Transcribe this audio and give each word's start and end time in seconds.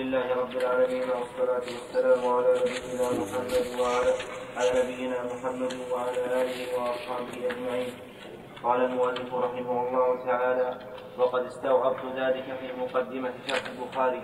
لله 0.00 0.34
رب 0.34 0.56
العالمين 0.56 1.08
والصلاة 1.10 1.66
والسلام 1.74 2.22
على 2.34 2.52
نبينا 2.60 3.08
محمد 3.20 3.66
وعلى 3.80 4.12
على 4.56 4.70
نبينا 4.82 5.18
محمد 5.32 5.74
وعلى 5.92 6.20
آله 6.42 6.58
وأصحابه 6.76 7.36
أجمعين. 7.50 7.92
قال 8.62 8.80
المؤلف 8.84 9.34
رحمه 9.34 9.88
الله 9.88 10.24
تعالى 10.24 10.78
وقد 11.18 11.42
استوعبت 11.44 12.04
ذلك 12.16 12.44
في 12.60 12.68
مقدمة 12.80 13.32
شرح 13.46 13.64
البخاري. 13.66 14.22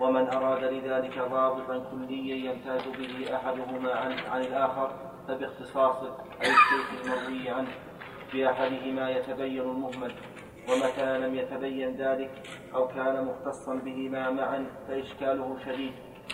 ومن 0.00 0.24
أراد 0.28 0.64
لذلك 0.64 1.18
ضابطا 1.18 1.76
كليا 1.90 2.36
يمتاز 2.50 2.82
به 2.98 3.36
أحدهما 3.36 3.92
عن, 3.94 4.12
عن 4.18 4.40
الآخر 4.40 4.90
فباختصاصه 5.28 6.16
أي 6.42 6.50
الشيخ 6.50 6.86
المروي 7.04 7.50
عنه 7.50 7.74
في 8.30 8.50
أحدهما 8.50 9.10
يتبين 9.10 9.60
المهمل. 9.60 10.14
ومتى 10.72 11.18
لم 11.18 11.34
يتبين 11.34 11.96
ذلك 11.96 12.30
أو 12.74 12.88
كان 12.88 13.24
مختصا 13.24 13.74
بهما 13.74 14.30
معا 14.30 14.66
فإشكاله 14.88 15.56
شديد 15.66 15.92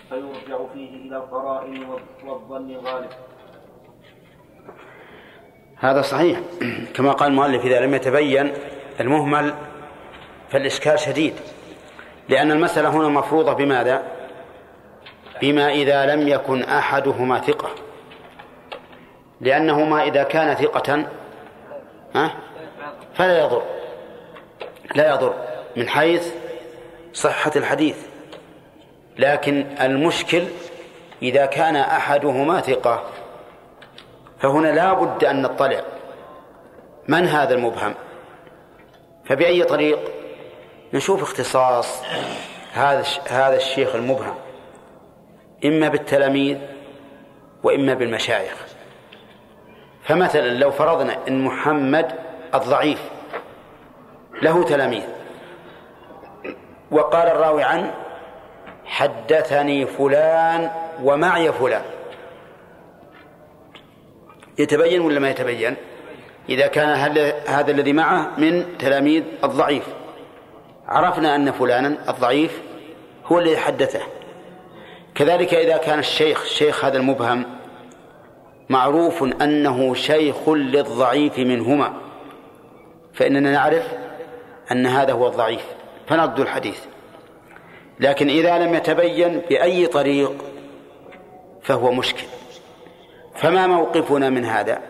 فيرجع 0.08 0.58
فيه 0.74 0.90
إلى 1.06 1.16
القرائن 1.16 1.86
والظن 2.24 2.70
الغالب. 2.70 3.10
هذا 5.76 6.02
صحيح. 6.02 6.38
كما 6.94 7.12
قال 7.12 7.30
المؤلف 7.30 7.64
إذا 7.64 7.80
لم 7.80 7.94
يتبين 7.94 8.52
المهمل 9.00 9.54
فالإشكال 10.48 10.98
شديد. 10.98 11.34
لأن 12.28 12.50
المسألة 12.50 12.88
هنا 12.88 13.08
مفروضة 13.08 13.52
بماذا؟ 13.52 14.02
بما 15.42 15.68
إذا 15.68 16.14
لم 16.14 16.28
يكن 16.28 16.62
أحدهما 16.62 17.38
ثقة. 17.38 17.68
لأنه 19.40 19.84
ما 19.84 20.02
إذا 20.02 20.22
كان 20.22 20.54
ثقة 20.54 21.06
فلا 23.14 23.44
يضر. 23.44 23.62
لا 24.96 25.14
يضر 25.14 25.34
من 25.76 25.88
حيث 25.88 26.32
صحة 27.12 27.52
الحديث. 27.56 27.96
لكن 29.18 29.66
المشكل 29.80 30.44
إذا 31.22 31.46
كان 31.46 31.76
أحدهما 31.76 32.60
ثقة 32.60 33.04
فهنا 34.38 34.68
لا 34.68 34.92
بد 34.92 35.24
أن 35.24 35.42
نطلع. 35.42 35.82
من 37.08 37.26
هذا 37.26 37.54
المبهم؟ 37.54 37.94
فبأي 39.24 39.62
طريق؟ 39.64 39.98
نشوف 40.92 41.22
اختصاص 41.22 42.02
هذا 42.72 43.04
هذا 43.28 43.56
الشيخ 43.56 43.94
المبهم. 43.94 44.34
إما 45.64 45.88
بالتلاميذ 45.88 46.58
وإما 47.62 47.94
بالمشايخ. 47.94 48.66
فمثلا 50.04 50.48
لو 50.48 50.70
فرضنا 50.70 51.18
أن 51.28 51.44
محمد 51.44 52.12
الضعيف 52.54 53.15
له 54.42 54.64
تلاميذ. 54.64 55.02
وقال 56.90 57.28
الراوي 57.28 57.62
عنه 57.62 57.94
حدثني 58.84 59.86
فلان 59.86 60.70
ومعي 61.02 61.52
فلان. 61.52 61.82
يتبين 64.58 65.00
ولا 65.00 65.20
ما 65.20 65.30
يتبين؟ 65.30 65.76
إذا 66.48 66.66
كان 66.66 66.88
هذا 67.46 67.70
الذي 67.70 67.92
معه 67.92 68.30
من 68.38 68.78
تلاميذ 68.78 69.22
الضعيف. 69.44 69.84
عرفنا 70.88 71.34
أن 71.36 71.50
فلانا 71.52 71.96
الضعيف 72.08 72.62
هو 73.26 73.38
الذي 73.38 73.56
حدثه. 73.56 74.00
كذلك 75.14 75.54
إذا 75.54 75.76
كان 75.76 75.98
الشيخ 75.98 76.44
شيخ 76.44 76.84
هذا 76.84 76.98
المبهم 76.98 77.44
معروف 78.68 79.22
أنه 79.22 79.94
شيخ 79.94 80.48
للضعيف 80.48 81.38
منهما 81.38 81.92
فإننا 83.14 83.52
نعرف 83.52 83.84
أن 84.72 84.86
هذا 84.86 85.12
هو 85.12 85.26
الضعيف. 85.26 85.66
فنرد 86.06 86.40
الحديث. 86.40 86.84
لكن 88.00 88.28
إذا 88.28 88.58
لم 88.58 88.74
يتبين 88.74 89.38
بأي 89.38 89.86
طريق 89.86 90.44
فهو 91.62 91.92
مشكل. 91.92 92.26
فما 93.34 93.66
موقفنا 93.66 94.30
من 94.30 94.44
هذا؟ 94.44 94.82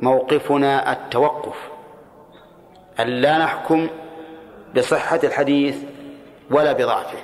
موقفنا 0.00 0.92
التوقف. 0.92 1.56
أن 3.00 3.06
لا 3.06 3.38
نحكم 3.38 3.88
بصحة 4.76 5.20
الحديث 5.24 5.76
ولا 6.50 6.72
بضعفه. 6.72 7.18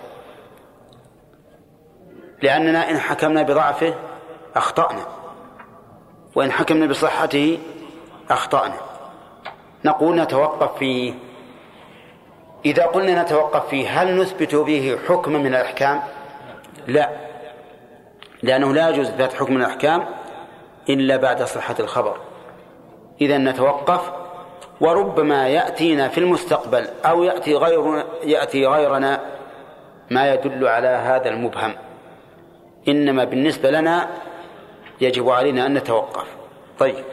لأننا 2.42 2.90
إن 2.90 2.98
حكمنا 2.98 3.42
بضعفه 3.42 3.94
أخطأنا. 4.56 5.06
وإن 6.34 6.52
حكمنا 6.52 6.86
بصحته 6.86 7.58
أخطأنا. 8.30 8.76
نقول 9.84 10.20
نتوقف 10.20 10.78
فيه. 10.78 11.14
إذا 12.66 12.86
قلنا 12.86 13.22
نتوقف 13.22 13.68
فيه 13.68 14.02
هل 14.02 14.20
نثبت 14.20 14.54
به 14.54 14.98
حكما 15.08 15.38
من 15.38 15.46
الأحكام؟ 15.46 16.02
لا. 16.86 17.10
لأنه 18.42 18.74
لا 18.74 18.88
يجوز 18.88 19.06
إثبات 19.08 19.32
حكم 19.32 19.54
من 19.54 19.60
الأحكام 19.60 20.04
إلا 20.88 21.16
بعد 21.16 21.42
صحة 21.42 21.74
الخبر. 21.80 22.16
إذا 23.20 23.38
نتوقف 23.38 24.12
وربما 24.80 25.48
يأتينا 25.48 26.08
في 26.08 26.18
المستقبل 26.18 26.88
أو 27.04 27.22
يأتي 27.22 27.54
غير 27.54 28.04
يأتي 28.24 28.66
غيرنا 28.66 29.20
ما 30.10 30.32
يدل 30.32 30.68
على 30.68 30.88
هذا 30.88 31.28
المبهم. 31.28 31.74
إنما 32.88 33.24
بالنسبة 33.24 33.70
لنا 33.70 34.08
يجب 35.00 35.30
علينا 35.30 35.66
أن 35.66 35.74
نتوقف. 35.74 36.26
طيب. 36.78 37.04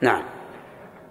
نعم. 0.00 0.31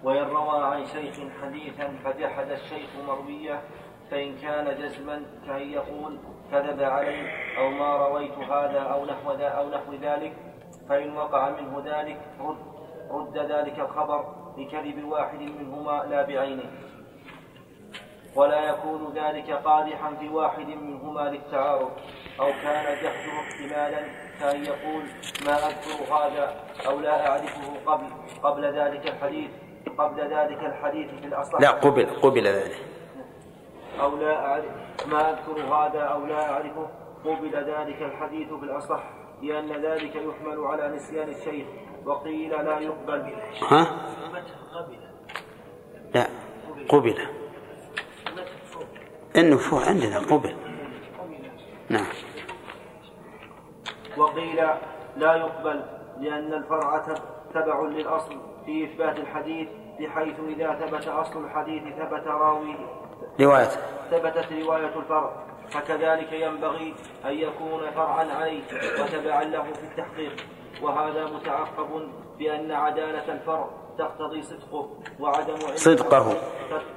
وإن 0.02 0.22
روى 0.22 0.64
عن 0.64 0.86
شيخ 0.86 1.14
حديثا 1.42 1.96
فجحد 2.04 2.50
الشيخ 2.50 2.88
مروية 3.08 3.62
فإن 4.10 4.36
كان 4.36 4.78
جزما 4.78 5.22
كأن 5.46 5.70
يقول 5.70 6.18
كذب 6.50 6.82
علي 6.82 7.30
أو 7.58 7.70
ما 7.70 7.96
رويت 7.96 8.38
هذا 8.38 8.80
أو 8.80 9.06
نحو 9.06 9.30
أو 9.30 9.70
نحو 9.70 9.94
ذلك 9.94 10.32
فإن 10.88 11.16
وقع 11.16 11.50
منه 11.50 11.82
ذلك 11.84 12.20
رد 12.40 12.72
رد 13.10 13.38
ذلك 13.38 13.78
الخبر 13.78 14.34
بكذب 14.56 15.04
واحد 15.04 15.38
منهما 15.38 16.04
لا 16.10 16.22
بعينه. 16.22 16.70
ولا 18.36 18.70
يكون 18.70 19.12
ذلك 19.14 19.50
قادحا 19.50 20.14
في 20.14 20.28
واحد 20.28 20.66
منهما 20.66 21.20
للتعارض 21.20 21.90
أو 22.40 22.46
كان 22.62 22.84
جهده 23.02 23.40
احتمالا 23.40 24.02
كأن 24.40 24.64
يقول 24.64 25.02
ما 25.46 25.66
أذكر 25.66 26.14
هذا 26.14 26.56
أو 26.86 27.00
لا 27.00 27.28
أعرفه 27.28 27.74
قبل 27.86 28.06
قبل 28.42 28.64
ذلك 28.64 29.08
الحديث. 29.08 29.50
قبل 29.98 30.20
ذلك 30.20 30.64
الحديث 30.64 31.10
في 31.20 31.26
الأصح. 31.26 31.60
لا 31.60 31.70
قبل 31.70 32.06
قبل 32.06 32.46
ذلك. 32.46 32.84
أو 34.00 34.16
لا 34.16 34.46
أعرف 34.46 34.64
ما 35.06 35.30
أذكر 35.30 35.60
هذا 35.60 36.00
أو 36.00 36.26
لا 36.26 36.50
أعرفه. 36.50 36.88
قبل 37.24 37.54
ذلك 37.54 38.02
الحديث 38.02 38.48
في 38.48 38.64
الأصح 38.64 39.02
لأن 39.42 39.72
ذلك 39.72 40.16
يحمل 40.16 40.64
على 40.64 40.88
نسيان 40.96 41.28
الشيخ 41.28 41.66
وقيل 42.04 42.50
لا 42.50 42.78
يقبل. 42.78 43.32
ها؟ 43.68 43.86
لا 46.14 46.26
قبل. 46.88 47.28
انه 49.36 49.56
فوق 49.56 49.82
عندنا 49.82 50.18
قبل. 50.18 50.56
نعم. 51.88 52.06
وقيل 54.16 54.56
لا 55.16 55.34
يقبل 55.34 55.84
لأن 56.20 56.54
الفرع 56.54 57.04
تبع 57.54 57.80
للأصل 57.82 58.40
في 58.66 58.84
إثبات 58.84 59.18
الحديث. 59.18 59.68
بحيث 60.00 60.40
إذا 60.48 60.74
ثبت 60.74 61.08
أصل 61.08 61.44
الحديث 61.44 61.82
ثبت 61.82 62.26
راويه. 62.26 62.86
رواية. 63.40 63.68
ثبتت 64.10 64.52
رواية 64.52 64.98
الفرع. 64.98 65.32
فكذلك 65.70 66.32
ينبغي 66.32 66.94
أن 67.24 67.32
يكون 67.32 67.90
فرعا 67.90 68.24
عليه 68.24 68.62
وتبعا 69.00 69.44
له 69.44 69.62
في 69.62 69.84
التحقيق. 69.84 70.32
وهذا 70.82 71.24
متعقب 71.24 72.08
بأن 72.38 72.72
عدالة 72.72 73.32
الفرع 73.32 73.70
تقتضي 73.98 74.42
صدقه 74.42 74.90
وعدم 75.20 75.54
علم 75.54 75.76
صدقه. 75.76 76.36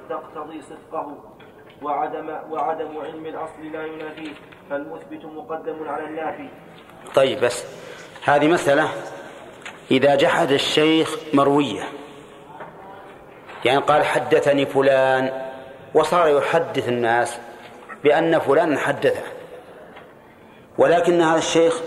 تقتضي 0.08 0.62
صدقه. 0.62 1.16
وعدم 1.82 2.28
وعدم 2.50 2.98
علم 2.98 3.26
الأصل 3.26 3.72
لا 3.72 3.86
ينافيه. 3.86 4.34
فالمثبت 4.70 5.24
مقدم 5.24 5.88
على 5.88 6.04
النافي. 6.04 6.48
طيب 7.14 7.40
بس. 7.40 7.86
هذه 8.24 8.48
مسألة 8.48 8.88
إذا 9.90 10.14
جحد 10.14 10.50
الشيخ 10.50 11.16
مروية. 11.34 11.82
يعني 13.66 13.80
قال 13.80 14.04
حدثني 14.04 14.66
فلان 14.66 15.30
وصار 15.94 16.28
يحدث 16.28 16.88
الناس 16.88 17.38
بأن 18.04 18.38
فلان 18.38 18.78
حدثه 18.78 19.22
ولكن 20.78 21.20
هذا 21.20 21.38
الشيخ 21.38 21.80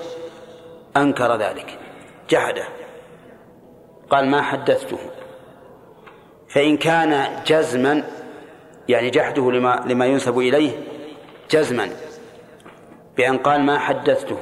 أنكر 0.98 1.36
ذلك 1.36 1.78
جحده 2.30 2.64
قال 4.10 4.28
ما 4.28 4.42
حدثته؟ 4.42 4.98
فإن 6.50 6.78
كان 6.78 7.42
جزما 7.48 8.04
يعني 8.90 9.10
جحده 9.10 9.52
لما 9.52 9.84
لما 9.86 10.06
ينسب 10.06 10.40
إليه 10.40 10.72
جزما 11.52 11.90
بأن 13.18 13.38
قال 13.38 13.62
ما 13.62 13.80
حدثته 13.80 14.38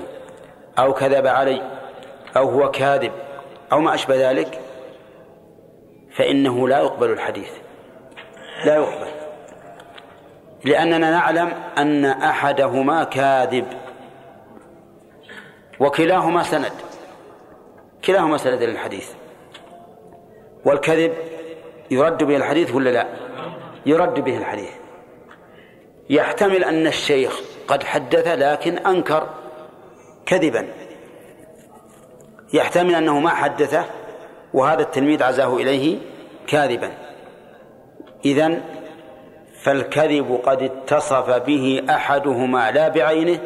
أو 0.80 0.94
كذب 0.94 1.28
علي 1.28 1.62
أو 2.38 2.50
هو 2.50 2.72
كاذب 2.72 3.12
أو 3.72 3.80
ما 3.80 3.94
أشبه 3.94 4.30
ذلك 4.30 4.60
فإنه 6.18 6.68
لا 6.68 6.80
يقبل 6.80 7.12
الحديث. 7.12 7.52
لا 8.66 8.76
يقبل. 8.76 9.08
لأننا 10.66 11.12
نعلم 11.12 11.54
أن 11.78 12.06
أحدهما 12.06 13.04
كاذب. 13.04 13.66
وكلاهما 15.80 16.44
سند. 16.44 16.72
كلاهما 18.06 18.38
سند 18.38 18.64
للحديث. 18.64 19.12
والكذب 20.66 21.14
يرد 21.92 22.24
به 22.24 22.36
الحديث 22.36 22.76
ولا 22.76 22.90
لا؟ 22.90 23.08
يرد 23.86 24.20
به 24.20 24.38
الحديث. 24.38 24.72
يحتمل 26.10 26.64
أن 26.64 26.88
الشيخ 26.88 27.42
قد 27.68 27.84
حدث 27.84 28.28
لكن 28.28 28.78
أنكر 28.78 29.30
كذبا. 30.26 30.68
يحتمل 32.54 32.96
أنه 32.96 33.20
ما 33.20 33.30
حدثه 33.30 33.86
وهذا 34.58 34.82
التلميذ 34.82 35.24
عزاه 35.24 35.56
إليه 35.56 35.98
كاذبا. 36.48 36.92
إذن 38.26 38.62
فالكذب 39.64 40.40
قد 40.44 40.64
اتصف 40.64 41.30
به 41.30 41.86
أحدهما 41.90 42.72
لا 42.72 42.88
بعينه 42.88 43.40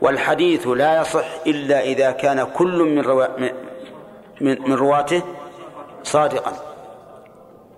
والحديث 0.00 0.66
لا 0.66 1.00
يصح 1.00 1.26
إلا 1.46 1.80
إذا 1.80 2.10
كان 2.10 2.44
كل 2.44 2.78
من, 2.82 3.00
روا... 3.00 3.40
من... 3.40 3.50
من 4.40 4.74
رواته 4.74 5.22
صادقا. 6.02 6.52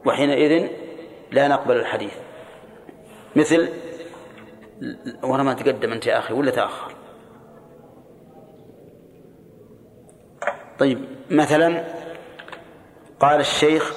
وحينئذ 0.07 0.69
لا 1.31 1.49
نقبل 1.49 1.77
الحديث. 1.77 2.13
مثل 3.37 3.69
وأنا 5.23 5.43
ما 5.43 5.55
تقدم 5.55 5.93
أنت 5.93 6.07
يا 6.07 6.19
أخي 6.19 6.35
ولا 6.35 6.51
تأخر؟ 6.51 6.93
طيب 10.79 11.05
مثلا 11.31 11.85
قال 13.21 13.41
الشيخ 13.41 13.95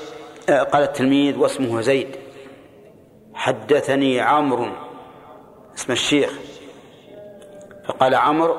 آه، 0.50 0.64
قال 0.64 0.84
التلميذ 0.84 1.38
واسمه 1.38 1.82
زيد. 1.82 2.16
حدثني 3.34 4.20
عمرو 4.20 4.68
اسم 5.76 5.92
الشيخ. 5.92 6.40
فقال 7.88 8.16
عمرو 8.16 8.58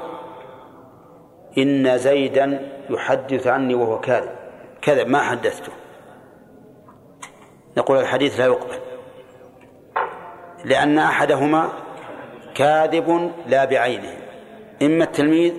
إن 1.58 1.98
زيدا 1.98 2.72
يحدث 2.90 3.46
عني 3.46 3.74
وهو 3.74 4.00
كاذب. 4.00 4.36
كذب 4.82 5.08
ما 5.08 5.20
حدثته. 5.20 5.72
نقول 7.76 7.98
الحديث 7.98 8.40
لا 8.40 8.46
يقبل. 8.46 8.78
لأن 10.64 10.98
أحدهما 10.98 11.68
كاذب 12.54 13.32
لا 13.46 13.64
بعينه 13.64 14.16
إما 14.82 15.04
التلميذ 15.04 15.54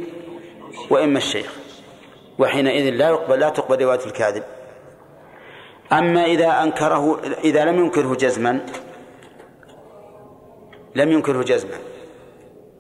وإما 0.90 1.18
الشيخ. 1.18 1.56
وحينئذ 2.40 2.90
لا 2.90 3.10
يقبل 3.10 3.40
لا 3.40 3.50
تقبل 3.50 3.84
رواية 3.84 4.06
الكاذب. 4.06 4.44
أما 5.94 6.26
إذا 6.26 6.64
أنكره 6.64 7.20
إذا 7.44 7.66
لم 7.66 7.80
ينكره 7.80 8.16
جزما 8.16 8.66
لم 10.96 11.12
ينكره 11.12 11.44
جزما 11.44 11.78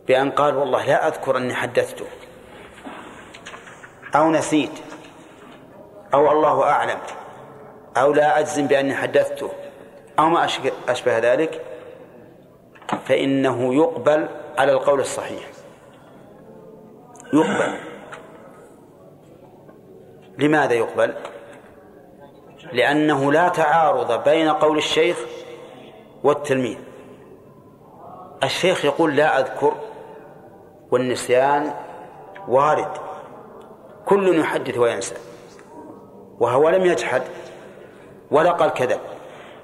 بأن 0.07 0.31
قال 0.31 0.55
والله 0.55 0.85
لا 0.85 1.07
أذكر 1.07 1.37
أني 1.37 1.53
حدثته 1.53 2.05
أو 4.15 4.31
نسيت 4.31 4.71
أو 6.13 6.31
الله 6.31 6.63
أعلم 6.63 6.99
أو 7.97 8.13
لا 8.13 8.39
أجزم 8.39 8.67
بأني 8.67 8.95
حدثته 8.95 9.51
أو 10.19 10.29
ما 10.29 10.45
أشبه 10.89 11.17
ذلك 11.17 11.61
فإنه 13.05 13.75
يقبل 13.75 14.27
على 14.57 14.71
القول 14.71 14.99
الصحيح 14.99 15.43
يقبل 17.33 17.77
لماذا 20.37 20.73
يقبل؟ 20.73 21.13
لأنه 22.73 23.31
لا 23.31 23.47
تعارض 23.47 24.23
بين 24.23 24.49
قول 24.49 24.77
الشيخ 24.77 25.17
والتلميذ. 26.23 26.77
الشيخ 28.43 28.85
يقول 28.85 29.15
لا 29.15 29.39
أذكر 29.39 29.73
والنسيان 30.91 31.73
وارد. 32.47 32.91
كل 34.05 34.39
يحدث 34.39 34.77
وينسى. 34.77 35.15
وهو 36.39 36.69
لم 36.69 36.85
يجحد 36.85 37.21
ولا 38.31 38.51
قال 38.51 38.73
كذب 38.73 38.99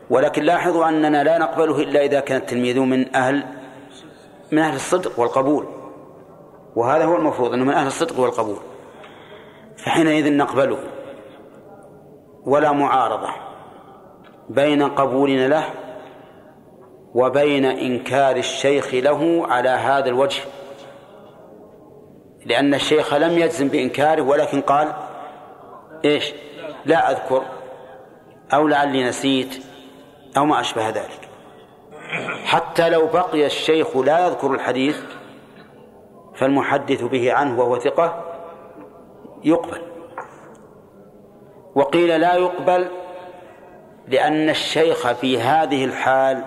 ولكن 0.09 0.43
لاحظوا 0.43 0.89
أننا 0.89 1.23
لا 1.23 1.37
نقبله 1.37 1.79
إلا 1.79 2.01
إذا 2.01 2.19
كان 2.19 2.37
التلميذ 2.37 2.79
من 2.79 3.15
أهل 3.15 3.43
من 4.51 4.59
أهل 4.59 4.75
الصدق 4.75 5.19
والقبول. 5.19 5.65
وهذا 6.75 7.05
هو 7.05 7.15
المفروض 7.15 7.53
أنه 7.53 7.65
من 7.65 7.73
أهل 7.73 7.87
الصدق 7.87 8.19
والقبول. 8.19 8.57
فحينئذ 9.77 10.37
نقبله. 10.37 10.77
ولا 12.47 12.71
معارضة 12.71 13.29
بين 14.49 14.83
قبولنا 14.83 15.47
له 15.47 15.65
وبين 17.15 17.65
إنكار 17.65 18.35
الشيخ 18.35 18.93
له 18.93 19.47
على 19.47 19.69
هذا 19.69 20.09
الوجه. 20.09 20.41
لأن 22.45 22.73
الشيخ 22.73 23.13
لم 23.13 23.37
يجزم 23.37 23.67
بإنكاره 23.67 24.21
ولكن 24.21 24.61
قال 24.61 24.93
إيش؟ 26.05 26.33
لا 26.85 27.11
أذكر 27.11 27.43
أو 28.53 28.67
لعلي 28.67 29.03
نسيت 29.03 29.63
أو 30.37 30.45
ما 30.45 30.61
أشبه 30.61 30.89
ذلك. 30.89 31.29
حتى 32.45 32.89
لو 32.89 33.07
بقي 33.07 33.45
الشيخ 33.45 33.97
لا 33.97 34.27
يذكر 34.27 34.51
الحديث 34.51 34.99
فالمحدث 36.35 37.03
به 37.03 37.33
عنه 37.33 37.59
وهو 37.59 37.79
ثقة 37.79 38.23
يقبل. 39.43 39.86
وقيل 41.77 42.21
لا 42.21 42.35
يقبل 42.35 42.87
لأن 44.07 44.49
الشيخ 44.49 45.11
في 45.11 45.39
هذه 45.39 45.85
الحال 45.85 46.43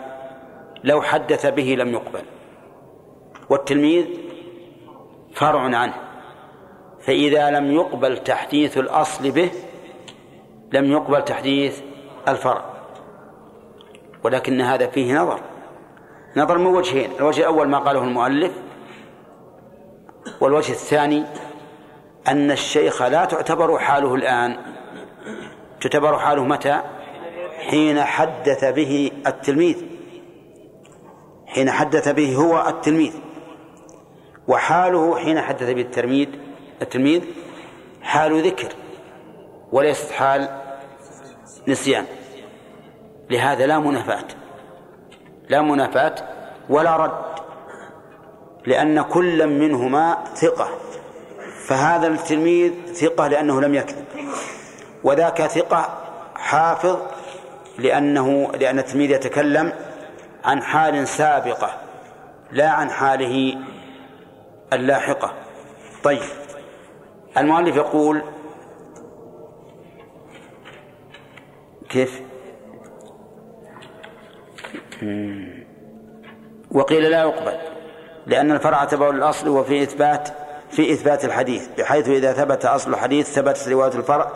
لو 0.84 1.02
حدث 1.02 1.46
به 1.46 1.76
لم 1.78 1.88
يقبل. 1.88 2.22
والتلميذ 3.50 4.06
فرع 5.34 5.60
عنه 5.60 5.94
فإذا 7.00 7.50
لم 7.50 7.72
يقبل 7.72 8.18
تحديث 8.18 8.78
الأصل 8.78 9.30
به 9.30 9.50
لم 10.72 10.92
يقبل 10.92 11.24
تحديث 11.24 11.80
الفرع. 12.28 12.64
ولكن 14.24 14.60
هذا 14.60 14.86
فيه 14.86 15.14
نظر 15.14 15.40
نظر 16.36 16.58
من 16.58 16.66
وجهين 16.66 17.10
الوجه 17.18 17.40
الأول 17.40 17.68
ما 17.68 17.78
قاله 17.78 18.02
المؤلف 18.02 18.52
والوجه 20.40 20.72
الثاني 20.72 21.24
أن 22.28 22.50
الشيخ 22.50 23.02
لا 23.02 23.24
تعتبر 23.24 23.78
حاله 23.78 24.14
الآن 24.14 24.56
تعتبر 25.80 26.18
حاله 26.18 26.44
متى؟ 26.44 26.80
حين 27.70 28.02
حدث 28.02 28.64
به 28.64 29.10
التلميذ. 29.26 29.76
حين 31.46 31.70
حدث 31.70 32.08
به 32.08 32.36
هو 32.36 32.68
التلميذ. 32.68 33.12
وحاله 34.48 35.16
حين 35.16 35.40
حدث 35.40 35.70
به 35.70 35.80
التلميذ 35.80 36.28
التلميذ 36.82 37.22
حال 38.02 38.46
ذكر 38.46 38.68
وليست 39.72 40.10
حال 40.10 40.48
نسيان. 41.68 42.04
لهذا 43.30 43.66
لا 43.66 43.78
منافاة. 43.78 44.24
لا 45.48 45.62
منافاة 45.62 46.14
ولا 46.68 46.96
رد 46.96 47.40
لأن 48.66 49.02
كل 49.02 49.46
منهما 49.46 50.24
ثقة. 50.34 50.68
فهذا 51.66 52.06
التلميذ 52.06 52.72
ثقة 52.92 53.28
لأنه 53.28 53.60
لم 53.60 53.74
يكذب. 53.74 54.09
وذاك 55.04 55.46
ثقة 55.46 55.98
حافظ 56.34 56.98
لأنه 57.78 58.52
لأن 58.52 58.78
التلميذ 58.78 59.10
يتكلم 59.10 59.72
عن 60.44 60.62
حال 60.62 61.08
سابقة 61.08 61.70
لا 62.52 62.68
عن 62.68 62.90
حاله 62.90 63.56
اللاحقة. 64.72 65.32
طيب. 66.02 66.22
المؤلف 67.36 67.76
يقول 67.76 68.22
كيف؟ 71.88 72.22
وقيل 76.70 77.02
لا 77.02 77.20
يقبل 77.20 77.52
لأن 78.26 78.52
الفرع 78.52 78.84
تبع 78.84 79.10
الأصل 79.10 79.48
وفي 79.48 79.82
إثبات 79.82 80.28
في 80.70 80.92
إثبات 80.92 81.24
الحديث 81.24 81.68
بحيث 81.78 82.08
إذا 82.08 82.32
ثبت 82.32 82.64
أصل 82.64 82.90
الحديث 82.90 83.32
ثبتت 83.32 83.68
رواية 83.68 83.92
الفرع 83.92 84.30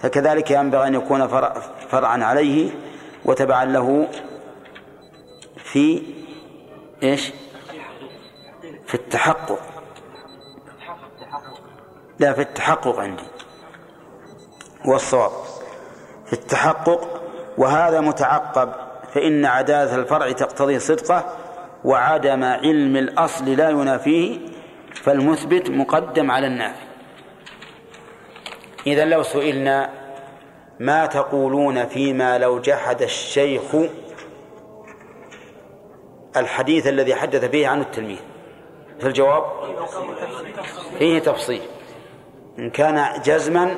فكذلك 0.00 0.50
ينبغي 0.50 0.86
أن 0.86 0.94
يكون 0.94 1.28
فرع 1.28 1.54
فرعا 1.88 2.24
عليه 2.24 2.70
وتبعا 3.24 3.64
له 3.64 4.08
في 5.56 6.02
إيش؟ 7.02 7.32
في 8.86 8.94
التحقق. 8.94 9.58
لا 12.18 12.32
في 12.32 12.40
التحقق 12.40 12.98
عندي. 12.98 13.22
والصواب. 14.84 15.30
في 16.26 16.32
التحقق 16.32 17.22
وهذا 17.58 18.00
متعقب 18.00 18.72
فإن 19.14 19.44
عدالة 19.44 19.94
الفرع 19.94 20.32
تقتضي 20.32 20.78
صدقه 20.78 21.24
وعدم 21.84 22.44
علم 22.44 22.96
الأصل 22.96 23.44
لا 23.44 23.70
ينافيه 23.70 24.38
فالمثبت 24.94 25.70
مقدم 25.70 26.30
على 26.30 26.46
النافي. 26.46 26.85
إذا 28.86 29.04
لو 29.04 29.22
سئلنا 29.22 29.90
ما 30.80 31.06
تقولون 31.06 31.86
فيما 31.86 32.38
لو 32.38 32.60
جحد 32.60 33.02
الشيخ 33.02 33.76
الحديث 36.36 36.86
الذي 36.86 37.14
حدث 37.14 37.44
به 37.44 37.68
عنه 37.68 37.82
التلميذ؟ 37.82 38.18
فالجواب 39.00 39.44
فيه 40.98 41.18
تفصيل. 41.18 41.62
إن 42.58 42.70
كان 42.70 43.22
جزما 43.22 43.76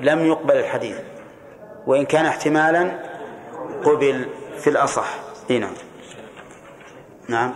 لم 0.00 0.26
يقبل 0.26 0.56
الحديث 0.56 0.96
وإن 1.86 2.04
كان 2.04 2.26
احتمالا 2.26 2.98
قبل 3.84 4.28
في 4.58 4.70
الأصح. 4.70 5.18
اي 5.50 5.58
نعم. 7.28 7.52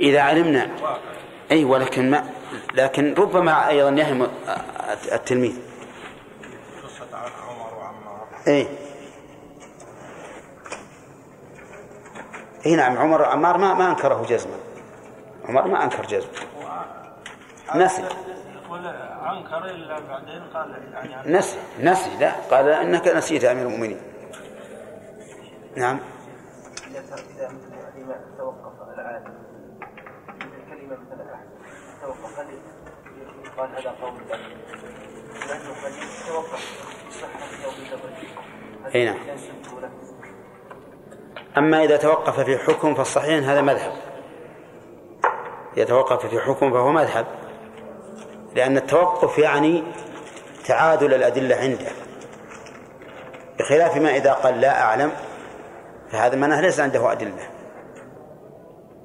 إذا 0.00 0.20
علمنا. 0.20 0.70
أي 1.50 1.64
ولكن 1.64 2.10
ما 2.10 2.24
لكن 2.74 3.14
ربما 3.14 3.68
أيضا 3.68 3.90
يهم 3.90 4.28
التلميذ. 5.12 5.58
أي. 8.48 8.68
إي 12.66 12.76
نعم 12.76 12.98
عمر 12.98 13.24
عمار 13.24 13.58
ما 13.58 13.74
ما 13.74 13.90
أنكره 13.90 14.26
جزما. 14.28 14.56
عمر 15.48 15.66
ما 15.66 15.84
أنكر 15.84 16.06
جزم 16.06 16.28
نسي. 17.74 18.02
انكر 19.24 19.64
الا 19.64 20.00
بعدين 20.08 20.42
قال 20.54 20.82
يعني 20.92 21.32
نسي 21.38 21.58
نسي 21.80 22.10
لا. 22.20 22.32
قال 22.50 22.68
إنك 22.68 23.08
نسيت 23.08 23.42
يا 23.42 23.52
أمير 23.52 23.66
المؤمنين. 23.66 24.00
نعم. 25.76 25.98
اذا 26.90 27.02
مثل 27.48 28.36
توقف 28.38 28.98
العالم 28.98 29.43
توقف 32.34 33.78
هذا 33.78 33.94
قول 34.02 34.12
أي 38.94 39.04
نعم. 39.04 39.18
أما 41.58 41.84
إذا 41.84 41.96
توقف 41.96 42.40
في 42.40 42.58
حكم 42.58 42.94
فالصحيح 42.94 43.48
هذا 43.48 43.60
مذهب. 43.60 43.92
يتوقف 45.76 46.26
في 46.26 46.40
حكم 46.40 46.72
فهو 46.72 46.92
مذهب. 46.92 47.26
لأن 48.54 48.76
التوقف 48.76 49.38
يعني 49.38 49.82
تعادل 50.66 51.14
الأدلة 51.14 51.56
عنده. 51.56 51.86
بخلاف 53.58 53.96
ما 53.96 54.16
إذا 54.16 54.32
قال 54.32 54.60
لا 54.60 54.82
أعلم 54.82 55.12
فهذا 56.10 56.36
معناه 56.36 56.60
ليس 56.60 56.80
عنده 56.80 57.12
أدلة. 57.12 57.48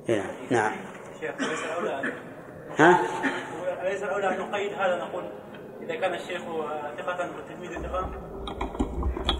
نعم 0.07 0.31
نعم. 0.49 0.71
شيخ 1.21 1.31
ليس 1.39 1.59
الأولى 1.63 2.28
ها؟ 2.79 2.99
ليس 3.83 4.03
الأولى 4.03 4.29
أن 4.29 4.39
نقيد 4.39 4.73
هذا 4.73 4.95
نقول؟ 4.95 5.23
إذا 5.81 5.95
كان 5.95 6.13
الشيخ 6.13 6.41
ثقة 6.97 7.29
والتلميذ 7.35 7.87
ثقة؟ 7.87 8.09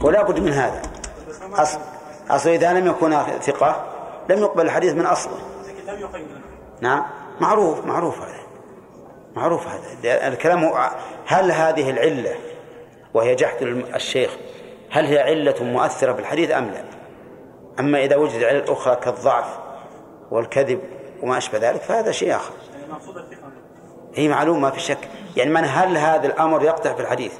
ولا 0.02 0.24
بد 0.24 0.40
من 0.40 0.52
هذا. 0.52 0.82
أصل 1.54 1.80
أصل 2.30 2.50
إذا 2.50 2.74
لم 2.74 2.88
يكن 2.88 3.12
ثقة 3.42 3.86
لم 4.30 4.40
يقبل 4.40 4.66
الحديث 4.66 4.94
من 4.94 5.06
أصله 5.06 5.38
نعم. 6.82 7.06
معروف 7.40 7.86
معروف 7.86 8.22
هذا. 8.22 8.40
معروف 9.36 9.68
هذا. 9.68 10.28
الكلام 10.28 10.64
هو 10.64 10.90
هل 11.26 11.52
هذه 11.52 11.90
العلة 11.90 12.36
وهي 13.14 13.36
جحد 13.36 13.64
الشيخ 13.96 14.38
هل 14.92 15.06
هي 15.06 15.20
علة 15.20 15.64
مؤثرة 15.64 16.12
بالحديث 16.12 16.52
أم 16.52 16.66
لا؟ 16.66 16.84
أما 17.80 18.04
إذا 18.04 18.16
وجد 18.16 18.44
علة 18.44 18.74
أخرى 18.74 18.96
كالضعف 18.96 19.60
والكذب 20.32 20.82
وما 21.22 21.38
أشبه 21.38 21.58
ذلك 21.58 21.82
فهذا 21.82 22.12
شيء 22.12 22.36
آخر. 22.36 22.54
هي 24.16 24.28
معلومة 24.28 24.60
ما 24.60 24.70
في 24.70 24.80
شك. 24.80 25.10
يعني 25.36 25.50
من 25.50 25.66
هل 25.66 25.98
هذا 25.98 26.28
الأمر 26.28 26.64
يقطع 26.64 26.94
في 26.94 27.02
الحديث 27.02 27.40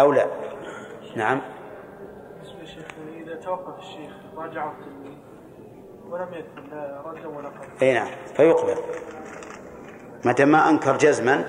أو 0.00 0.12
لا؟ 0.12 0.26
نعم. 1.16 1.40
إذا 3.16 3.34
توقف 3.34 3.78
الشيخ 3.78 4.12
راجعه 4.36 4.72
التلميذ 4.72 5.18
ولم 6.08 6.28
يدخل 6.34 6.70
لا 6.70 7.02
ردا 7.06 7.28
ولا 7.28 7.48
قبل. 7.48 7.68
أي 7.82 7.94
نعم 7.94 8.10
فيقبل. 8.36 8.76
متى 10.24 10.44
ما 10.44 10.68
أنكر 10.68 10.96
جزما 10.96 11.44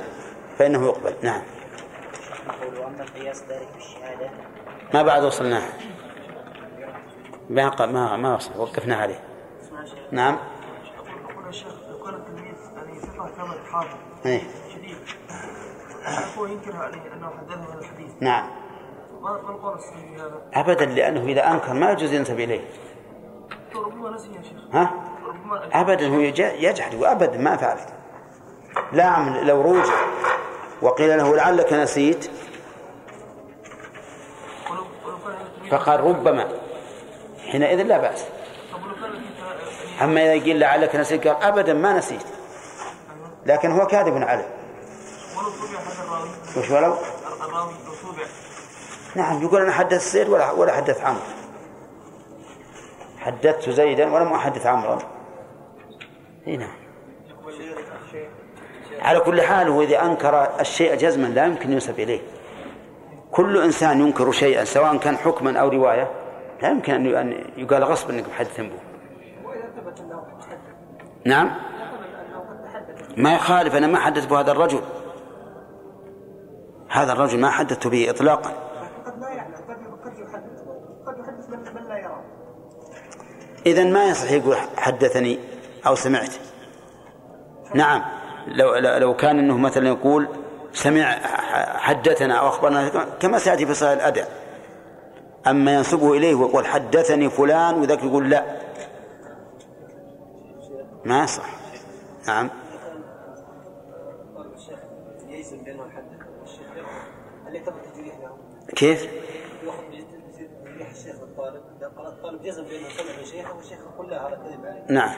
فإنه 0.57 0.85
يقبل. 0.85 1.13
نعم. 1.23 1.41
القياس 3.01 3.43
ذلك 3.49 3.67
بالشهادة 3.75 4.29
ما 4.93 5.03
بعد 5.03 5.23
وصلنا؟ 5.23 5.61
ما 7.49 7.85
ما 7.85 8.17
ما 8.17 8.35
وصل 8.35 8.59
وقفنا 8.59 8.95
عليه. 8.95 9.19
نعم 10.11 10.37
أقول 11.29 11.45
يا 11.45 11.51
شيخ 11.51 11.73
لو 11.89 12.03
كان 12.03 12.13
التلميذ 12.13 12.55
يعني 12.75 12.99
ثقة 12.99 13.30
كما 13.41 13.53
الحافظ 13.53 13.97
إيه. 14.25 14.41
شديد. 14.73 14.97
هو 16.37 16.45
ينكر 16.45 16.75
عليه 16.75 17.13
أنه 17.13 17.29
حدثه 17.39 17.79
الحديث. 17.79 18.09
نعم. 18.19 18.49
ما 19.21 19.35
القول 19.35 19.79
هذا؟ 20.17 20.41
أبدا 20.53 20.85
لأنه 20.85 21.21
إذا 21.21 21.51
أنكر 21.51 21.73
ما 21.73 21.91
يجوز 21.91 22.13
ينسب 22.13 22.39
إليه. 22.39 22.61
ربما 23.75 24.09
نسي 24.09 24.27
يا 24.27 24.41
شيخ. 24.41 24.75
ها؟ 24.75 24.93
أبدا 25.73 26.07
هو 26.07 26.19
يجحد 26.39 26.95
وأبدا 26.95 27.37
ما 27.37 27.57
فعلت. 27.57 27.87
لا 28.93 29.43
لو 29.43 29.61
روجع 29.61 29.93
وقيل 30.81 31.17
له 31.17 31.35
لعلك 31.35 31.73
نسيت. 31.73 32.31
فقال 35.71 35.99
ربما. 35.99 36.47
حينئذ 37.51 37.81
لا 37.83 37.97
بأس. 37.97 38.25
أما 40.01 40.21
إذا 40.21 40.43
قيل 40.43 40.59
لعلك 40.59 40.95
نسيت 40.95 41.27
قال 41.27 41.43
أبدا 41.43 41.73
ما 41.73 41.97
نسيت. 41.97 42.40
لكن 43.45 43.71
هو 43.71 43.87
كاذب 43.87 44.23
عليه. 44.23 44.47
وش 46.57 46.69
ولو؟ 46.71 46.95
نعم 49.15 49.43
يقول 49.43 49.61
أنا 49.61 49.71
حدثت 49.71 50.11
زيد 50.11 50.29
ولا 50.29 50.51
ولا 50.51 50.73
حدث 50.73 51.01
عمرو. 51.01 51.21
حدثت 53.19 53.69
زيدا 53.69 54.13
ولم 54.13 54.33
أحدث 54.33 54.65
عمرا 54.65 54.99
إي 56.47 56.57
نعم. 56.57 56.73
على 58.99 59.19
كل 59.19 59.41
حال 59.41 59.67
هو 59.67 59.81
إذا 59.81 60.05
أنكر 60.05 60.59
الشيء 60.59 60.95
جزما 60.95 61.27
لا 61.27 61.45
يمكن 61.45 61.71
ينسب 61.71 61.99
إليه. 61.99 62.21
كل 63.31 63.63
إنسان 63.63 63.99
ينكر 64.01 64.31
شيئا 64.31 64.63
سواء 64.63 64.97
كان 64.97 65.17
حكما 65.17 65.59
أو 65.59 65.69
رواية 65.69 66.11
لا 66.61 66.69
يمكن 66.69 67.15
أن 67.15 67.43
يقال 67.57 67.83
غصب 67.83 68.09
أنك 68.09 68.29
محدث 68.29 68.59
به 68.59 68.79
نعم؟ 71.25 71.70
ما 73.17 73.35
يخالف 73.35 73.75
أنا 73.75 73.87
ما 73.87 73.99
حدث 73.99 74.25
بهذا 74.25 74.51
الرجل. 74.51 74.81
هذا 76.89 77.13
الرجل 77.13 77.39
ما 77.39 77.49
حدثت 77.49 77.87
به 77.87 78.09
إطلاقا. 78.09 78.53
إذا 83.65 83.83
ما 83.83 84.05
يصح 84.05 84.31
يقول 84.31 84.55
حدثني 84.77 85.39
أو 85.87 85.95
سمعت؟ 85.95 86.33
نعم. 87.75 88.03
لو 88.47 88.75
لو 88.75 89.15
كان 89.15 89.39
إنه 89.39 89.57
مثلا 89.57 89.87
يقول 89.87 90.27
سمع 90.73 91.11
حدثنا 91.77 92.35
أو 92.35 92.47
أخبرنا 92.47 92.89
كما 93.19 93.37
سيأتي 93.37 93.65
في 93.65 93.73
صحيح 93.73 93.91
الاداء 93.91 94.31
أما 95.47 95.73
ينسبه 95.73 96.13
إليه 96.13 96.35
ويقول 96.35 96.65
حدثني 96.65 97.29
فلان 97.29 97.75
وذاك 97.75 98.03
يقول 98.03 98.29
لا. 98.29 98.45
ما 101.05 101.23
يصح. 101.23 101.49
نعم 102.27 102.49
كيف؟ 102.49 102.81
الطالب 104.21 104.51
جزم 105.29 105.63
بانه 105.63 105.83
سمع 105.83 106.01
من 106.01 106.17
شيخه 106.17 106.29
والشيخ 106.41 106.67
يقول 106.77 106.85
لا 106.85 107.49
هذا 107.49 107.59
كذب 107.59 107.75
عليه 114.15 114.85
نعم. 114.89 115.15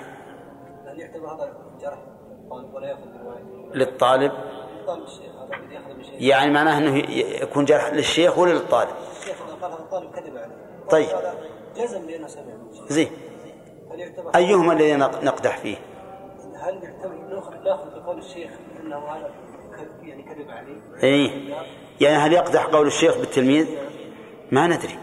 هل 0.85 0.99
يعتبر 0.99 1.27
هذا 1.27 1.53
جرح 1.81 1.99
ولا 2.49 2.87
ياخذ 2.87 3.01
للطالب؟ 3.73 4.31
يعني 6.13 6.51
معناه 6.51 6.77
إنه 6.77 6.97
يكون 7.41 7.65
جرح 7.65 7.93
للشيخ 7.93 8.37
ولا 8.37 8.51
للطالب؟ 8.53 8.89
الشيخ 9.19 9.41
قال 9.61 9.71
هذا 9.71 9.79
الطالب 9.79 10.11
كذب 10.11 10.37
عليه 10.37 10.55
طيب. 10.89 11.07
جزم 11.75 12.07
بانه 12.07 12.27
سمع 12.27 12.43
زين. 12.87 13.11
أيهما 14.35 14.73
الذي 14.73 14.95
نقدح 14.95 15.57
فيه؟ 15.57 15.77
هل 16.55 16.79
نعتبر 16.83 17.15
ناخذ 17.63 17.99
بقول 17.99 18.17
الشيخ 18.17 18.51
إنه 18.81 18.97
هذا 18.97 19.31
يعني 20.01 20.23
كذب 20.23 20.49
عليه؟ 20.49 20.81
اي 21.03 21.53
يعني 22.03 22.17
هل 22.17 22.33
يقدح 22.33 22.65
قول 22.65 22.87
الشيخ 22.87 23.17
بالتلميذ؟ 23.17 23.67
ما 24.51 24.67
ندري. 24.67 24.97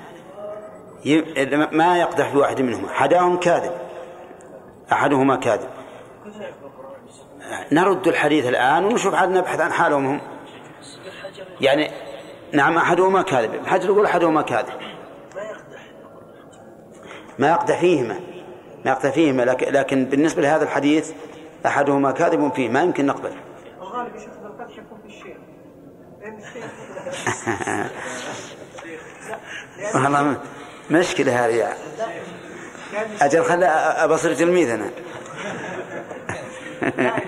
ما 1.72 1.98
يقدح 1.98 2.30
في 2.30 2.38
واحد 2.38 2.60
منهما. 2.60 2.88
أحدهم 2.90 3.36
كاذب. 3.36 3.72
أحدهما 4.92 5.36
كاذب. 5.36 5.68
نرد 7.72 8.08
الحديث 8.08 8.46
الآن 8.46 8.84
ونشوف 8.84 9.14
عاد 9.14 9.28
نبحث 9.28 9.60
عن 9.60 9.72
حالهم 9.72 10.06
هم. 10.06 10.20
يعني 11.60 11.90
نعم 12.52 12.76
أحدهما 12.76 13.22
كاذب. 13.22 13.66
حجر 13.66 13.88
يقول 13.88 14.06
أحدهما 14.06 14.42
كاذب. 14.42 14.72
ما 17.38 17.50
يقدح 17.50 17.80
فيهما. 17.80 18.20
ما 18.84 18.90
يقدح 18.90 19.10
فيهما 19.10 19.42
لكن 19.42 20.04
بالنسبة 20.04 20.42
لهذا 20.42 20.64
الحديث 20.64 21.12
أحدهما 21.66 22.10
كاذب 22.10 22.52
فيه. 22.52 22.68
ما 22.68 22.82
يمكن 22.82 23.06
نقبل 23.06 23.32
والله 29.94 30.40
مشكلة 30.90 31.46
هذه 31.46 31.76
أجل 33.20 33.44
خلي 33.44 33.66
أبصر 33.66 34.34
تلميذ 34.34 34.70
أنا. 34.70 34.90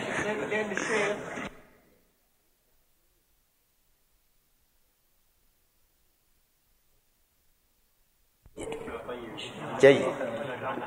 جيد. 9.81 10.03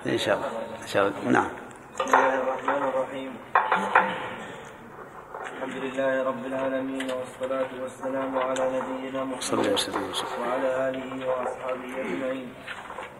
إن 0.06 0.18
شاء 0.18 0.38
الله. 0.38 0.48
إن 0.84 0.88
شاء 0.88 1.08
الله. 1.08 1.30
نعم 1.32 1.50
بسم 2.00 2.16
الله 2.16 2.36
الرحمن 2.36 2.84
الرحيم 2.84 3.32
الحمد 5.76 5.94
لله 5.94 6.24
رب 6.24 6.46
العالمين 6.46 7.08
والصلاة 7.12 7.70
والسلام 7.82 8.38
على 8.38 8.64
نبينا 8.78 9.24
محمد 9.24 9.68
وعلى 10.42 10.90
آله 10.90 11.28
وأصحابه 11.28 12.02
أجمعين. 12.02 12.54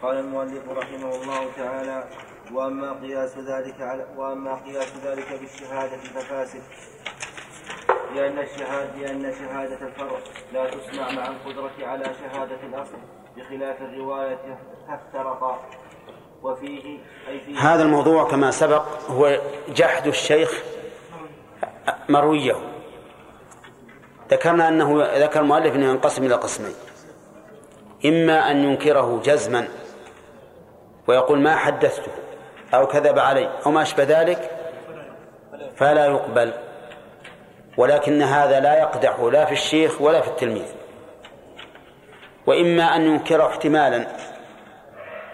قال 0.02 0.16
المؤلف 0.18 0.68
رحمه 0.68 1.14
الله 1.14 1.52
تعالى 1.56 2.04
وأما 2.52 2.92
قياس 2.92 3.38
ذلك 3.38 3.80
على 3.80 4.06
وأما 4.16 4.54
قياس 4.54 4.92
ذلك 5.04 5.40
بالشهادة 5.40 5.96
ففاسد. 5.96 6.62
لأن 8.14 8.38
الشهادة 8.38 8.96
لأن 9.00 9.32
شهادة 9.32 9.86
الفرع 9.86 10.18
لا 10.52 10.70
تسمع 10.70 11.10
مع 11.10 11.26
القدرة 11.28 11.86
على 11.86 12.04
شهادة 12.04 12.60
الأصل 12.62 12.98
بخلاف 13.36 13.82
الرواية 13.82 14.58
فافترقا 14.88 15.60
وفيه 16.42 16.98
أي 17.28 17.40
فيه 17.40 17.58
هذا 17.58 17.82
الموضوع 17.82 18.30
كما 18.30 18.50
سبق 18.50 18.84
هو 19.10 19.40
جحد 19.68 20.06
الشيخ 20.06 20.75
مروية. 22.08 22.56
ذكرنا 24.30 24.68
أنه 24.68 25.04
ذكر 25.16 25.40
المؤلف 25.40 25.74
أنه 25.74 25.90
ينقسم 25.90 26.24
إلى 26.24 26.34
قسمين. 26.34 26.74
إما 28.04 28.50
أن 28.50 28.56
ينكره 28.56 29.20
جزما 29.24 29.68
ويقول 31.06 31.38
ما 31.38 31.56
حدثته 31.56 32.12
أو 32.74 32.86
كذب 32.86 33.18
علي 33.18 33.50
أو 33.66 33.70
ما 33.70 33.82
أشبه 33.82 34.02
ذلك 34.02 34.50
فلا 35.76 36.06
يقبل 36.06 36.52
ولكن 37.76 38.22
هذا 38.22 38.60
لا 38.60 38.78
يقدح 38.78 39.20
لا 39.20 39.44
في 39.44 39.52
الشيخ 39.52 40.00
ولا 40.00 40.20
في 40.20 40.28
التلميذ. 40.28 40.66
وإما 42.46 42.96
أن 42.96 43.02
ينكره 43.02 43.46
احتمالا 43.46 44.06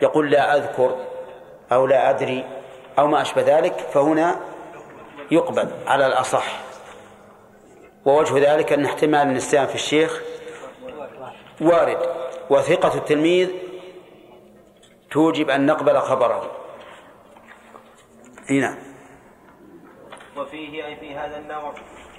يقول 0.02 0.30
لا 0.30 0.56
أذكر 0.56 0.96
أو 1.72 1.86
لا 1.86 2.10
أدري 2.10 2.44
أو 2.98 3.06
ما 3.06 3.22
أشبه 3.22 3.42
ذلك 3.42 3.72
فهنا 3.72 4.40
يقبل 5.32 5.68
على 5.86 6.06
الأصح. 6.06 6.60
ووجه 8.04 8.54
ذلك 8.54 8.72
أن 8.72 8.84
احتمال 8.84 9.28
النسيان 9.28 9.66
في 9.66 9.74
الشيخ 9.74 10.22
وارد 11.60 11.98
وثقة 12.50 12.94
التلميذ 12.98 13.50
توجب 15.10 15.50
أن 15.50 15.66
نقبل 15.66 15.98
خبره. 15.98 16.50
هنا 18.50 18.78
وفيه 20.36 20.86
أي 20.86 20.96
في 20.96 21.14
هذا 21.14 21.38
النوع 21.38 21.74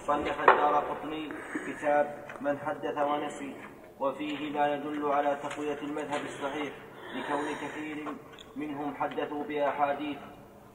صنف 0.08 0.40
الدار 0.40 0.76
قطني 0.76 1.32
كتاب 1.68 2.26
من 2.42 2.60
حدث 2.60 2.98
ونسي 2.98 3.56
وفيه 4.00 4.52
ما 4.52 4.74
يدل 4.74 5.12
على 5.12 5.38
تقوية 5.44 5.78
المذهب 5.82 6.22
الصحيح 6.26 6.74
لكون 7.16 7.46
كثير 7.62 8.06
منهم 8.56 8.96
حدثوا 8.96 9.44
بأحاديث 9.44 10.18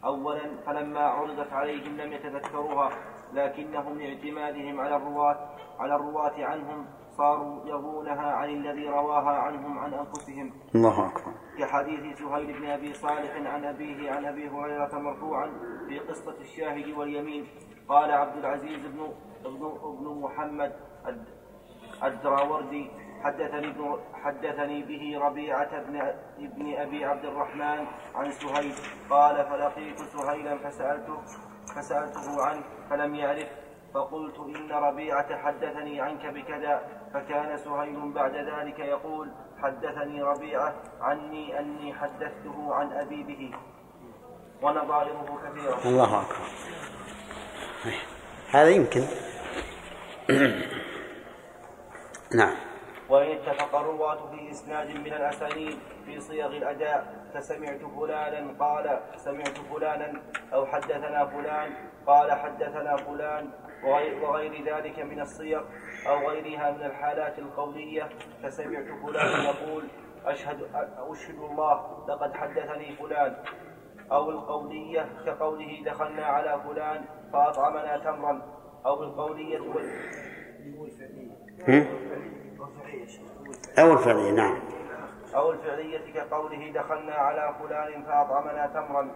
أولا 0.04 0.56
فلما 0.66 1.00
عرضت 1.00 1.52
عليهم 1.52 1.96
لم 1.96 2.12
يتذكروها 2.12 2.90
لكنهم 3.32 3.98
لاعتمادهم 3.98 4.80
على 4.80 4.96
الرواة 4.96 5.48
على 5.78 5.94
الرواة 5.96 6.44
عنهم 6.44 6.86
صاروا 7.10 7.66
يروونها 7.66 8.32
عن 8.32 8.48
الذي 8.48 8.88
رواها 8.88 9.30
عنهم 9.30 9.78
عن 9.78 9.94
أنفسهم. 9.94 10.52
الله 10.74 11.06
أكبر. 11.08 11.32
كحديث 11.58 12.18
سهيل 12.18 12.52
بن 12.61 12.64
أبي 12.66 12.94
صالح 12.94 13.37
عن 13.54 13.64
أبيه 13.64 14.11
عن 14.11 14.24
أبي 14.24 14.48
هريرة 14.48 14.98
مرفوعا 14.98 15.50
في 15.88 15.98
قصة 15.98 16.34
الشاهد 16.40 16.88
واليمين 16.98 17.46
قال 17.88 18.11
عبد 18.11 18.37
العزيز 18.37 18.87
بن 18.87 19.08
ابن 19.44 19.66
ابن 19.82 20.20
محمد 20.22 20.72
الد- 21.06 21.28
الدراوردي 22.04 22.90
حدثني 23.22 23.68
ابن 23.68 23.98
حدثني 24.14 24.83
به 24.83 25.18
ربيعة 25.26 25.83
بن 25.83 26.12
ابن 26.38 26.76
أبي 26.76 27.04
عبد 27.04 27.24
الرحمن 27.24 27.87
عن 28.14 28.31
سهيل 28.31 28.74
قال 29.11 29.46
فلقيت 29.46 30.00
سهيلا 30.00 30.59
فسألته 30.59 31.18
فسألته 31.76 32.42
عنه 32.42 32.62
فلم 32.90 33.14
يعرف. 33.14 33.48
فقلت 33.94 34.38
إن 34.38 34.72
ربيعة 34.72 35.37
حدثني 35.37 36.00
عنك 36.00 36.26
بكذا. 36.26 36.83
فكان 37.14 37.57
سهيل 37.57 38.12
بعد 38.12 38.35
ذلك 38.35 38.78
يقول 38.78 39.31
حدثني 39.62 40.22
ربيعة 40.22 40.74
عني 41.00 41.59
أني 41.59 41.94
حدثته 41.94 42.74
عن 42.74 42.92
أبي 42.92 43.22
به. 43.22 43.50
ونظائره 44.62 45.38
كثيرة. 45.44 45.78
الله 45.85 46.20
أكبر. 46.20 46.46
هذا 48.50 48.68
يمكن. 48.68 49.04
نعم. 52.38 52.67
وإن 53.09 53.31
اتفق 53.31 53.75
الرواة 53.77 54.31
في 54.31 54.51
إسناد 54.51 54.90
من 54.90 55.07
الأسانيد 55.12 55.79
في 56.07 56.21
صيغ 56.21 56.47
الأداء 56.47 57.29
فسمعت 57.35 57.81
فلانا 57.81 58.55
قال 58.61 59.01
سمعت 59.16 59.59
فلانا 59.59 60.23
أو 60.53 60.66
حدثنا 60.66 61.27
فلان 61.27 61.73
قال 62.07 62.33
حدثنا 62.33 62.97
فلان 62.97 63.51
وغير, 63.85 64.25
وغير 64.25 64.75
ذلك 64.75 64.99
من 64.99 65.21
الصيغ 65.21 65.62
أو 66.09 66.29
غيرها 66.29 66.71
من 66.71 66.83
الحالات 66.83 67.38
القولية 67.38 68.09
فسمعت 68.42 68.87
فلان 69.03 69.44
يقول 69.44 69.85
أشهد 70.25 70.61
أشهد 70.99 71.38
الله 71.38 72.05
لقد 72.09 72.35
حدثني 72.35 72.97
فلان. 72.97 73.37
أو 74.12 74.31
القولية 74.31 75.09
كقوله 75.27 75.83
دخلنا 75.87 76.25
على 76.27 76.61
فلان 76.68 77.05
فأطعمنا 77.33 77.99
تمرا. 77.99 78.42
أو 78.87 79.03
القولية 79.03 79.61
وال... 79.61 79.90
أو 83.79 83.92
الفعلية 83.92 84.31
نعم. 84.31 84.59
أو 85.35 85.51
الفعلية 85.51 86.12
كقوله 86.14 86.72
دخلنا 86.72 87.14
على 87.14 87.55
فلان 87.59 88.03
فأطعمنا 88.03 88.66
تمرا 88.66 89.11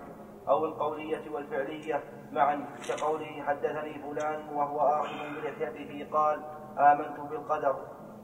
أو 0.48 0.64
القولية 0.64 1.30
والفعلية 1.30 2.02
معا 2.32 2.64
كقوله 2.88 3.42
حدثني 3.46 3.94
فلان 3.94 4.48
وهو 4.54 4.80
آخذ 4.80 5.16
بلحيته 5.42 6.06
قال 6.12 6.42
آمنت 6.78 7.20
بالقدر 7.20 7.76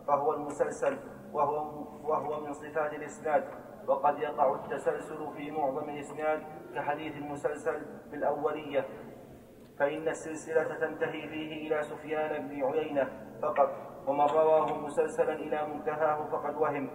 فهو 0.08 0.34
المسلسل 0.34 0.98
وهو 1.32 1.84
وهو 2.02 2.40
من 2.40 2.52
صفات 2.52 2.94
الإسناد 2.94 3.44
وقد 3.86 4.18
يقع 4.18 4.54
التسلسل 4.54 5.32
في 5.36 5.50
معظم 5.50 5.88
الإسناد 5.88 6.42
كحديث 6.74 7.16
المسلسل 7.16 7.82
بالأولية 8.10 8.86
فإن 9.78 10.08
السلسلة 10.08 10.64
تنتهي 10.64 11.28
فيه 11.28 11.68
إلى 11.68 11.82
سفيان 11.82 12.48
بن 12.48 12.64
عيينة 12.64 13.08
فقط. 13.42 13.87
ومن 14.08 14.26
رواه 14.26 14.72
مسلسلا 14.72 15.32
إلى 15.32 15.66
منتهاه 15.74 16.28
فقد 16.32 16.56
وهم. 16.56 16.90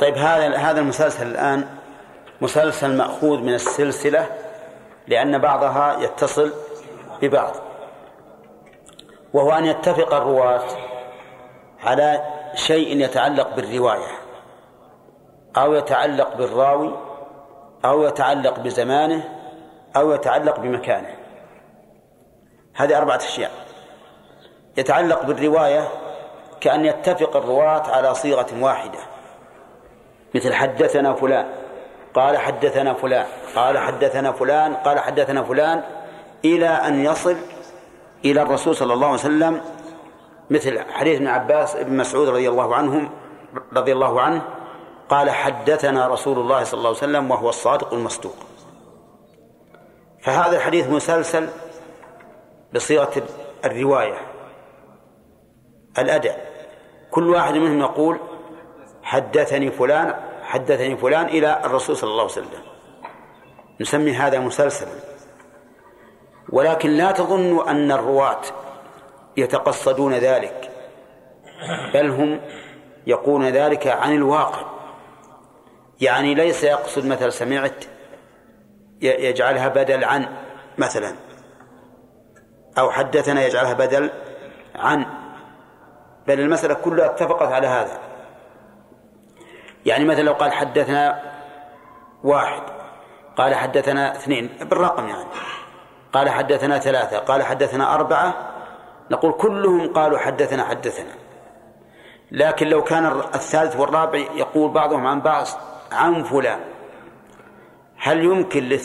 طيب 0.00 0.14
هذا 0.14 0.56
هذا 0.56 0.80
المسلسل 0.80 1.26
الآن 1.26 1.68
مسلسل 2.40 2.96
مأخوذ 2.96 3.40
من 3.40 3.54
السلسلة 3.54 4.26
لأن 5.06 5.38
بعضها 5.38 5.98
يتصل 5.98 6.52
ببعض. 7.22 7.52
وهو 9.32 9.52
أن 9.52 9.64
يتفق 9.64 10.14
الرواة 10.14 10.64
على 11.84 12.22
شيء 12.54 13.04
يتعلق 13.04 13.56
بالرواية 13.56 14.12
أو 15.56 15.74
يتعلق 15.74 16.36
بالراوي 16.36 16.98
أو 17.84 18.02
يتعلق 18.02 18.58
بزمانه 18.58 19.28
أو 19.96 20.12
يتعلق 20.12 20.60
بمكانه. 20.60 21.16
هذه 22.74 22.98
أربعة 22.98 23.16
أشياء. 23.16 23.69
يتعلق 24.76 25.22
بالرواية 25.22 25.88
كأن 26.60 26.84
يتفق 26.84 27.36
الرواة 27.36 27.82
على 27.90 28.14
صيغة 28.14 28.46
واحدة. 28.60 28.98
مثل 30.34 30.54
حدثنا 30.54 31.14
فلان 31.14 31.46
قال 32.14 32.38
حدثنا 32.38 32.94
فلان 32.94 33.26
قال 33.56 33.78
حدثنا 33.78 34.32
فلان 34.32 34.74
قال 34.74 34.98
حدثنا 34.98 35.42
فلان 35.42 35.82
إلى 36.44 36.68
أن 36.68 37.04
يصل 37.04 37.36
إلى 38.24 38.42
الرسول 38.42 38.76
صلى 38.76 38.92
الله 38.92 39.06
عليه 39.06 39.18
وسلم. 39.18 39.60
مثل 40.50 40.80
حديث 40.92 41.16
ابن 41.16 41.26
عباس 41.26 41.76
ابن 41.76 41.96
مسعود 41.96 42.28
رضي 42.28 42.48
الله 42.48 42.74
عنهم 42.74 43.10
رضي 43.76 43.92
الله 43.92 44.20
عنه 44.20 44.42
قال 45.08 45.30
حدثنا 45.30 46.08
رسول 46.08 46.38
الله 46.38 46.64
صلى 46.64 46.78
الله 46.78 46.88
عليه 46.88 46.98
وسلم 46.98 47.30
وهو 47.30 47.48
الصادق 47.48 47.94
المصدوق. 47.94 48.34
فهذا 50.22 50.56
الحديث 50.56 50.88
مسلسل 50.88 51.48
بصيغة 52.74 53.22
الرواية. 53.64 54.29
الأداء. 55.98 56.50
كل 57.10 57.28
واحد 57.30 57.54
منهم 57.54 57.80
يقول 57.80 58.18
حدثني 59.02 59.70
فلان 59.70 60.14
حدثني 60.42 60.96
فلان 60.96 61.26
إلى 61.26 61.60
الرسول 61.64 61.96
صلى 61.96 62.10
الله 62.10 62.22
عليه 62.22 62.32
وسلم. 62.32 62.62
نسمي 63.80 64.12
هذا 64.12 64.38
مسلسلا. 64.38 64.90
ولكن 66.48 66.90
لا 66.90 67.12
تظنوا 67.12 67.70
أن 67.70 67.92
الرواة 67.92 68.42
يتقصدون 69.36 70.14
ذلك 70.14 70.70
بل 71.94 72.10
هم 72.10 72.40
يقولون 73.06 73.48
ذلك 73.48 73.86
عن 73.86 74.14
الواقع. 74.14 74.66
يعني 76.00 76.34
ليس 76.34 76.64
يقصد 76.64 77.06
مثلا 77.06 77.30
سمعت 77.30 77.84
يجعلها 79.02 79.68
بدل 79.68 80.04
عن 80.04 80.26
مثلا 80.78 81.14
أو 82.78 82.90
حدثنا 82.90 83.46
يجعلها 83.46 83.72
بدل 83.72 84.10
عن 84.74 85.06
بل 86.26 86.40
المسألة 86.40 86.74
كلها 86.74 87.06
اتفقت 87.06 87.52
على 87.52 87.66
هذا. 87.66 87.98
يعني 89.86 90.04
مثلا 90.04 90.22
لو 90.22 90.32
قال 90.32 90.52
حدثنا 90.52 91.22
واحد 92.24 92.62
قال 93.36 93.54
حدثنا 93.54 94.16
اثنين 94.16 94.50
بالرقم 94.60 95.08
يعني. 95.08 95.24
قال 96.12 96.28
حدثنا 96.28 96.78
ثلاثة 96.78 97.18
قال 97.18 97.42
حدثنا 97.42 97.94
أربعة 97.94 98.34
نقول 99.10 99.32
كلهم 99.32 99.92
قالوا 99.92 100.18
حدثنا 100.18 100.64
حدثنا. 100.64 101.12
لكن 102.30 102.68
لو 102.68 102.84
كان 102.84 103.06
الثالث 103.34 103.76
والرابع 103.76 104.18
يقول 104.18 104.70
بعضهم 104.70 105.06
عن 105.06 105.20
بعض 105.20 105.46
عن 105.92 106.22
فلان. 106.22 106.60
هل 107.98 108.24
يمكن 108.24 108.78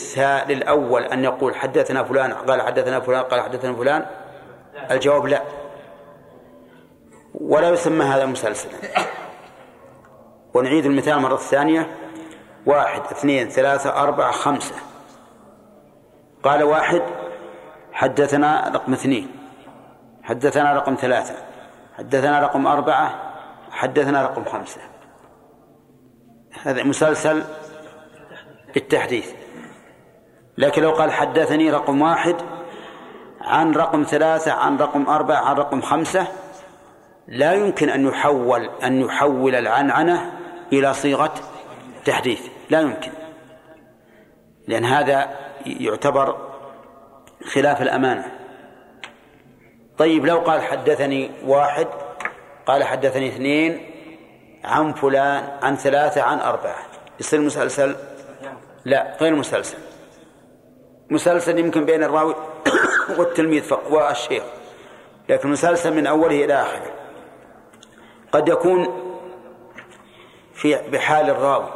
للأول 0.47 1.03
أن 1.03 1.23
يقول 1.23 1.55
حدثنا 1.55 2.03
فلان 2.03 2.33
قال 2.33 2.61
حدثنا 2.61 2.99
فلان 2.99 3.23
قال 3.23 3.41
حدثنا 3.41 3.73
فلان؟ 3.73 4.05
الجواب 4.91 5.25
لا. 5.25 5.41
ولا 7.41 7.69
يسمى 7.69 8.05
هذا 8.05 8.25
مسلسلا. 8.25 8.71
ونعيد 10.53 10.85
المثال 10.85 11.19
مرة 11.19 11.35
ثانية. 11.35 11.97
واحد 12.65 13.01
اثنين 13.01 13.49
ثلاثة 13.49 13.89
أربعة 14.03 14.31
خمسة. 14.31 14.75
قال 16.43 16.63
واحد 16.63 17.01
حدثنا 17.93 18.71
رقم 18.73 18.93
اثنين. 18.93 19.31
حدثنا 20.23 20.73
رقم 20.73 20.95
ثلاثة. 20.95 21.35
حدثنا 21.97 22.39
رقم 22.39 22.67
أربعة. 22.67 23.33
حدثنا 23.71 24.23
رقم 24.23 24.45
خمسة. 24.45 24.81
هذا 26.63 26.83
مسلسل 26.83 27.43
بالتحديث. 28.73 29.31
لكن 30.57 30.81
لو 30.81 30.91
قال 30.91 31.11
حدثني 31.11 31.71
رقم 31.71 32.01
واحد 32.01 32.35
عن 33.41 33.73
رقم 33.73 34.03
ثلاثة 34.03 34.51
عن 34.51 34.77
رقم 34.77 35.09
أربعة 35.09 35.41
عن 35.41 35.55
رقم 35.55 35.81
خمسة 35.81 36.27
لا 37.27 37.53
يمكن 37.53 37.89
أن 37.89 38.07
يحول 38.07 38.69
أن 38.83 39.01
يحول 39.01 39.55
العنعنة 39.55 40.33
إلى 40.73 40.93
صيغة 40.93 41.33
تحديث. 42.05 42.41
لا 42.69 42.81
يمكن. 42.81 43.11
لأن 44.67 44.85
هذا 44.85 45.29
يعتبر 45.65 46.37
خلاف 47.53 47.81
الأمانة. 47.81 48.31
طيب 49.97 50.25
لو 50.25 50.39
قال 50.39 50.61
حدثني 50.61 51.31
واحد 51.45 51.87
قال 52.65 52.83
حدثني 52.83 53.27
اثنين 53.27 53.89
عن 54.63 54.93
فلان 54.93 55.43
عن 55.63 55.75
ثلاثة 55.75 56.21
عن 56.21 56.39
أربعة. 56.39 56.85
يصير 57.19 57.41
مسلسل؟ 57.41 57.95
لا 58.85 59.17
غير 59.21 59.35
مسلسل. 59.35 59.77
مسلسل 61.09 61.59
يمكن 61.59 61.85
بين 61.85 62.03
الراوي 62.03 62.35
والتلميذ 63.17 63.73
والشيخ. 63.89 64.43
لكن 65.29 65.49
مسلسل 65.49 65.93
من 65.93 66.07
أوله 66.07 66.45
إلى 66.45 66.53
آخره. 66.53 66.94
قد 68.35 68.49
يكون 68.49 68.87
في 70.53 70.75
بحال 70.91 71.29
الراوي. 71.29 71.69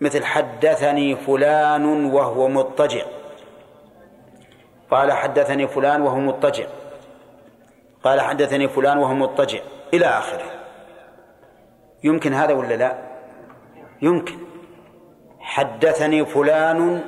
مثل 0.00 0.24
حدثني 0.24 1.16
فلان 1.16 2.04
وهو 2.04 2.48
مضطجع. 2.48 3.04
قال 4.90 5.12
حدثني 5.12 5.68
فلان 5.68 6.02
وهو 6.02 6.18
مضطجع. 6.18 6.66
قال 8.04 8.20
حدثني 8.20 8.68
فلان 8.68 8.98
وهو 8.98 9.14
مضطجع. 9.14 9.60
إلى 9.94 10.06
آخره. 10.06 10.44
يمكن 12.04 12.34
هذا 12.34 12.54
ولا 12.54 12.74
لا؟ 12.74 12.98
يمكن. 14.02 14.38
حدثني 15.40 16.24
فلان 16.24 17.02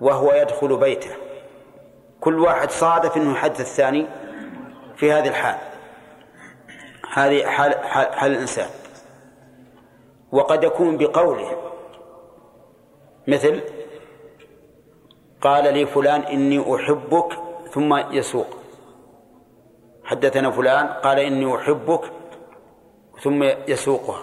وهو 0.00 0.32
يدخل 0.32 0.76
بيته. 0.76 1.10
كل 2.20 2.38
واحد 2.38 2.70
صادف 2.70 3.16
إنه 3.16 3.32
يحدث 3.32 3.60
الثاني 3.60 4.06
في 4.96 5.12
هذه 5.12 5.28
الحال. 5.28 5.71
هذه 7.12 7.46
حال, 7.46 7.74
حال, 7.84 8.14
حال 8.14 8.32
الإنسان. 8.32 8.68
وقد 10.32 10.64
يكون 10.64 10.96
بقوله 10.96 11.56
مثل 13.28 13.60
قال 15.40 15.74
لي 15.74 15.86
فلان 15.86 16.20
إني 16.20 16.74
أحبك 16.74 17.38
ثم 17.72 17.96
يسوق. 17.96 18.46
حدثنا 20.04 20.50
فلان 20.50 20.86
قال 20.86 21.18
إني 21.18 21.56
أحبك 21.56 22.00
ثم 23.22 23.42
يسوقها. 23.68 24.22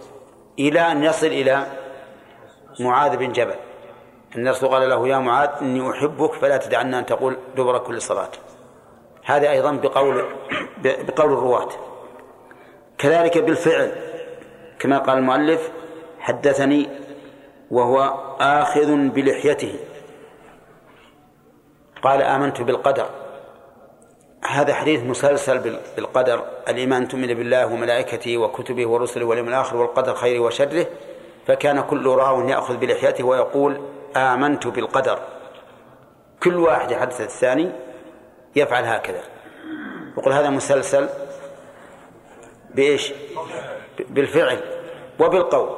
إلى 0.60 0.80
أن 0.80 1.04
يصل 1.04 1.28
إلى 1.28 1.66
معاذ 2.80 3.18
بن 3.18 3.32
جبل. 3.32 3.56
أن 4.36 4.48
الرسول 4.48 4.70
قال 4.70 4.90
له 4.90 5.08
يا 5.08 5.18
معاذ 5.18 5.50
إني 5.62 5.90
أحبك 5.92 6.34
فلا 6.34 6.58
تدعنا 6.58 7.00
أن 7.00 7.06
تقول 7.06 7.38
دبر 7.58 7.78
كل 7.78 8.02
صلاة. 8.02 8.32
هذا 9.26 9.50
أيضا 9.50 9.72
بقول 9.72 10.26
بقول 10.84 11.34
الرواة. 11.34 11.70
كذلك 13.00 13.38
بالفعل 13.38 13.92
كما 14.80 14.98
قال 14.98 15.18
المؤلف 15.18 15.72
حدثني 16.20 16.90
وهو 17.72 18.00
آخذ 18.40 18.96
بلحيته. 18.96 19.76
قال 22.02 22.22
آمنت 22.22 22.62
بالقدر. 22.62 23.10
هذا 24.50 24.74
حديث 24.74 25.04
مسلسل 25.04 25.80
بالقدر. 25.96 26.44
الإيمان 26.68 27.08
تؤمن 27.08 27.28
بالله 27.28 27.66
وملائكته 27.66 28.38
وكتبه 28.38 28.88
ورسله 28.88 29.26
واليوم 29.26 29.48
الآخر 29.48 29.78
والقدر 29.78 30.16
خيره 30.16 30.40
وشره. 30.40 30.86
فكان 31.48 31.82
كل 31.82 32.08
راو 32.08 32.50
يأخذ 32.50 32.78
بلحيته 32.78 33.24
ويقول 33.24 33.82
آمنت 34.16 34.68
بالقدر. 34.68 35.20
كل 36.44 36.56
واحد 36.56 36.92
يحدث 36.92 37.22
الثاني 37.22 37.72
يفعل 38.56 38.84
هكذا. 38.84 39.22
يقول 40.18 40.34
هذا 40.34 40.50
مسلسل 40.50 41.10
بإيش؟ 42.76 43.14
بالفعل 44.10 44.60
وبالقول. 45.20 45.70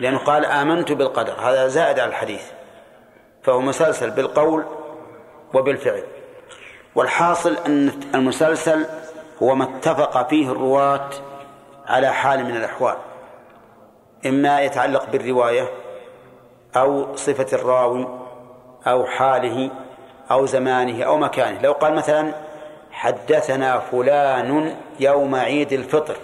لأنه 0.00 0.18
قال 0.18 0.44
آمنت 0.44 0.92
بالقدر. 0.92 1.32
هذا 1.32 1.68
زائد 1.68 1.98
على 1.98 2.08
الحديث. 2.08 2.42
فهو 3.42 3.60
مسلسل 3.60 4.10
بالقول 4.10 4.64
وبالفعل. 5.54 6.02
والحاصل 6.94 7.56
أن 7.66 8.00
المسلسل 8.14 8.86
هو 9.42 9.54
ما 9.54 9.64
اتفق 9.64 10.28
فيه 10.28 10.52
الرواة 10.52 11.10
على 11.86 12.12
حال 12.12 12.44
من 12.44 12.56
الأحوال. 12.56 12.96
إما 14.26 14.60
يتعلق 14.60 15.10
بالرواية 15.10 15.68
أو 16.76 17.16
صفة 17.16 17.56
الراوي 17.56 18.08
أو 18.86 19.06
حاله 19.06 19.70
أو 20.30 20.46
زمانه 20.46 21.04
أو 21.04 21.16
مكانه. 21.16 21.62
لو 21.62 21.72
قال 21.72 21.94
مثلا 21.94 22.34
حدثنا 22.94 23.78
فلان 23.78 24.76
يوم 25.00 25.34
عيد 25.34 25.72
الفطر. 25.72 26.16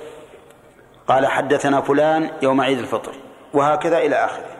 قال 1.09 1.27
حدثنا 1.27 1.81
فلان 1.81 2.31
يوم 2.43 2.61
عيد 2.61 2.79
الفطر. 2.79 3.13
وهكذا 3.55 3.99
إلى 3.99 4.17
آخره. 4.17 4.57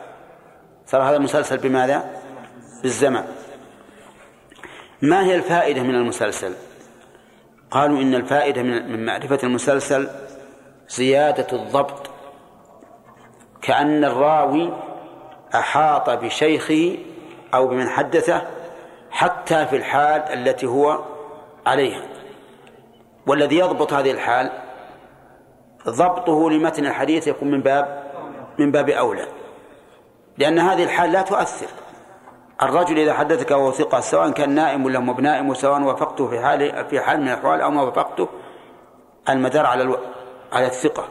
صار 0.85 1.01
هذا 1.03 1.15
المسلسل 1.15 1.57
بماذا؟ 1.57 2.09
بالزمن. 2.83 3.23
ما 5.01 5.25
هي 5.25 5.35
الفائدة 5.35 5.83
من 5.83 5.95
المسلسل؟ 5.95 6.53
قالوا 7.71 8.01
إن 8.01 8.15
الفائدة 8.15 8.63
من 8.63 9.05
معرفة 9.05 9.39
المسلسل 9.43 10.09
زيادة 10.89 11.47
الضبط. 11.53 12.09
كأن 13.61 14.05
الراوي 14.05 14.73
أحاط 15.55 16.09
بشيخه 16.09 16.97
أو 17.53 17.67
بمن 17.67 17.89
حدثه 17.89 18.47
حتى 19.11 19.65
في 19.65 19.75
الحال 19.75 20.21
التي 20.21 20.65
هو 20.65 21.10
عليها. 21.65 22.01
والذي 23.27 23.57
يضبط 23.57 23.93
هذه 23.93 24.11
الحال 24.11 24.51
ضبطه 25.89 26.49
لمتن 26.49 26.85
الحديث 26.85 27.27
يكون 27.27 27.51
من 27.51 27.61
باب 27.61 28.11
من 28.59 28.71
باب 28.71 28.89
أولى. 28.89 29.27
لأن 30.37 30.59
هذه 30.59 30.83
الحال 30.83 31.11
لا 31.11 31.21
تؤثر. 31.21 31.67
الرجل 32.61 32.99
إذا 32.99 33.13
حدثك 33.13 33.51
وهو 33.51 33.71
ثقة 33.71 33.99
سواء 33.99 34.31
كان 34.31 34.49
نائم 34.49 34.85
ولا 34.85 34.99
مو 34.99 35.13
بنائم 35.13 35.49
وسواء 35.49 35.81
وافقته 35.81 36.27
في 36.27 36.39
حال 36.39 36.85
في 36.89 36.99
حال 36.99 37.21
من 37.21 37.27
الأحوال 37.27 37.61
أو 37.61 37.71
ما 37.71 37.81
وافقته 37.81 38.27
المدار 39.29 39.65
على 39.65 39.83
ألو... 39.83 39.97
على 40.53 40.65
الثقة. 40.65 41.03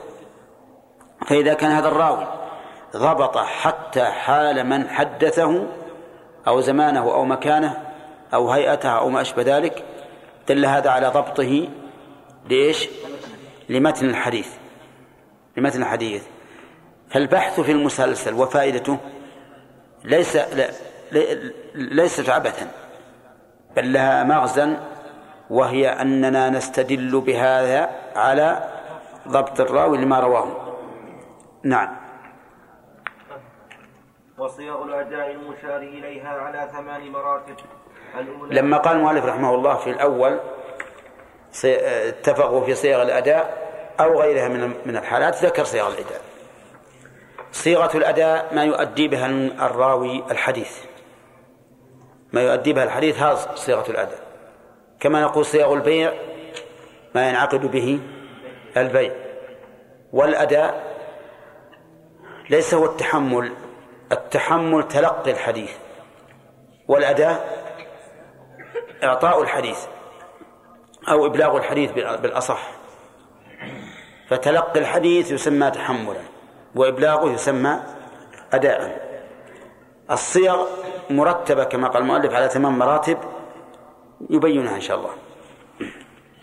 فإذا 1.26 1.54
كان 1.54 1.70
هذا 1.70 1.88
الراوي 1.88 2.26
ضبط 2.96 3.38
حتى 3.38 4.04
حال 4.04 4.66
من 4.66 4.88
حدثه 4.88 5.66
أو 6.48 6.60
زمانه 6.60 7.00
أو 7.00 7.24
مكانه 7.24 7.82
أو 8.34 8.50
هيئته 8.50 8.88
أو 8.88 9.08
ما 9.08 9.20
أشبه 9.20 9.42
ذلك 9.42 9.84
دل 10.50 10.66
هذا 10.66 10.90
على 10.90 11.08
ضبطه 11.08 11.68
لإيش؟ 12.50 12.88
لمتن 13.68 14.08
الحديث. 14.08 14.48
لمتن 15.56 15.82
الحديث. 15.82 16.26
فالبحث 17.10 17.60
في 17.60 17.72
المسلسل 17.72 18.34
وفائدته 18.34 18.98
ليس 20.04 20.38
ليست 21.74 22.28
عبثا 22.28 22.70
بل 23.76 23.92
لها 23.92 24.24
مغزى 24.24 24.76
وهي 25.50 25.88
أننا 25.88 26.50
نستدل 26.50 27.20
بهذا 27.20 27.90
على 28.16 28.48
ضبط 29.28 29.60
الراوي 29.60 29.98
لما 29.98 30.20
رواه. 30.20 30.76
نعم. 31.62 31.96
وصيغ 34.38 34.82
الأداء 34.84 35.30
المشار 35.30 35.76
إليها 35.76 36.28
على 36.28 36.70
ثمان 36.72 37.10
مراتب. 37.10 37.56
لما 38.50 38.76
قال 38.76 38.96
المؤلف 38.96 39.24
رحمه 39.24 39.54
الله 39.54 39.74
في 39.76 39.90
الأول 39.90 40.40
صي- 41.52 42.08
اتفقوا 42.08 42.64
في 42.64 42.74
صيغ 42.74 43.02
الأداء 43.02 43.70
أو 44.00 44.20
غيرها 44.20 44.48
من 44.48 44.74
من 44.86 44.96
الحالات 44.96 45.44
ذكر 45.44 45.64
صيغ 45.64 45.88
الأداء. 45.88 46.20
صيغة 47.52 47.96
الأداء 47.96 48.54
ما 48.54 48.64
يؤدي 48.64 49.08
بها 49.08 49.26
الراوي 49.66 50.24
الحديث. 50.30 50.78
ما 52.32 52.42
يؤدي 52.42 52.72
بها 52.72 52.84
الحديث 52.84 53.18
هذا 53.18 53.54
صيغة 53.54 53.90
الأداء. 53.90 54.18
كما 55.00 55.20
نقول 55.22 55.44
صيغ 55.44 55.72
البيع 55.74 56.12
ما 57.14 57.28
ينعقد 57.28 57.66
به 57.70 58.00
البيع. 58.76 59.12
والأداء 60.12 60.84
ليس 62.50 62.74
هو 62.74 62.84
التحمل 62.84 63.52
التحمل 64.12 64.88
تلقي 64.88 65.30
الحديث. 65.30 65.70
والأداء 66.88 67.59
إعطاء 69.04 69.42
الحديث 69.42 69.78
أو 71.08 71.26
إبلاغ 71.26 71.56
الحديث 71.56 71.92
بالأصح. 71.92 72.70
فتلقي 74.28 74.80
الحديث 74.80 75.30
يسمى 75.30 75.70
تحملا 75.70 76.20
وإبلاغه 76.74 77.30
يسمى 77.30 77.80
أداء. 78.52 79.10
الصيغ 80.10 80.66
مرتبة 81.10 81.64
كما 81.64 81.88
قال 81.88 82.02
المؤلف 82.02 82.32
على 82.34 82.48
ثمان 82.48 82.72
مراتب 82.72 83.18
يبينها 84.30 84.76
إن 84.76 84.80
شاء 84.80 84.96
الله. 84.96 85.10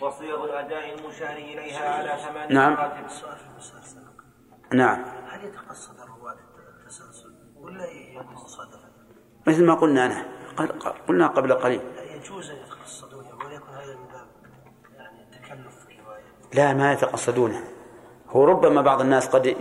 وصيغ 0.01 0.43
الأداء 0.45 0.93
المشار 0.99 1.35
إليها 1.35 1.89
على 1.89 2.21
ثمان 2.27 2.53
نعم. 2.53 2.73
مراتب. 2.73 3.05
السؤال 3.05 3.35
في 3.35 3.43
المسلسل 3.51 3.97
نعم. 4.73 5.05
هل 5.29 5.43
يتقصد 5.45 5.99
الرواة 5.99 6.35
التسلسل 6.81 7.29
ولا 7.55 7.85
يكون 7.85 8.33
مصادفة؟ 8.33 8.79
مثل 9.47 9.65
ما 9.65 9.73
قلنا 9.73 10.05
أنا. 10.05 10.25
قل- 10.57 10.93
قلنا 11.07 11.27
قبل 11.27 11.53
قليل. 11.53 11.81
يجوز 12.27 12.49
أن 12.49 12.57
يتقصدونه 12.57 13.45
وليكن 13.45 13.73
هذا 13.73 13.95
من 13.95 14.07
باب 14.07 14.27
يعني 14.97 15.19
التكلف 15.21 15.85
في 15.85 15.99
الروايه. 15.99 16.23
لا 16.53 16.73
ما 16.73 16.93
يتقصدونه 16.93 17.63
هو 18.29 18.45
ربما 18.45 18.81
بعض 18.81 19.01
الناس 19.01 19.27
قد 19.27 19.55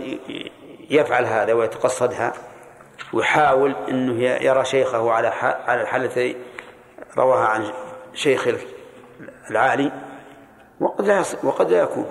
يفعل 0.89 1.25
هذا 1.25 1.53
ويتقصدها 1.53 2.33
ويحاول 3.13 3.75
إنه 3.89 4.23
يرى 4.23 4.65
شيخه 4.65 5.11
على 5.11 5.27
على 5.67 5.81
الحالة 5.81 6.05
التي 6.05 6.37
رواها 7.17 7.45
عن 7.45 7.71
شيخ 8.13 8.47
العالي 9.49 9.91
وقد 10.79 11.05
لا 11.05 11.23
وقد 11.43 11.71
لا 11.71 11.81
يكون. 11.81 12.05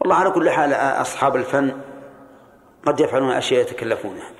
والله 0.00 0.14
على 0.14 0.30
كل 0.30 0.50
حال 0.50 0.72
أصحاب 0.72 1.36
الفن 1.36 1.80
قد 2.86 3.00
يفعلون 3.00 3.30
أشياء 3.30 3.60
يتكلفونها 3.60 4.30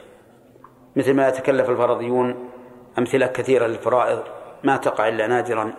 مثل 0.97 1.15
ما 1.15 1.29
يتكلف 1.29 1.71
الفرضيون 1.71 2.51
أمثلة 2.99 3.27
كثيرة 3.27 3.67
للفرائض 3.67 4.23
ما 4.65 4.77
تقع 4.77 5.09
إلا 5.09 5.27
نادرا. 5.27 5.73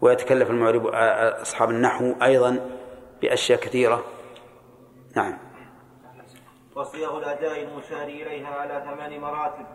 ويتكلف 0.00 0.50
المعرب 0.50 0.86
أصحاب 1.42 1.70
النحو 1.70 2.14
أيضا 2.22 2.70
بأشياء 3.22 3.60
كثيرة. 3.60 4.04
نعم. 5.16 5.38
وصيغ 6.76 7.18
الأداء 7.18 7.62
المشار 7.62 8.02
إليها 8.02 8.48
على 8.48 8.84
ثمان 8.84 9.20
مراتب. 9.20 9.66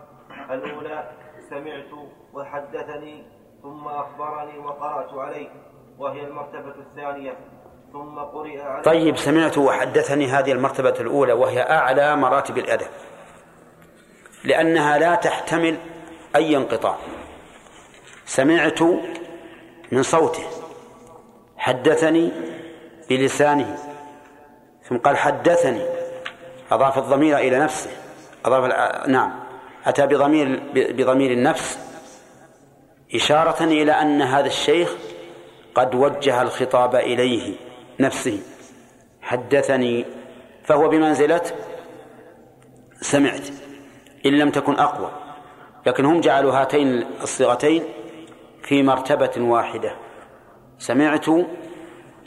الأولى 0.50 1.10
سمعت 1.50 1.90
وحدثني 2.32 3.24
ثم 3.62 3.88
أخبرني 3.88 4.58
وقرأت 4.58 5.14
عليه 5.14 5.48
وهي 5.98 6.26
المرتبة 6.26 6.74
الثانية. 6.78 7.36
ثم 7.92 8.18
قرئ 8.18 8.60
عليه 8.60 8.82
طيب 8.82 9.16
سمعت 9.16 9.58
وحدثني 9.58 10.26
هذه 10.26 10.52
المرتبة 10.52 10.94
الأولى 11.00 11.32
وهي 11.32 11.62
أعلى 11.62 12.16
مراتب 12.16 12.58
الأدب. 12.58 12.86
لأنها 14.44 14.98
لا 14.98 15.14
تحتمل 15.14 15.78
أي 16.36 16.56
انقطاع. 16.56 16.96
سمعت 18.26 18.82
من 19.92 20.02
صوته. 20.02 20.42
حدثني 21.56 22.32
بلسانه. 23.10 23.78
ثم 24.88 24.96
قال 24.96 25.16
حدثني. 25.16 25.82
أضاف 26.70 26.98
الضمير 26.98 27.38
إلى 27.38 27.58
نفسه. 27.58 27.90
أضاف 28.44 28.64
نعم. 29.08 29.40
أتى 29.86 30.06
بضمير 30.06 30.62
بضمير 30.74 31.32
النفس. 31.32 31.78
إشارة 33.14 33.64
إلى 33.64 33.92
أن 33.92 34.22
هذا 34.22 34.46
الشيخ 34.46 34.94
قد 35.74 35.94
وجه 35.94 36.42
الخطاب 36.42 36.94
إليه 36.96 37.54
نفسه. 38.00 38.40
حدثني 39.22 40.06
فهو 40.64 40.88
بمنزلة 40.88 41.42
سمعت. 43.00 43.48
إن 44.26 44.38
لم 44.38 44.50
تكن 44.50 44.74
أقوى. 44.74 45.19
لكن 45.86 46.04
هم 46.04 46.20
جعلوا 46.20 46.52
هاتين 46.52 47.06
الصيغتين 47.22 47.84
في 48.62 48.82
مرتبة 48.82 49.32
واحدة. 49.36 49.96
سمعت 50.78 51.26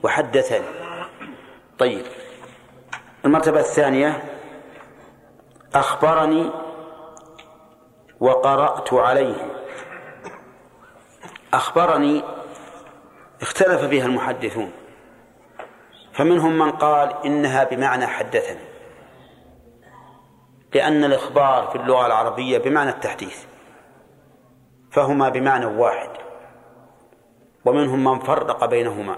وحدثني. 0.04 0.66
طيب. 1.78 2.06
المرتبة 3.26 3.60
الثانية 3.60 4.24
أخبرني 5.76 6.52
وقرأت 8.20 8.94
عليه. 8.94 9.36
أخبرني 11.54 12.24
اختلف 13.42 13.86
فيها 13.86 14.06
المحدثون. 14.06 14.72
فمنهم 16.14 16.60
من 16.60 16.72
قال 16.72 17.16
إنها 17.26 17.64
بمعنى 17.64 18.08
حدثني. 18.08 18.73
لأن 20.74 21.04
الإخبار 21.04 21.68
في 21.68 21.76
اللغة 21.76 22.06
العربية 22.06 22.58
بمعنى 22.58 22.90
التحديث 22.90 23.44
فهما 24.92 25.30
بمعنى 25.30 25.66
واحد 25.66 26.10
ومنهم 27.66 28.04
من 28.04 28.20
فرق 28.20 28.66
بينهما 28.66 29.18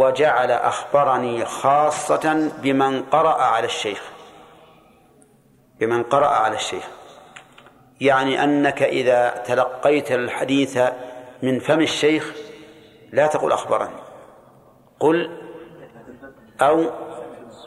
وجعل 0.00 0.50
أخبرني 0.50 1.44
خاصة 1.44 2.50
بمن 2.62 3.02
قرأ 3.02 3.42
على 3.42 3.66
الشيخ 3.66 4.02
بمن 5.80 6.02
قرأ 6.02 6.26
على 6.26 6.54
الشيخ. 6.54 6.88
يعني 8.00 8.44
أنك 8.44 8.82
إذا 8.82 9.28
تلقيت 9.46 10.12
الحديث 10.12 10.78
من 11.42 11.58
فم 11.58 11.80
الشيخ 11.80 12.34
لا 13.12 13.26
تقل 13.26 13.52
أخبرني 13.52 14.00
قل 15.00 15.40
أو 16.60 16.90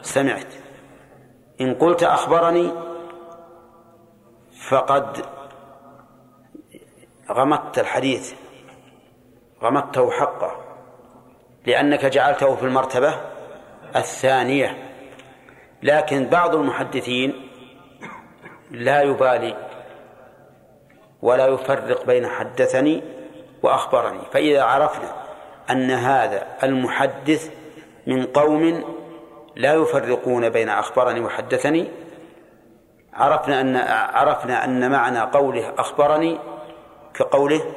سمعت. 0.02 0.63
إن 1.60 1.74
قلت 1.74 2.02
أخبرني 2.02 2.72
فقد 4.68 5.26
غمضت 7.30 7.78
الحديث 7.78 8.34
غمضته 9.62 10.10
حقه 10.10 10.64
لأنك 11.66 12.06
جعلته 12.06 12.54
في 12.54 12.62
المرتبة 12.62 13.14
الثانية. 13.96 14.90
لكن 15.82 16.26
بعض 16.26 16.54
المحدثين 16.54 17.50
لا 18.70 19.02
يبالي 19.02 19.56
ولا 21.22 21.46
يفرق 21.46 22.06
بين 22.06 22.26
حدثني 22.26 23.02
وأخبرني. 23.62 24.20
فإذا 24.32 24.62
عرفنا 24.62 25.24
أن 25.70 25.90
هذا 25.90 26.46
المحدث 26.62 27.50
من 28.06 28.26
قوم 28.26 28.84
لا 29.56 29.74
يفرقون 29.74 30.48
بين 30.48 30.68
أخبرني 30.68 31.20
وحدثني. 31.20 31.90
عرفنا 33.12 33.60
أن 33.60 33.76
عرفنا 34.16 34.64
أن 34.64 34.90
معنى 34.90 35.20
قوله 35.20 35.74
أخبرني 35.78 36.38
كقوله 37.14 37.74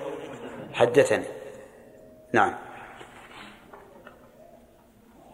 حدثني. 0.73 1.25
نعم. 2.33 2.53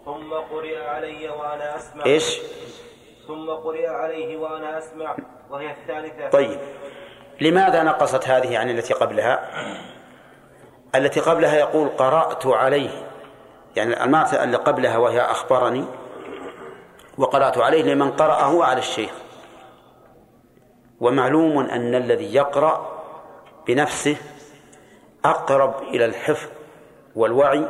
ثم 0.05 0.33
قرئ 0.33 0.77
علي 0.77 1.29
وأنا 1.29 1.75
أسمع. 1.75 2.05
إيش؟ 2.05 2.41
ثم 3.27 3.49
قرئ 3.49 3.87
عليه 3.87 4.37
وأنا 4.37 4.77
أسمع. 4.77 5.15
وهي 5.49 5.71
الثالثة. 5.71 6.29
طيب. 6.29 6.59
لماذا 7.41 7.83
نقصت 7.83 8.27
هذه 8.27 8.57
عن 8.57 8.69
التي 8.69 8.93
قبلها؟ 8.93 9.49
التي 10.95 11.19
قبلها 11.19 11.55
يقول 11.55 11.89
قرأت 11.89 12.45
عليه. 12.45 12.89
يعني 13.75 14.03
المرتبة 14.03 14.43
اللي 14.43 14.57
قبلها 14.57 14.97
وهي 14.97 15.21
أخبرني. 15.21 15.85
وقرأت 17.17 17.57
عليه 17.57 17.83
لمن 17.83 18.11
قرأه 18.11 18.63
على 18.63 18.79
الشيخ. 18.79 19.11
ومعلوم 20.99 21.59
أن 21.59 21.95
الذي 21.95 22.35
يقرأ 22.35 23.03
بنفسه 23.67 24.15
أقرب 25.25 25.81
إلى 25.81 26.05
الحفظ 26.05 26.49
والوعي 27.15 27.69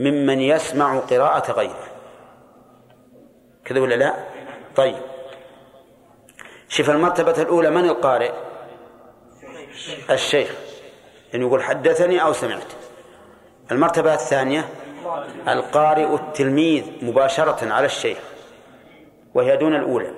ممن 0.00 0.40
يسمع 0.40 0.98
قراءة 0.98 1.52
غيره. 1.52 1.86
كذا 3.64 3.80
ولا 3.80 3.94
لا؟ 3.94 4.14
طيب. 4.76 4.96
شوف 6.68 6.90
المرتبة 6.90 7.42
الأولى 7.42 7.70
من 7.70 7.84
القارئ؟ 7.84 8.32
الشيخ. 10.10 10.54
يعني 11.32 11.46
يقول 11.46 11.62
حدثني 11.62 12.22
أو 12.22 12.32
سمعت. 12.32 12.72
المرتبة 13.72 14.14
الثانية 14.14 14.68
القارئ 15.48 16.14
التلميذ 16.14 16.84
مباشرة 17.02 17.72
على 17.72 17.86
الشيخ. 17.86 18.18
وهي 19.36 19.56
دون 19.56 19.74
الأولى. 19.74 20.10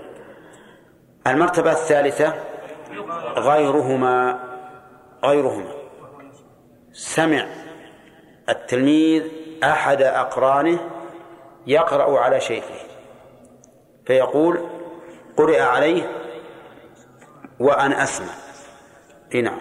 المرتبة 1.27 1.73
الثالثة 1.73 2.35
غيرهما 3.37 4.41
غيرهما. 5.25 5.73
سمع 6.93 7.47
التلميذ 8.49 9.23
أحد 9.65 10.03
أقرانه 10.03 10.79
يقرأ 11.67 12.19
على 12.19 12.41
شيخه 12.41 12.75
فيقول 14.07 14.69
قرئ 15.37 15.61
عليه 15.61 16.11
وأنا 17.61 18.03
أسمع. 18.03 18.35
إيه 19.35 19.43
نعم. 19.43 19.61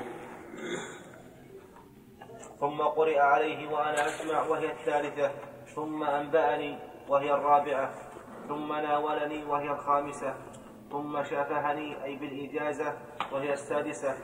ثم 2.60 2.82
قرئ 2.82 3.20
عليه 3.20 3.72
وأنا 3.72 4.08
أسمع 4.08 4.42
وهي 4.48 4.72
الثالثة. 4.72 5.32
ثم 5.76 6.04
أنبأني 6.04 6.80
وهي 7.10 7.34
الرابعة. 7.34 8.07
ثم 8.48 8.74
ناولني 8.74 9.46
وهي 9.46 9.72
الخامسة 9.72 10.34
ثم 10.92 11.24
شافهني 11.24 12.04
أي 12.04 12.16
بالإجازة 12.16 12.94
وهي 13.32 13.54
السادسة 13.54 14.16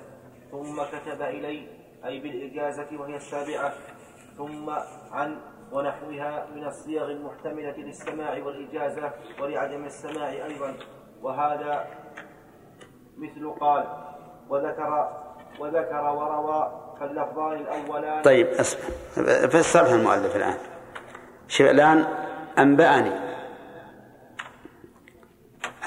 ثم 0.51 0.83
كتب 0.83 1.21
إلي 1.21 1.67
أي 2.05 2.19
بالإجازة 2.19 2.87
وهي 2.99 3.15
السابعة 3.15 3.73
ثم 4.37 4.69
عن 5.11 5.37
ونحوها 5.71 6.47
من 6.55 6.67
الصيغ 6.67 7.11
المحتملة 7.11 7.77
للسماع 7.77 8.43
والإجازة 8.43 9.11
ولعدم 9.41 9.85
السماع 9.85 10.29
أيضا 10.29 10.73
وهذا 11.21 11.85
مثل 13.17 13.49
قال 13.59 13.87
وذكر 14.49 15.09
وذكر 15.59 16.03
وروى 16.03 16.79
فاللفظان 16.99 17.57
الأولان. 17.57 18.21
طيب 18.21 18.47
اسمع 18.47 18.81
فسرها 19.47 19.95
المؤلف 19.95 20.35
الآن. 20.35 20.57
الآن 21.59 22.05
أنبأني. 22.57 23.32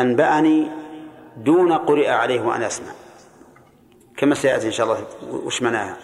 أنبأني 0.01 0.71
دون 1.37 1.73
قرئ 1.73 2.09
عليه 2.09 2.41
وأنا 2.41 2.67
أسمع. 2.67 2.93
كما 4.17 4.35
سيأتي 4.35 4.67
إن 4.67 4.73
شاء 4.73 4.87
الله 4.87 5.05
وش 5.33 5.63
معناها. 5.63 5.97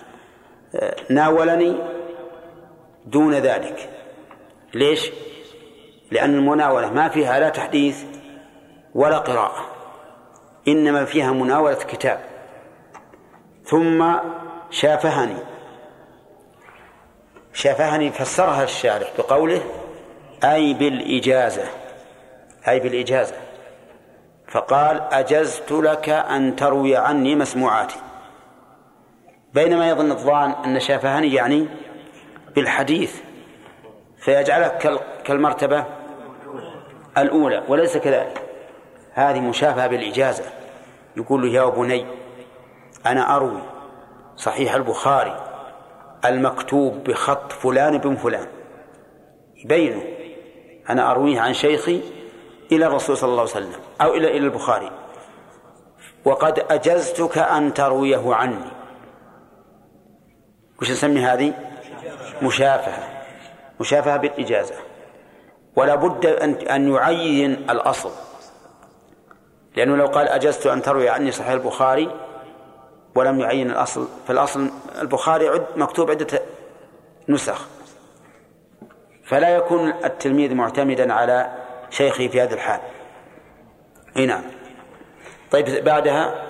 ناولني 1.11 1.77
دون 3.07 3.35
ذلك. 3.35 3.91
ليش؟ 4.75 5.11
لأن 6.11 6.35
المناولة 6.35 6.93
ما 6.93 7.09
فيها 7.09 7.41
لا 7.41 7.49
تحديث 7.49 8.05
ولا 8.95 9.19
قراءة. 9.19 9.67
إنما 10.69 11.05
فيها 11.05 11.33
مناولة 11.33 11.75
كتاب. 11.75 12.21
ثم 13.65 14.15
شافهني. 14.71 15.37
شافهني 17.53 18.11
فسرها 18.11 18.65
الشارح 18.65 19.13
بقوله 19.19 19.63
أي 20.45 20.75
بالإجازة. 20.75 21.65
أي 22.69 22.81
بالإجازة. 22.81 23.35
فقال 24.53 25.01
أجزت 25.13 25.73
لك 25.73 26.09
أن 26.09 26.57
تروي 26.57 26.97
عني 26.97 27.35
مسموعاتي. 27.35 27.97
بينما 29.55 29.89
يظن 29.89 30.11
الظان 30.11 30.51
أن 30.51 30.81
شافهني 30.81 31.35
يعني 31.35 31.69
بالحديث 32.55 33.21
فيجعلك 34.19 35.01
كالمرتبة 35.25 35.85
الأولى 37.19 37.63
وليس 37.69 37.97
كذلك. 37.97 38.43
هذه 39.13 39.41
مشافهة 39.41 39.87
بالإجازة. 39.87 40.45
يقول 41.17 41.43
له 41.43 41.49
يا 41.49 41.69
بني 41.69 42.07
أنا 43.07 43.37
أروي 43.37 43.63
صحيح 44.37 44.75
البخاري 44.75 45.37
المكتوب 46.25 47.05
بخط 47.05 47.53
فلان 47.53 47.99
بن 47.99 48.17
فلان. 48.17 48.47
يبينه 49.65 50.03
أنا 50.91 51.11
أرويه 51.11 51.41
عن 51.41 51.53
شيخي 51.53 52.22
إلى 52.77 52.87
الرسول 52.87 53.17
صلى 53.17 53.31
الله 53.31 53.41
عليه 53.41 53.51
وسلم 53.51 53.81
أو 54.01 54.15
إلى 54.15 54.29
إلى 54.29 54.47
البخاري. 54.47 54.91
وقد 56.25 56.59
أجزتك 56.71 57.39
أن 57.39 57.75
ترويه 57.75 58.35
عني. 58.35 58.71
وش 60.81 60.91
نسمي 60.91 61.21
هذه؟ 61.21 61.55
مشافهة. 62.43 63.23
مشافهة 63.81 64.17
بالإجازة. 64.17 64.75
ولا 65.77 65.95
بد 65.95 66.27
أن 66.27 66.55
أن 66.55 66.93
يعين 66.95 67.53
الأصل. 67.71 68.11
لأنه 69.77 69.97
لو 69.97 70.07
قال 70.07 70.29
أجزت 70.29 70.67
أن 70.67 70.83
تروي 70.83 71.09
عني 71.09 71.33
صحيح 71.33 71.51
البخاري 71.51 72.11
ولم 73.15 73.41
يعين 73.41 73.71
الأصل. 73.71 74.09
فالأصل 74.29 74.71
البخاري 75.01 75.49
عد 75.49 75.67
مكتوب 75.77 76.11
عدة 76.11 76.43
نسخ. 77.29 77.67
فلا 79.25 79.49
يكون 79.49 79.89
التلميذ 79.89 80.55
معتمدا 80.55 81.13
على 81.13 81.62
شيخه 81.93 82.29
في 82.29 82.41
هذا 82.41 82.55
الحال. 82.55 82.81
إي 84.17 84.27
نعم. 84.27 84.43
طيب 85.51 85.85
بعدها 85.85 86.47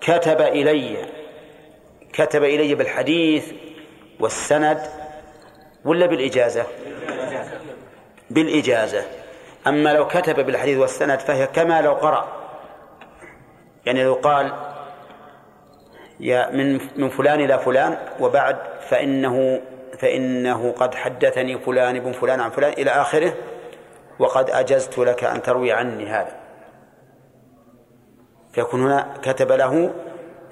كتب 0.00 0.40
إلي 0.40 1.06
كتب 2.12 2.44
إلي 2.44 2.74
بالحديث 2.74 3.52
والسند 4.20 4.80
ولا 5.84 6.06
بالإجازة؟ 6.06 6.66
بالإجازة. 8.30 9.04
أما 9.66 9.92
لو 9.92 10.06
كتب 10.06 10.46
بالحديث 10.46 10.78
والسند 10.78 11.18
فهي 11.18 11.46
كما 11.46 11.82
لو 11.82 11.92
قرأ. 11.92 12.40
يعني 13.86 14.04
لو 14.04 14.14
قال 14.14 14.52
يا 16.20 16.50
من 16.50 16.80
من 16.96 17.08
فلان 17.08 17.40
إلى 17.40 17.58
فلان 17.58 17.98
وبعد 18.20 18.56
فإنه 18.88 19.60
فإنه 19.98 20.72
قد 20.72 20.94
حدثني 20.94 21.58
فلان 21.58 21.96
ابن 21.96 22.12
فلان 22.12 22.40
عن 22.40 22.50
فلان 22.50 22.72
إلى 22.72 22.90
آخره 22.90 23.34
وقد 24.20 24.50
أجزت 24.50 24.98
لك 24.98 25.24
أن 25.24 25.42
تروي 25.42 25.72
عني 25.72 26.06
هذا. 26.06 26.40
فيكون 28.52 28.82
هنا 28.82 29.14
كتب 29.22 29.52
له 29.52 29.94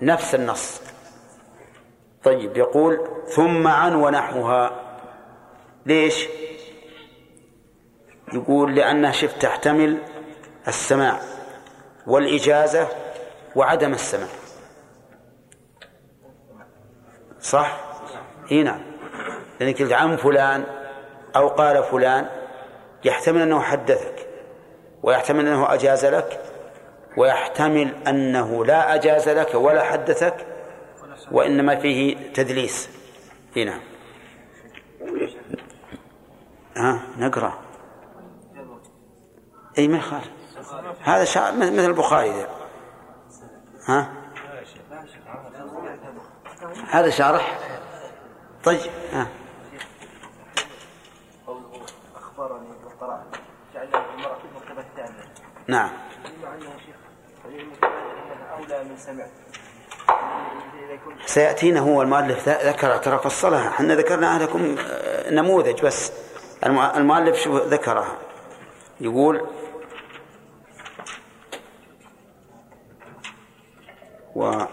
نفس 0.03 0.35
النص. 0.35 0.83
طيب 2.25 2.57
يقول 2.57 3.09
ثم 3.27 3.67
عن 3.67 3.95
ونحوها. 3.95 4.71
ليش؟ 5.87 6.29
يقول 8.33 8.75
لأنها 8.75 9.13
شف 9.13 9.39
تحتمل 9.39 9.99
السماع 10.69 11.21
والإجازة 12.07 12.89
وعدم 13.57 13.93
السماع. 13.93 14.29
صح؟ 17.41 17.81
إي 18.53 18.63
نعم. 18.63 18.81
لأنك 19.61 19.83
قلت 19.83 19.93
عن 19.93 20.17
فلان 20.17 20.65
أو 21.37 21.49
قال 21.49 21.85
فلان 21.85 22.38
يحتمل 23.05 23.43
أنه 23.43 23.61
حدثك 23.61 24.27
ويحتمل 25.03 25.47
أنه 25.47 25.75
أجاز 25.75 26.07
لك 26.07 26.41
ويحتمل 27.17 27.95
أنه 28.09 28.65
لا 28.65 28.95
أجاز 28.95 29.29
لك 29.29 29.55
ولا 29.55 29.83
حدثك 29.83 30.47
وإنما 31.33 31.77
فيه 31.77 32.33
تدليس. 32.33 32.91
إي 33.57 33.65
نعم. 33.65 33.81
ها 36.77 37.01
نقرأ. 37.19 37.59
إي 39.79 39.89
ما 39.89 39.99
يخالف. 39.99 40.31
هذا 41.03 41.25
شعر 41.25 41.57
مثل 41.57 41.91
البخاري 41.91 42.47
ها؟ 43.89 44.13
هذا 46.91 47.11
شارح؟ 47.11 47.59
طيب 48.65 48.81
ها 49.13 49.29
أخبرني 52.17 52.69
وقرأت 52.85 53.27
جعلنا 53.75 54.15
المرأة 54.15 54.39
في 54.39 54.45
المرتبة 54.45 54.81
الثانية 54.81 55.35
نعم. 55.69 55.91
أولى 58.59 58.85
من 58.85 58.97
سيأتينا 61.27 61.81
هو 61.81 62.03
المؤلف 62.03 62.49
ذكر 62.49 62.97
ترى 62.97 63.19
فصلها. 63.19 63.69
إحنا 63.69 63.95
ذكرنا 63.95 64.39
لكم 64.43 64.77
نموذج 65.31 65.83
بس. 65.83 66.13
المؤلف 66.97 67.37
شو 67.37 67.59
ذكرها؟ 67.59 68.19
يقول 69.01 69.47
و 74.35 74.65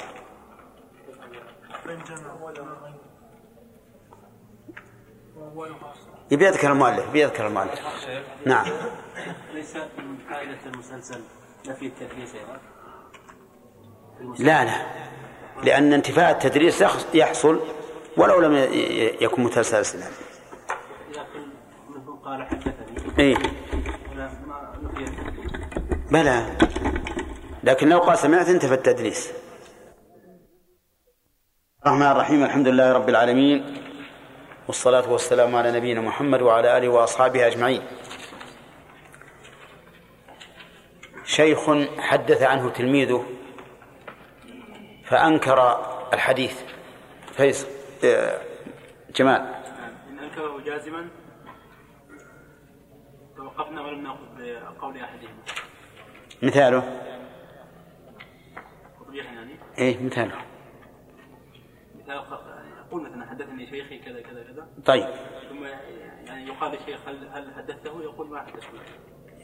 يبي 6.31 6.45
يذكر 6.45 6.71
المؤلف 6.71 7.09
يبي 7.09 7.21
يذكر 7.21 7.47
المؤلف. 7.47 7.79
نعم. 8.45 8.65
ليس 9.53 9.75
من 9.75 10.17
فائدة 10.29 10.57
المسلسل 10.65 11.21
نفي 11.67 11.85
التدليس 11.85 12.35
أيضا؟ 12.35 12.59
لا 14.39 14.65
لا. 14.65 14.85
لأن 15.63 15.93
انتفاء 15.93 16.31
التدريس 16.31 16.83
يحصل 17.13 17.59
ولو 18.17 18.39
لم 18.39 18.55
يكن 19.21 19.43
متسلسلا 19.43 20.05
لكن 21.11 21.41
منهم 21.89 22.19
قال 22.19 22.47
حدثني. 22.47 23.19
اي 23.19 23.37
بلى. 26.11 26.57
لكن 27.63 27.89
لو 27.89 27.99
قال 27.99 28.17
سمعت 28.17 28.49
انتفى 28.49 28.73
التدليس 28.73 29.31
الرحمن 31.85 32.01
الرحيم 32.11 32.43
الحمد 32.43 32.67
لله 32.67 32.93
رب 32.93 33.09
العالمين. 33.09 33.85
والصلاة 34.67 35.11
والسلام 35.11 35.55
على 35.55 35.71
نبينا 35.71 36.01
محمد 36.01 36.41
وعلى 36.41 36.77
آله 36.77 36.89
وأصحابه 36.89 37.47
أجمعين. 37.47 37.81
شيخ 41.23 41.71
حدث 41.99 42.41
عنه 42.41 42.69
تلميذه 42.69 43.25
فأنكر 45.03 45.85
الحديث. 46.13 46.61
فيصل 47.33 47.67
آه، 48.05 48.41
جمال. 49.15 49.41
إن 50.09 50.19
أنكره 50.19 50.59
جازما 50.65 51.07
توقفنا 53.37 53.81
ولم 53.81 54.03
نأخذ 54.03 54.19
بقول 54.37 54.97
أحدهما 54.97 55.43
مثاله. 56.43 57.01
تطبيقا 58.99 59.25
يعني؟ 59.25 59.55
إيه 59.77 60.03
مثاله. 60.03 60.35
مثال 61.95 62.25
يقول 62.95 63.09
مثلا 63.09 63.29
حدثني 63.29 63.67
شيخي 63.67 63.99
كذا 63.99 64.21
كذا 64.21 64.43
كذا. 64.43 64.67
طيب. 64.85 65.07
ثم 65.49 65.65
يعني 66.25 66.47
يقال 66.47 66.71
للشيخ 66.71 66.99
هل 67.07 67.29
هل 67.33 67.53
حدثته؟ 67.57 68.01
يقول 68.03 68.27
ما 68.27 68.39
حدثته 68.39 68.79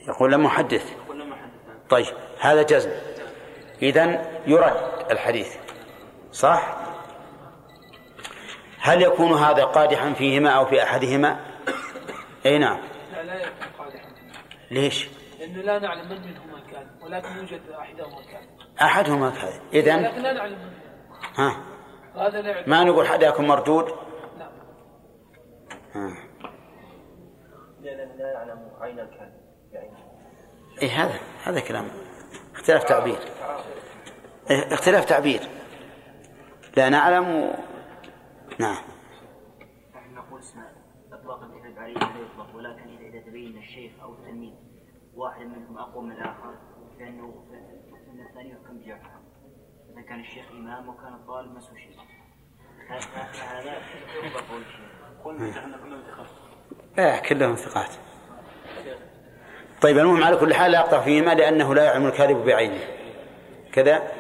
يقول 0.08 0.32
لم 0.32 0.46
أحدث 0.46 0.92
يقول 0.92 1.20
لما 1.20 1.36
حدثنا 1.36 1.88
طيب 1.90 2.16
هذا 2.40 2.64
جزم. 2.64 2.92
إذن 3.82 4.26
يرد 4.48 5.12
الحديث. 5.12 5.56
صح؟ 6.32 6.78
هل 8.80 9.02
يكون 9.02 9.34
هذا 9.34 9.64
قادحا 9.64 10.14
فيهما 10.14 10.50
أو 10.50 10.66
في 10.66 10.84
أحدهما؟ 10.84 11.40
أي 12.46 12.58
نعم. 12.58 12.80
لا 13.14 13.24
لا 13.24 13.36
يكون 13.36 13.68
قادحا. 13.80 14.10
ليش؟ 14.72 15.08
لأنه 15.40 15.62
لا 15.62 15.80
نعلم 15.80 16.10
من 16.10 16.22
منهما 16.22 16.60
كان 16.72 16.88
ولكن 17.02 17.38
يوجد 17.38 17.62
أحدهما 17.80 18.22
كان. 18.32 18.44
أحدهما 18.82 19.30
كذا 19.30 19.62
إذن 19.74 20.04
لكن 20.04 20.22
لا 20.22 20.34
نعلم 20.34 20.60
من 20.60 20.72
ها؟ 21.36 21.81
ما 22.68 22.84
نقول 22.84 23.08
حداكم 23.08 23.48
مردود؟ 23.48 23.86
لا 24.38 24.50
ها. 25.94 26.18
لأننا 27.82 28.14
لا 28.14 28.34
نعلم 28.34 28.72
أين 28.84 29.00
الكلب 29.00 29.34
بعينه 29.74 29.98
إيه 30.82 30.90
هذا 30.90 31.20
هذا 31.44 31.60
كلام. 31.60 31.88
اختلاف 32.56 32.84
تعبير. 32.84 33.20
إيه 34.50 34.74
اختلاف 34.74 35.06
تعبير. 35.06 35.42
لا 36.78 36.90
نعلم. 36.90 37.36
و... 37.36 37.54
نعم. 38.60 38.84
نحن 39.96 40.16
نقول 40.16 40.40
اسم 40.40 40.60
اطلاق 41.12 41.44
الكذب 41.44 41.80
عليه 41.80 41.94
لا 41.94 42.20
يطلق 42.20 42.56
ولكن 42.56 42.98
اذا 42.98 43.08
إذا 43.08 43.20
تبين 43.20 43.58
الشيخ 43.58 43.92
أو 44.04 44.14
التلميذ 44.14 44.54
واحد 45.16 45.46
منهم 45.46 45.78
أقوى 45.78 46.04
من 46.04 46.12
الآخر 46.12 46.56
فانه 47.00 47.46
فإن 47.50 48.26
الثاني 48.30 48.50
يحكم 48.50 48.78
بجرحه 48.78 49.21
إذا 50.02 50.10
كان 50.10 50.20
الشيخ 50.20 50.46
إمام 50.52 50.90
وكان 50.90 51.14
الطالب 51.14 51.56
نفسه 51.56 51.76
شيخ 51.76 52.02
نحن 55.32 55.72
كلهم 55.84 56.02
ثقات. 56.02 56.28
لا 56.98 57.20
كلهم 57.20 57.56
ثقات. 57.56 57.90
طيب 59.82 59.98
المهم 59.98 60.24
على 60.24 60.36
كل 60.36 60.54
حال 60.54 60.72
لا 60.72 60.80
يقطع 60.80 61.02
فيهما 61.02 61.34
لأنه 61.34 61.76
لا 61.76 61.84
يعلم 61.84 62.06
الكاذب 62.06 62.46
بعينه. 62.46 62.80
كذا؟ 63.72 64.12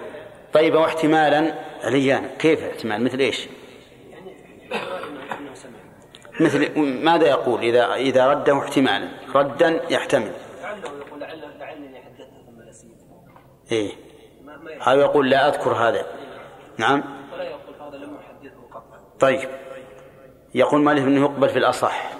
طيب 0.53 0.75
واحتمالا 0.75 1.53
عليان 1.83 2.27
كيف 2.39 2.63
احتمال 2.63 3.03
مثل 3.03 3.19
إيش؟ 3.19 3.47
مثل 6.39 6.79
ماذا 6.79 7.27
يقول 7.27 7.61
إذا 7.61 7.93
إذا 7.93 8.31
رده 8.31 8.59
احتمالا؟ 8.59 9.09
ردا 9.35 9.93
يحتمل. 9.93 10.31
لعله 10.61 10.97
يقول 11.07 11.19
لعل 11.19 11.59
لعلني 11.59 12.01
حدثت 12.01 12.29
ثم 12.45 12.61
نسيت 12.69 12.91
إيه. 13.71 14.10
أو 14.87 14.99
يقول 14.99 15.29
لا 15.29 15.47
أذكر 15.47 15.71
هذا. 15.71 16.05
نعم. 16.77 17.03
ولا 17.33 17.43
يقول 17.43 17.75
هذا 17.81 17.97
لم 17.97 18.17
قطعا 18.71 18.99
طيب. 19.19 19.49
يقول 20.55 20.81
مالك 20.81 21.01
إنه 21.01 21.21
يقبل 21.21 21.49
في 21.49 21.59
الأصح. 21.59 22.11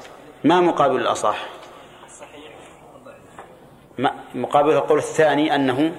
ما 0.43 0.61
مقابل 0.61 0.95
الأصح؟ 0.95 1.45
ما 3.97 4.13
مقابل 4.35 4.71
القول 4.71 4.97
الثاني 4.97 5.55
أنه 5.55 5.91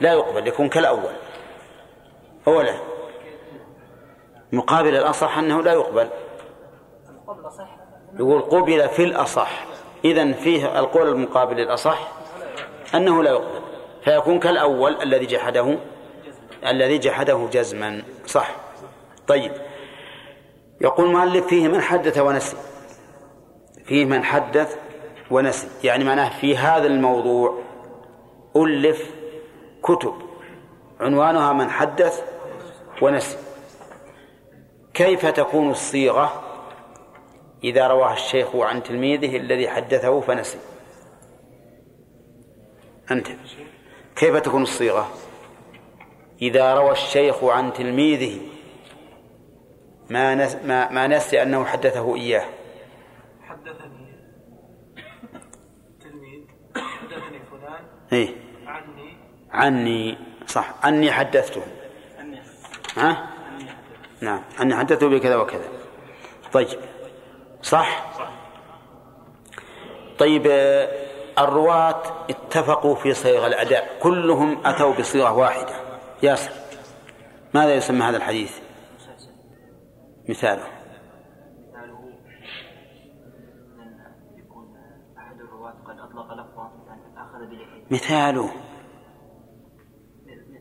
لا 0.00 0.12
يقبل 0.12 0.46
يكون 0.46 0.68
كالأول. 0.68 1.12
هو 2.48 2.60
لا 2.60 2.74
مقابل 4.52 4.96
الأصح 4.96 5.38
أنه 5.38 5.62
لا 5.62 5.72
يقبل. 5.72 6.08
يقول 8.14 8.42
قبل 8.42 8.88
في 8.88 9.04
الأصح. 9.04 9.64
اذا 10.04 10.32
فيه 10.32 10.78
القول 10.78 11.08
المقابل 11.08 11.56
للأصح 11.56 12.08
أنه 12.94 13.22
لا 13.22 13.30
يقبل 13.30 13.60
فيكون 14.04 14.38
كالأول 14.38 15.02
الذي 15.02 15.26
جحده. 15.26 15.78
الذي 16.66 16.98
جحده 16.98 17.48
جزما. 17.52 18.02
صح. 18.26 18.56
طيب. 19.26 19.52
يقول 20.80 21.06
المؤلف 21.06 21.46
فيه 21.46 21.68
من 21.68 21.80
حدث 21.80 22.18
ونسي. 22.18 22.56
فيه 23.84 24.04
من 24.04 24.24
حدث 24.24 24.76
ونسي. 25.30 25.68
يعني 25.84 26.04
معناه 26.04 26.40
في 26.40 26.56
هذا 26.56 26.86
الموضوع 26.86 27.58
ألف 28.56 29.10
كتب. 29.82 30.14
عنوانها 31.00 31.52
من 31.52 31.70
حدث 31.70 32.22
ونسي. 33.02 33.36
كيف 34.94 35.26
تكون 35.26 35.70
الصيغة؟ 35.70 36.42
إذا 37.64 37.86
رواها 37.86 38.12
الشيخ 38.12 38.56
عن 38.56 38.82
تلميذه 38.82 39.36
الذي 39.36 39.68
حدثه 39.68 40.20
فنسي. 40.20 40.58
أنت. 43.10 43.28
كيف 44.16 44.36
تكون 44.36 44.62
الصيغة؟ 44.62 45.08
إذا 46.42 46.74
روى 46.74 46.90
الشيخ 46.90 47.44
عن 47.44 47.72
تلميذه 47.72 48.40
ما 50.10 50.34
نس 50.34 50.56
ما, 50.64 50.90
ما 50.90 51.06
نسي 51.06 51.42
أنه 51.42 51.64
حدثه 51.64 52.16
إياه. 52.16 52.44
حدثني 53.42 54.08
تلميذ 56.00 56.42
حدثني 56.76 57.40
فلان. 57.50 57.84
إيه. 58.12 58.34
عني. 58.66 59.16
عني 59.50 60.18
صح. 60.46 60.74
أني 60.84 61.12
حدثته. 61.12 61.62
أني 62.20 62.40
ها؟ 62.96 63.28
نعم. 64.20 64.42
أني 64.60 64.76
حدثته 64.76 65.08
بكذا 65.08 65.36
وكذا. 65.36 65.68
طيب. 66.52 66.78
صح. 67.62 68.04
طيب 70.18 70.46
آه، 70.50 70.88
الرواة 71.38 72.02
اتفقوا 72.30 72.94
في 72.94 73.14
صيغ 73.14 73.46
الأداء. 73.46 73.98
كلهم 74.00 74.66
أتوا 74.66 74.94
بصيغة 74.94 75.32
واحدة. 75.32 75.87
ياسر 76.22 76.52
ماذا 77.54 77.74
يسمى 77.74 78.00
هذا 78.00 78.16
الحديث؟ 78.16 78.60
مثاله. 80.28 80.78
مثاله. 87.90 88.50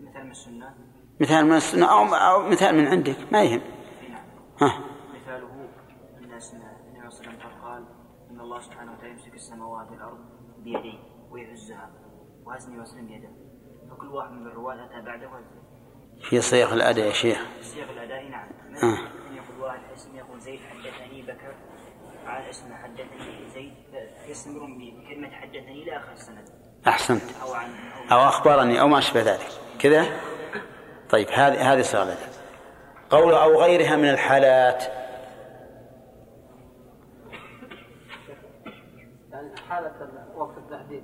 مثال 0.08 0.26
من 0.26 0.32
السنة 0.32 0.76
مثال 1.22 1.46
من 1.46 1.56
السنة 1.56 1.86
أو, 1.86 2.16
أو 2.16 2.50
مثال 2.50 2.76
من 2.76 2.88
عندك 2.88 3.16
ما 3.32 3.44
يهم. 3.44 3.62
ها. 4.62 4.80
مثاله 5.16 5.70
أن 6.18 6.24
النبي 6.24 6.40
صلى 6.40 6.58
الله 6.58 6.68
عليه 6.90 7.08
وسلم 7.08 7.38
قال 7.64 7.86
إن 8.32 8.40
الله 8.40 8.60
سبحانه 8.60 8.92
وتعالى 8.92 9.12
يمسك 9.12 9.34
السماوات 9.34 9.92
والأرض 9.92 10.20
بيديه 10.58 11.00
ويعزها 11.32 11.92
وهز 12.46 12.66
النبي 12.68 12.86
صلى 12.86 13.00
فكل 13.92 14.08
واحد 14.08 14.32
من 14.32 14.48
الرواة 14.48 14.86
أتى 14.86 15.02
بعده 15.06 15.30
في 16.30 16.42
صيغ 16.42 16.74
الأداء 16.74 17.06
يا 17.06 17.14
شيخ. 17.14 17.38
صيغ 17.62 17.90
الأداء 17.92 18.24
نعم. 18.24 18.50
آه. 18.84 18.98
يقول 19.36 19.62
واحد 19.62 19.80
اسم 19.96 20.16
يقول 20.16 20.40
زيد 20.40 20.60
حدثني 20.60 21.22
بكر. 21.22 21.54
على 22.26 22.50
اسم 22.50 22.74
حدثني 22.74 23.50
زيد 23.54 23.74
يستمرون 24.28 24.78
بكلمة 24.78 25.30
حدثني 25.30 25.84
إلى 25.84 25.98
آخر 25.98 26.12
السند 26.12 26.50
أحسنت. 26.88 27.22
أو 27.42 27.54
عن 27.54 27.70
أو 28.12 28.18
أخبرني 28.18 28.82
أو 28.82 28.88
ما 28.88 28.98
أشبه 28.98 29.22
ذلك. 29.22 29.48
كذا؟ 29.80 30.06
طيب 31.10 31.28
هذه 31.28 31.74
هذه 31.74 31.82
صيغ 31.82 32.04
الأداء. 32.04 32.30
قول 33.10 33.34
أو 33.34 33.62
غيرها 33.62 33.96
من 33.96 34.10
الحالات. 34.10 34.84
يعني 39.32 39.58
حالة 39.70 40.10
وقت 40.36 40.58
التحديد. 40.58 41.04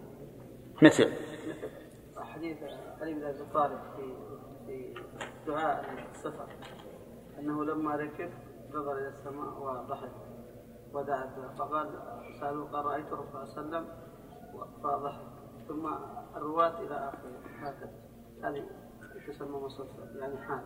مثل. 0.81 1.13
حديث 2.43 2.57
علي 3.01 3.13
بن 3.13 3.23
ابي 3.23 3.45
طالب 3.53 3.79
في 3.95 4.15
في 4.65 4.93
دعاء 5.47 5.85
السفر. 6.11 6.47
أنه 7.39 7.63
لما 7.65 7.95
ركب 7.95 8.29
نظر 8.69 8.91
إلى 8.91 9.07
السماء 9.07 9.61
وضحك 9.61 10.11
ودعا. 10.93 11.29
فقال 11.57 11.89
سألوه 12.39 12.71
قال 12.71 12.85
رأيت 12.85 13.05
الرسول 13.07 13.47
صلى 13.47 13.61
الله 13.61 13.77
عليه 13.77 13.87
وسلم؟ 13.87 13.87
فضحك. 14.83 15.21
ثم 15.67 15.87
الرواة 16.35 16.79
إلى 16.79 16.95
آخره. 16.95 17.39
هكذا. 17.59 17.91
هذه 18.43 18.63
تسمى 19.27 19.57
مسلسل 19.57 20.19
يعني 20.19 20.37
حال. 20.37 20.63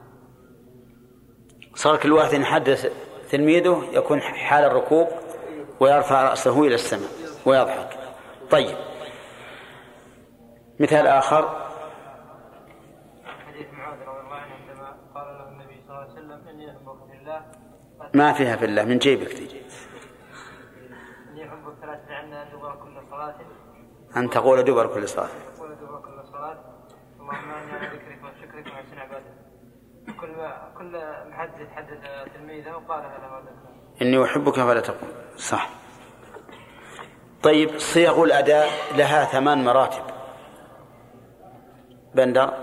صار 1.75 1.97
كل 1.97 2.11
واحد 2.11 2.33
يحدث 2.33 2.93
تلميذه 3.31 3.83
يكون 3.91 4.21
حال 4.21 4.63
الركوب 4.63 5.07
ويرفع 5.79 6.29
رأسه 6.29 6.61
إلى 6.63 6.75
السماء 6.75 7.09
ويضحك. 7.45 7.97
طيب. 8.51 8.77
مثال 10.79 11.07
آخر 11.07 11.67
حديث 13.25 13.73
معاذ 13.73 13.99
رضي 13.99 14.19
الله 14.19 14.35
عنه 14.35 14.53
عندما 14.53 14.97
قال 15.15 15.27
له 15.37 15.49
النبي 15.49 15.81
صلى 15.87 15.89
الله 15.89 16.01
عليه 16.01 16.13
وسلم 16.13 16.47
اني 16.47 16.77
امرك 16.77 16.97
بالله 17.09 17.45
ما 18.13 18.33
فيها 18.33 18.55
في 18.55 18.65
الله 18.65 18.83
من 18.83 18.97
جيبك 18.97 19.33
تجي 19.33 19.61
أن 24.17 24.29
تقول 24.29 24.63
دبر 24.63 24.87
كل 24.87 25.07
صلاة. 25.09 25.29
تقول 25.55 25.75
دبر 25.75 26.01
كل 26.01 26.17
كل 30.19 30.27
ما 30.27 30.71
كل 30.77 30.91
محدث 31.29 31.59
يتحدث 31.59 31.99
تلميذه 32.33 32.75
وقالها 32.75 33.17
له 33.17 33.39
هذا 33.39 33.51
إني 34.01 34.23
أحبك 34.23 34.53
فلا 34.53 34.79
تقول. 34.79 35.09
صح. 35.37 35.69
طيب 37.43 37.77
صيغ 37.77 38.23
الأداء 38.23 38.67
لها 38.95 39.25
ثمان 39.25 39.63
مراتب. 39.63 40.03
بندر. 42.15 42.53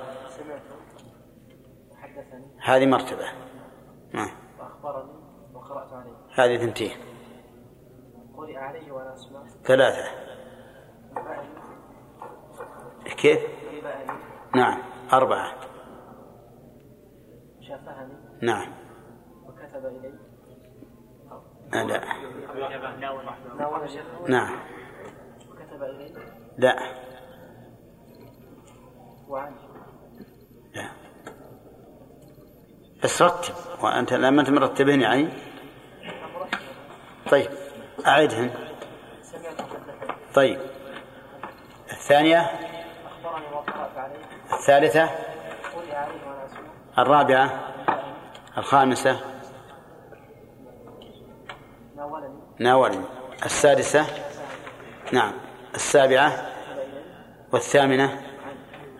هذه 2.62 2.86
مرتبة. 2.86 3.26
نعم. 4.12 4.30
وأخبرني 4.58 4.84
وقرأت 4.84 5.04
عليه 5.04 5.13
هذه 6.34 6.56
ثنتين. 6.56 6.96
ثلاثة. 9.64 10.04
كيف؟ 13.16 13.40
نعم 14.56 14.82
أربعة. 15.12 15.54
شافهني؟ 17.60 18.14
نعم. 18.42 18.72
وكتب 19.46 19.86
إلي؟ 19.86 20.14
لا. 21.72 22.00
شيخ 23.86 24.04
نعم. 24.28 24.58
وكتب 25.50 25.82
إلي؟ 25.82 26.12
لا. 26.58 26.76
وعني 29.28 29.56
لا. 30.74 30.90
بس 33.04 33.22
رتب 33.22 33.54
وأنت 33.82 34.12
لما 34.12 34.40
أنت 34.40 34.50
مرتبهن 34.50 35.00
يعني؟ 35.00 35.28
طيب 37.30 37.50
وحدثني 37.98 38.50
طيب 40.34 40.60
الثانية 41.92 42.50
الثالثة 44.52 45.10
الرابعة 46.98 47.72
الخامسة 48.58 49.20
ناولني. 52.58 53.04
السادسة 53.44 54.06
نعم 55.12 55.32
السابعة 55.74 56.32
والثامنة 57.52 58.22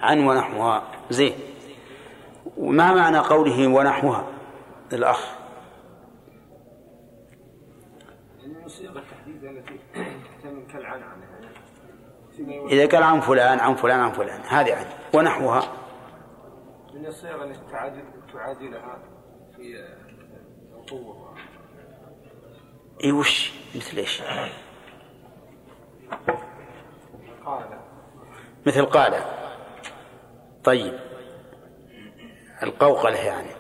عن 0.00 0.26
ونحوها. 0.26 0.82
زين 1.10 1.34
وما 2.56 2.94
معنى 2.94 3.18
قوله 3.18 3.66
ونحوها؟ 3.68 4.24
الأخ 4.92 5.34
من 8.46 8.68
صيغ 8.68 8.98
التحديد 8.98 9.44
التي 9.44 9.78
تحتمل 9.94 10.66
كالعنعنة 10.72 11.24
إذا 12.40 12.86
قال 12.86 13.02
عن 13.02 13.20
فلان 13.20 13.60
عن 13.60 13.74
فلان 13.74 14.00
عن 14.00 14.12
فلان 14.12 14.40
هذه 14.40 14.74
عن 14.74 14.86
ونحوها. 15.14 15.62
من 16.94 17.06
الصيغ 17.06 17.44
التي 17.44 17.60
تعادل 17.70 18.02
تعادلها 18.32 18.98
في 19.56 19.84
القوة. 20.74 21.34
إي 23.04 23.12
وش؟ 23.12 23.52
مثل 23.76 23.96
إيش؟ 23.96 24.22
قال. 27.44 27.78
مثل 28.66 28.86
قال. 28.86 29.14
طيب. 30.64 30.98
القوقلة 32.62 33.18
يعني. 33.18 33.50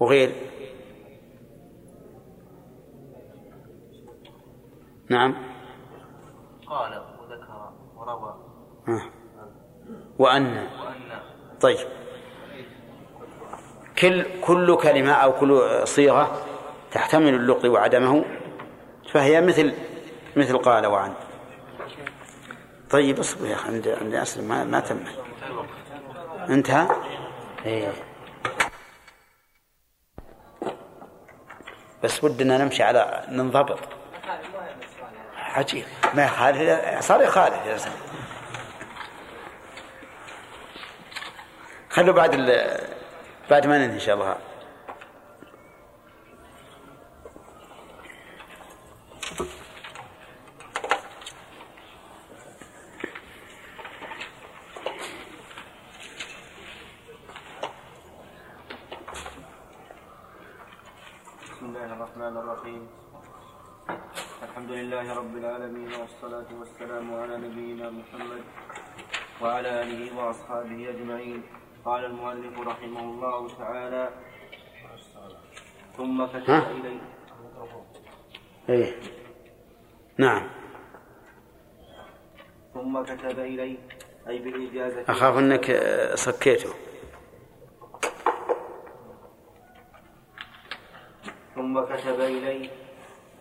وغير. 0.00 0.50
نعم 5.10 5.34
قال 6.66 6.92
وذكر 7.20 7.72
وروى 7.96 8.34
آه. 8.88 9.02
وأن. 10.20 10.66
طيب. 11.60 11.78
كل 13.98 14.40
كل 14.40 14.76
كلمة 14.76 15.12
أو 15.12 15.32
كل 15.32 15.80
صيغة 15.84 16.42
تحتمل 16.92 17.34
اللقي 17.34 17.68
وعدمه 17.68 18.24
فهي 19.12 19.40
مثل 19.40 19.74
مثل 20.36 20.58
قال 20.58 20.86
وعن 20.86 21.12
طيب 22.90 23.18
اصبر 23.18 23.46
يا 23.46 23.54
أخي 23.54 23.68
عندي 23.68 23.92
عندي 23.92 24.22
أسلم 24.22 24.44
ما, 24.44 24.64
ما 24.64 24.80
تم. 24.80 25.04
انتهى؟ 26.48 26.88
إيه. 27.66 27.92
بس 32.02 32.24
ودنا 32.24 32.58
نمشي 32.58 32.82
على 32.82 33.24
ننضبط. 33.28 33.78
عجيب. 35.36 35.84
ما 36.14 36.24
يخالف 36.24 37.00
صار 37.04 37.22
يخالف 37.22 37.66
يا 37.66 37.76
زلمة. 37.76 38.19
خلوا 41.90 42.14
بعد 42.14 42.34
ال... 42.34 42.46
بعد 43.50 43.66
ما 43.66 43.78
ننهي 43.78 43.94
إن 43.94 43.98
شاء 43.98 44.14
الله. 44.14 44.36
بسم 61.42 61.66
الله 61.66 61.92
الرحمن 61.92 62.36
الرحيم. 62.36 62.88
الحمد 64.42 64.70
لله 64.70 65.14
رب 65.14 65.36
العالمين 65.36 65.90
والصلاة 66.00 66.46
والسلام 66.60 67.14
على 67.14 67.36
نبينا 67.36 67.90
محمد 67.90 68.42
وعلى 69.42 69.82
آله 69.82 70.16
وأصحابه 70.18 70.90
أجمعين. 70.90 71.42
قال 71.84 72.04
المؤلف 72.04 72.58
رحمه 72.58 73.00
الله 73.00 73.48
تعالى. 73.58 74.10
ثم 75.96 76.26
كتب 76.26 76.50
ها؟ 76.50 76.70
إلي 76.70 77.00
إيه. 78.68 78.94
نعم. 80.18 80.48
ثم 82.74 83.02
كتب 83.02 83.38
إلي 83.38 83.78
أي 84.28 84.38
بالإجازة. 84.38 85.04
أخاف 85.08 85.38
أنك 85.38 85.70
آه، 85.70 86.14
صكيته 86.14 86.74
ثم 91.54 91.80
كتب 91.80 92.20
إلي 92.20 92.70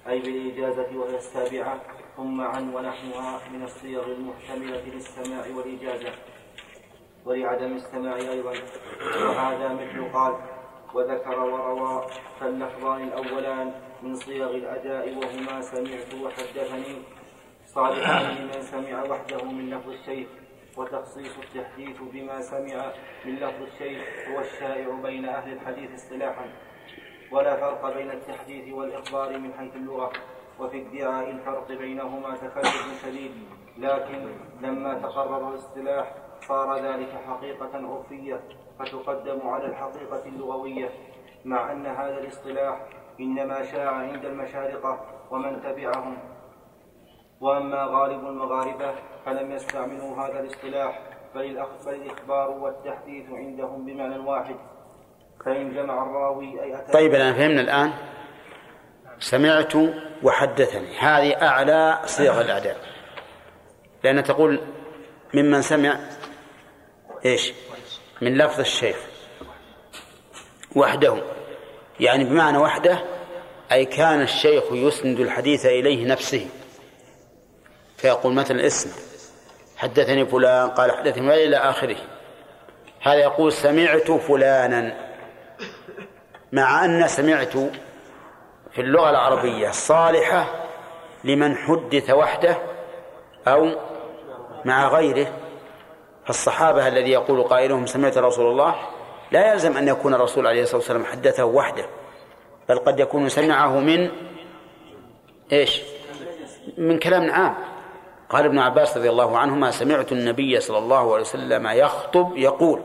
أي 0.08 0.20
بالإجازة 0.20 0.98
وهي 0.98 1.18
السابعة. 1.18 1.82
ثم 2.18 2.42
عن 2.42 2.74
ونحوها 2.74 3.50
من 3.54 3.64
الصيغ 3.64 4.06
المحتملة 4.06 4.82
للسماع 4.82 5.46
والإجازة. 5.56 6.14
ولعدم 7.26 7.76
السماع 7.76 8.16
أيضا. 8.16 8.54
وهذا 9.16 9.74
مثل 9.74 10.14
قال 10.14 10.34
وذكر 10.94 11.40
وروى 11.40 12.06
فاللفظان 12.40 13.04
الأولان 13.04 13.74
من 14.04 14.16
صيغ 14.16 14.52
الأداء 14.52 15.18
وهما 15.18 15.62
سمعت 15.62 16.14
وحدثني. 16.24 16.96
صالحان 17.66 18.36
لمن 18.36 18.62
سمع 18.62 19.04
وحده 19.04 19.44
من 19.44 19.70
لفظ 19.70 19.90
الشيخ 19.90 20.28
وتخصيص 20.78 21.38
التحديث 21.38 21.98
بما 22.02 22.42
سمع 22.42 22.92
من 23.26 23.36
لفظ 23.36 23.62
الشيخ 23.62 24.30
هو 24.30 24.40
الشائع 24.40 24.90
بين 24.90 25.26
أهل 25.26 25.54
الحديث 25.54 25.94
اصطلاحا. 25.94 26.46
ولا 27.32 27.56
فرق 27.56 27.98
بين 27.98 28.12
التحديث 28.12 28.74
والإخبار 28.74 29.38
من 29.38 29.54
حيث 29.54 29.76
اللغة. 29.76 30.12
وفي 30.60 30.88
ادعاء 30.88 31.30
الفرق 31.30 31.68
بينهما 31.68 32.36
تكلف 32.36 33.06
شديد. 33.06 33.32
لكن 33.78 34.28
لما 34.62 34.94
تقرر 34.94 35.50
الاصطلاح 35.50 36.16
صار 36.50 36.76
ذلك 36.86 37.10
حقيقة 37.28 37.70
عرفية 37.74 38.40
فتقدم 38.80 39.48
على 39.48 39.66
الحقيقة 39.66 40.26
اللغوية 40.26 40.90
مع 41.46 41.72
أن 41.72 41.86
هذا 41.86 42.18
الاصطلاح 42.18 42.86
إنما 43.20 43.72
شاع 43.72 43.92
عند 43.92 44.26
المشارقة 44.26 45.00
ومن 45.32 45.62
تبعهم. 45.62 46.18
وأما 47.42 47.84
غالب 47.84 48.28
المغاربة 48.28 48.96
فلم 49.26 49.52
يستعملوا 49.52 50.18
هذا 50.18 50.40
الاصطلاح 50.40 51.02
بل 51.36 51.42
الإخبار 51.88 52.50
والتحديث 52.50 53.30
عندهم 53.30 53.86
بمعنى 53.86 54.18
واحد. 54.18 54.56
فإن 55.46 55.74
جمع 55.74 56.04
الراوي 56.04 56.64
أي 56.64 56.76
أتى 56.76 56.92
طيب 56.92 57.16
الآن 57.16 57.34
فهمنا 57.34 57.62
الآن؟ 57.62 57.92
سمعت 59.20 59.74
وحدثني. 60.24 60.98
هذه 60.98 61.48
أعلى 61.48 62.00
صيغ 62.06 62.42
الاداء 62.42 62.78
لأن 64.04 64.24
تقول 64.24 64.60
ممن 65.34 65.62
سمع 65.62 66.00
إيش؟ 67.26 67.54
من 68.22 68.38
لفظ 68.38 68.60
الشيخ. 68.60 68.98
وحده. 70.76 71.24
يعني 72.00 72.24
بمعنى 72.24 72.58
وحده 72.58 73.04
أي 73.72 73.86
كان 73.86 74.22
الشيخ 74.22 74.64
يسند 74.72 75.20
الحديث 75.20 75.66
إليه 75.66 76.08
نفسه. 76.08 76.48
فيقول 77.98 78.34
مثلا 78.34 78.66
اسم. 78.66 78.92
حدثني 79.78 80.26
فلان 80.26 80.70
قال 80.70 80.92
حدثني 80.92 81.28
فلان 81.28 81.48
إلى 81.48 81.58
آخره. 81.58 81.98
هذا 83.02 83.20
يقول 83.20 83.54
سمعت 83.54 84.12
فلانا. 84.12 85.10
مع 86.52 86.86
أن 86.86 87.08
سمعت 87.08 87.58
في 88.72 88.82
اللغة 88.82 89.10
العربية 89.10 89.72
صالحة 89.72 90.66
لمن 91.24 91.56
حدث 91.56 92.10
وحده 92.10 92.58
أو 93.48 93.70
مع 94.66 94.88
غيره. 94.88 95.34
فالصحابة 96.30 96.88
الذي 96.88 97.12
يقول 97.12 97.44
قائلهم 97.44 97.86
سمعت 97.86 98.18
رسول 98.18 98.52
الله 98.52 98.76
لا 99.32 99.52
يلزم 99.52 99.78
أن 99.78 99.88
يكون 99.88 100.14
الرسول 100.14 100.48
عليه 100.48 100.62
الصلاة 100.62 100.78
والسلام 100.78 101.06
حدثه 101.06 101.46
وحده 101.46 101.86
بل 102.70 102.80
قد 102.80 103.00
يكون 103.00 103.30
سمعه 103.30 103.80
من 103.80 104.10
إيش؟ 105.52 105.82
من 106.78 107.00
كلام 107.00 107.32
عام 107.32 107.56
قال 108.30 108.46
ابن 108.46 108.60
عباس 108.60 108.98
رضي 108.98 109.10
الله 109.10 109.38
عنهما 109.38 109.72
سمعت 109.72 110.12
النبي 110.12 110.60
صلى 110.60 110.78
الله 110.78 111.14
عليه 111.14 111.22
وسلم 111.22 111.68
يخطب 111.68 112.38
يقول 112.38 112.82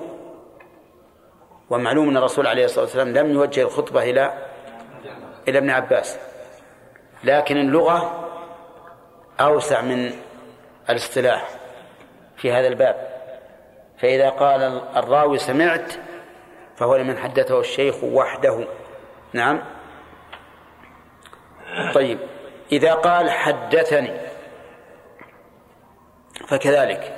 ومعلوم 1.71 2.09
أن 2.09 2.17
الرسول 2.17 2.47
عليه 2.47 2.65
الصلاة 2.65 2.85
والسلام 2.85 3.09
لم 3.09 3.31
يوجه 3.31 3.63
الخطبة 3.63 4.03
إلى 4.03 4.33
إلى 5.49 5.59
ابن 5.59 5.71
عباس 5.71 6.19
لكن 7.25 7.57
اللغة 7.57 8.31
أوسع 9.41 9.81
من 9.81 10.13
الاصطلاح 10.91 11.49
في 12.37 12.53
هذا 12.53 12.69
الباب 12.69 13.14
فإذا 14.05 14.31
قال 14.31 14.63
الراوي 14.97 15.39
سمعت 15.39 15.93
فهو 16.77 16.97
لمن 16.97 17.19
حدثه 17.19 17.61
الشيخ 17.61 18.05
وحده. 18.05 18.67
نعم. 19.33 19.63
طيب. 21.95 22.19
إذا 22.73 22.95
قال 22.95 23.31
حدثني 23.31 24.13
فكذلك. 26.49 27.17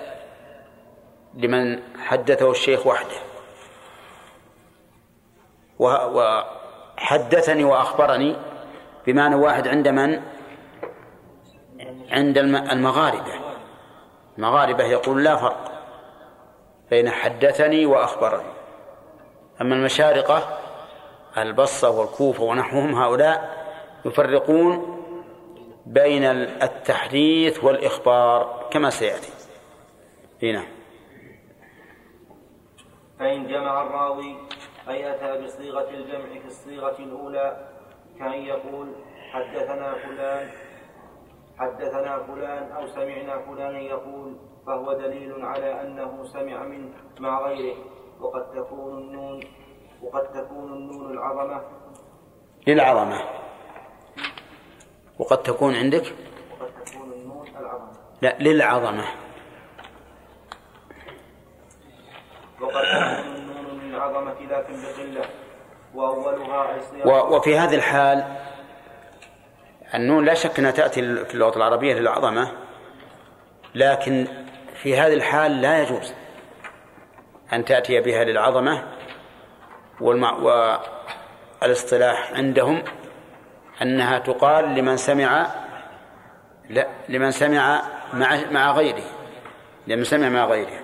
لمن 1.35 1.83
حدثه 1.99 2.51
الشيخ 2.51 2.87
وحده. 2.87 3.17
وحدثني 6.99 7.65
وأخبرني 7.65 8.37
بمعنى 9.07 9.35
واحد 9.35 9.69
عند 9.69 9.89
من؟ 9.89 10.23
عند 12.11 12.39
المغاربة. 12.39 13.33
المغاربة 14.39 14.85
يقول 14.85 15.25
لا 15.25 15.37
فرق. 15.37 15.76
بين 16.91 17.11
حدثني 17.11 17.87
وأخبرني. 17.87 18.53
أما 19.61 19.75
المشارقة 19.75 20.59
البصة 21.39 21.91
والكوفة 21.91 22.43
ونحوهم 22.45 22.95
هؤلاء 22.95 23.67
يفرقون 24.05 25.03
بين 25.87 26.25
التحديث 26.63 27.65
والإخبار 27.65 28.69
كما 28.71 28.91
سيأتي. 28.91 29.33
هنا 30.43 30.63
فإن 33.19 33.47
جمع 33.47 33.83
الراوي 33.83 34.37
أي 34.89 35.15
أتى 35.15 35.45
بصيغة 35.45 35.91
الجمع 35.91 36.41
في 36.41 36.47
الصيغة 36.47 36.97
الأولى 36.99 37.69
كأن 38.19 38.33
يقول 38.33 38.93
حدثنا 39.33 39.95
فلان 39.95 40.51
حدثنا 41.59 42.23
فلان 42.23 42.73
أو 42.73 42.87
سمعنا 42.87 43.39
فلانا 43.39 43.79
يقول 43.79 44.37
فهو 44.67 44.93
دليل 44.93 45.45
على 45.45 45.81
أنه 45.81 46.25
سمع 46.25 46.63
منه 46.63 46.91
مع 47.21 47.47
غيره. 47.49 47.77
وقد 48.21 48.51
تكون 48.51 48.99
النون 48.99 49.41
وقد 50.03 50.33
تكون 50.33 50.73
النون 50.73 51.11
العظمة. 51.11 51.63
للعظمة. 52.67 53.25
وقد 55.19 55.43
تكون 55.43 55.75
عندك؟ 55.75 56.15
وقد 56.53 56.85
تكون 56.85 57.13
النون 57.13 57.49
العظمة. 57.49 57.93
لا 58.23 58.37
للعظمة. 58.41 59.05
وقد 62.61 62.83
تكون 62.83 63.37
النون 63.37 63.81
للعظمة 63.81 64.35
لكن 64.51 64.75
بقلة 64.83 65.25
وأولها 65.95 66.77
و... 67.05 67.37
وفي 67.37 67.59
هذه 67.59 67.75
الحال 67.75 68.37
النون 69.95 70.25
لا 70.25 70.35
شك 70.35 70.59
أنها 70.59 70.71
تأتي 70.71 71.25
في 71.25 71.35
اللغة 71.35 71.57
العربية 71.57 71.95
للعظمة 71.95 72.53
لكن 73.75 74.46
في 74.87 74.97
هذه 74.97 75.15
الحال 75.15 75.61
لا 75.61 75.83
يجوز 75.83 76.13
أن 77.53 77.65
تأتي 77.65 78.01
بها 78.01 78.25
للعظمة. 78.25 78.83
والإصطلاح 81.63 82.33
عندهم 82.33 82.85
أنها 83.83 84.19
تقال 84.19 84.75
لمن 84.75 84.97
سمع 84.97 85.47
لا 86.71 86.87
لمن 87.09 87.31
سمع 87.31 87.83
مع 88.13 88.39
مع 88.51 88.73
غيره 88.73 89.05
لمن 89.87 90.05
سمع 90.05 90.29
مع 90.29 90.45
غيره 90.45 90.81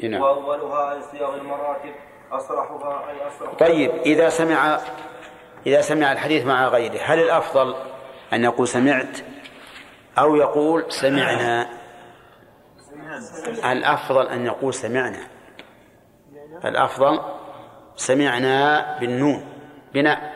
نعم 0.00 0.22
وأولها 0.22 1.00
صيغ 1.00 1.34
المراتب 1.34 1.94
أصرحها 2.32 3.10
أي 3.10 3.28
أصرح 3.28 3.54
طيب 3.54 3.90
إذا 3.90 4.28
سمع 4.28 4.80
إذا 5.66 5.80
سمع 5.80 6.12
الحديث 6.12 6.46
مع 6.46 6.68
غيره 6.68 7.00
هل 7.02 7.18
الأفضل 7.18 7.74
أن 8.32 8.44
يقول 8.44 8.68
سمعت 8.68 9.33
أو 10.18 10.36
يقول 10.36 10.92
سمعنا. 10.92 11.68
الأفضل 13.64 14.28
أن 14.28 14.46
يقول 14.46 14.74
سمعنا. 14.74 15.28
الأفضل 16.64 17.20
سمعنا 17.96 18.98
بالنون. 18.98 19.46
بناء 19.94 20.34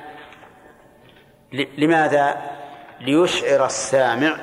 لماذا؟ 1.52 2.58
ليشعر 3.00 3.66
السامع 3.66 4.38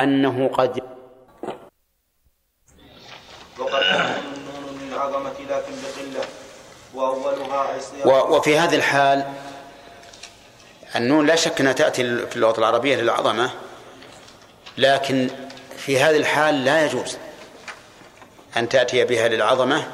أنه 0.00 0.48
قد 0.48 0.82
وقد 3.58 3.82
النون 3.82 4.64
من 4.80 4.92
لكن 5.50 5.72
بقلة 5.82 6.24
وأولها 6.94 7.76
وفي 8.04 8.58
هذه 8.58 8.76
الحال 8.76 9.24
النون 10.96 11.26
لا 11.26 11.36
شك 11.36 11.60
أنها 11.60 11.72
تأتي 11.72 12.26
في 12.26 12.36
اللغة 12.36 12.58
العربية 12.58 12.96
للعظمة. 12.96 13.50
لكن 14.78 15.30
في 15.76 16.00
هذه 16.00 16.16
الحال 16.16 16.64
لا 16.64 16.84
يجوز 16.84 17.16
أن 18.56 18.68
تأتي 18.68 19.04
بها 19.04 19.28
للعظمة. 19.28 19.86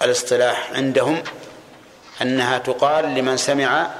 والاصطلاح 0.00 0.72
عندهم 0.72 1.22
أنها 2.22 2.58
تقال 2.58 3.14
لمن 3.14 3.36
سمع 3.36 3.90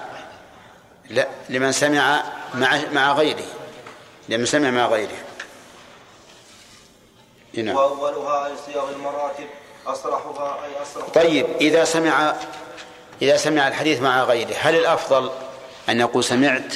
لا 1.10 1.28
لمن 1.48 1.72
سمع 1.72 2.22
مع 2.54 2.80
مع 2.92 3.12
غيره 3.12 3.46
لمن 4.28 4.46
سمع 4.46 4.70
مع 4.70 4.86
غيره 4.86 5.16
نعم. 7.54 7.76
وأولها 7.76 8.46
أي 8.46 8.52
صيغ 8.66 8.90
المراتب 8.90 9.46
أصرحها 9.86 10.64
أي 10.64 10.82
أصرح 10.82 11.08
طيب 11.08 11.46
إذا 11.60 11.84
سمع 11.84 12.34
إذا 13.22 13.36
سمع 13.36 13.68
الحديث 13.68 14.00
مع 14.00 14.24
غيره 14.24 14.54
هل 14.60 14.76
الأفضل 14.76 15.30
أن 15.88 16.00
يقول 16.00 16.24
سمعت 16.24 16.74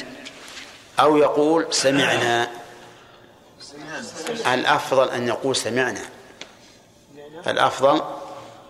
أو 0.99 1.17
يقول 1.17 1.67
سمعنا. 1.73 2.49
الأفضل 4.53 5.09
أن 5.09 5.27
يقول 5.27 5.55
سمعنا. 5.55 6.01
الأفضل 7.47 8.01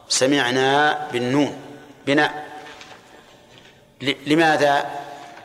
سمعنا 0.09 1.07
بالنون. 1.11 1.61
بناء 2.05 2.49
لماذا؟ 4.01 4.89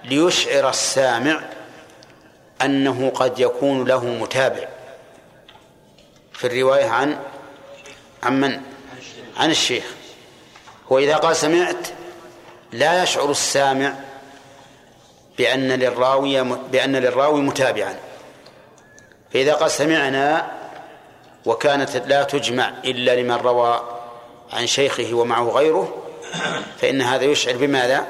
ليشعر 0.04 0.68
السامع 0.68 1.42
أنه 2.62 3.10
قد 3.10 3.38
يكون 3.38 3.84
له 3.84 4.04
متابع. 4.04 4.68
في 6.32 6.46
الرواية 6.46 6.88
عن 6.88 7.18
عن 8.22 8.40
من؟ 8.40 8.60
عن 9.36 9.50
الشيخ. 9.50 9.84
وإذا 10.90 11.16
قال 11.16 11.36
سمعت 11.36 11.88
لا 12.72 13.02
يشعر 13.02 13.30
السامع 13.30 13.94
بأن 15.38 15.68
للراوي 15.68 16.42
بأن 16.72 16.96
للراوي 16.96 17.40
متابعا. 17.40 17.96
فإذا 19.32 19.54
قال 19.54 19.70
سمعنا 19.70 20.52
وكانت 21.44 21.96
لا 21.96 22.22
تجمع 22.22 22.72
إلا 22.84 23.20
لمن 23.20 23.34
روى 23.34 23.82
عن 24.52 24.66
شيخه 24.66 25.14
ومعه 25.14 25.48
غيره 25.48 26.02
فإن 26.80 27.02
هذا 27.02 27.24
يشعر 27.24 27.56
بماذا؟ 27.56 28.06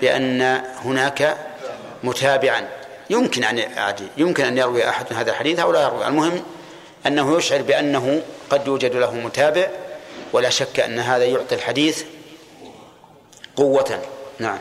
بأن 0.00 0.42
هناك 0.84 1.36
متابعا. 2.04 2.68
يمكن 3.10 3.44
أن 3.44 3.62
يمكن 4.16 4.44
أن 4.44 4.58
يروي 4.58 4.88
أحد 4.88 5.06
هذا 5.12 5.30
الحديث 5.30 5.58
أو 5.58 5.72
لا 5.72 5.82
يروي. 5.82 6.06
المهم 6.06 6.42
أنه 7.06 7.36
يشعر 7.36 7.62
بأنه 7.62 8.22
قد 8.50 8.66
يوجد 8.66 8.96
له 8.96 9.14
متابع 9.14 9.68
ولا 10.32 10.50
شك 10.50 10.80
أن 10.80 10.98
هذا 10.98 11.24
يعطي 11.24 11.54
الحديث 11.54 12.04
قوة. 13.56 14.02
نعم. 14.38 14.58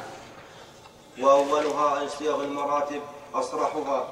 وأولها 1.22 2.02
أي 2.02 2.10
صيغ 2.10 2.44
المراتب 2.44 3.02
أصرحها 3.34 4.08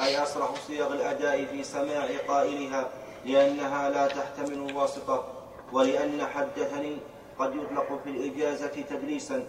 أي 0.00 0.22
أصرح 0.22 0.50
صيغ 0.66 0.92
الأداء 0.92 1.44
في 1.44 1.64
سماع 1.64 2.06
قائلها 2.28 2.88
لأنها 3.24 3.90
لا 3.90 4.06
تحتمل 4.06 4.52
الواسطة 4.70 5.24
ولأن 5.72 6.26
حدثني 6.34 6.96
قد 7.38 7.54
يطلق 7.56 8.00
في 8.04 8.10
الإجازة 8.10 8.66
تدليسا 8.90 9.44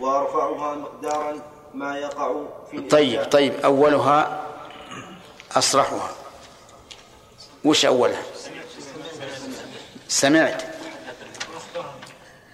وأرفعها 0.00 0.74
مقدارا 0.74 1.40
ما 1.74 1.98
يقع 1.98 2.32
في 2.70 2.80
طيب 2.80 3.24
طيب 3.24 3.52
أولها 3.54 4.46
أصرحها. 5.56 6.10
وش 7.64 7.84
أولها؟ 7.84 8.22
سمعت. 10.08 10.62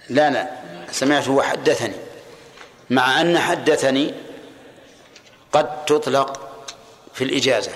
لا 0.09 0.29
لا 0.29 0.49
سمعته 0.91 1.31
وحدثني 1.31 1.95
مع 2.89 3.21
أن 3.21 3.39
حدثني 3.39 4.13
قد 5.51 5.85
تطلق 5.85 6.39
في 7.13 7.23
الإجازة. 7.23 7.71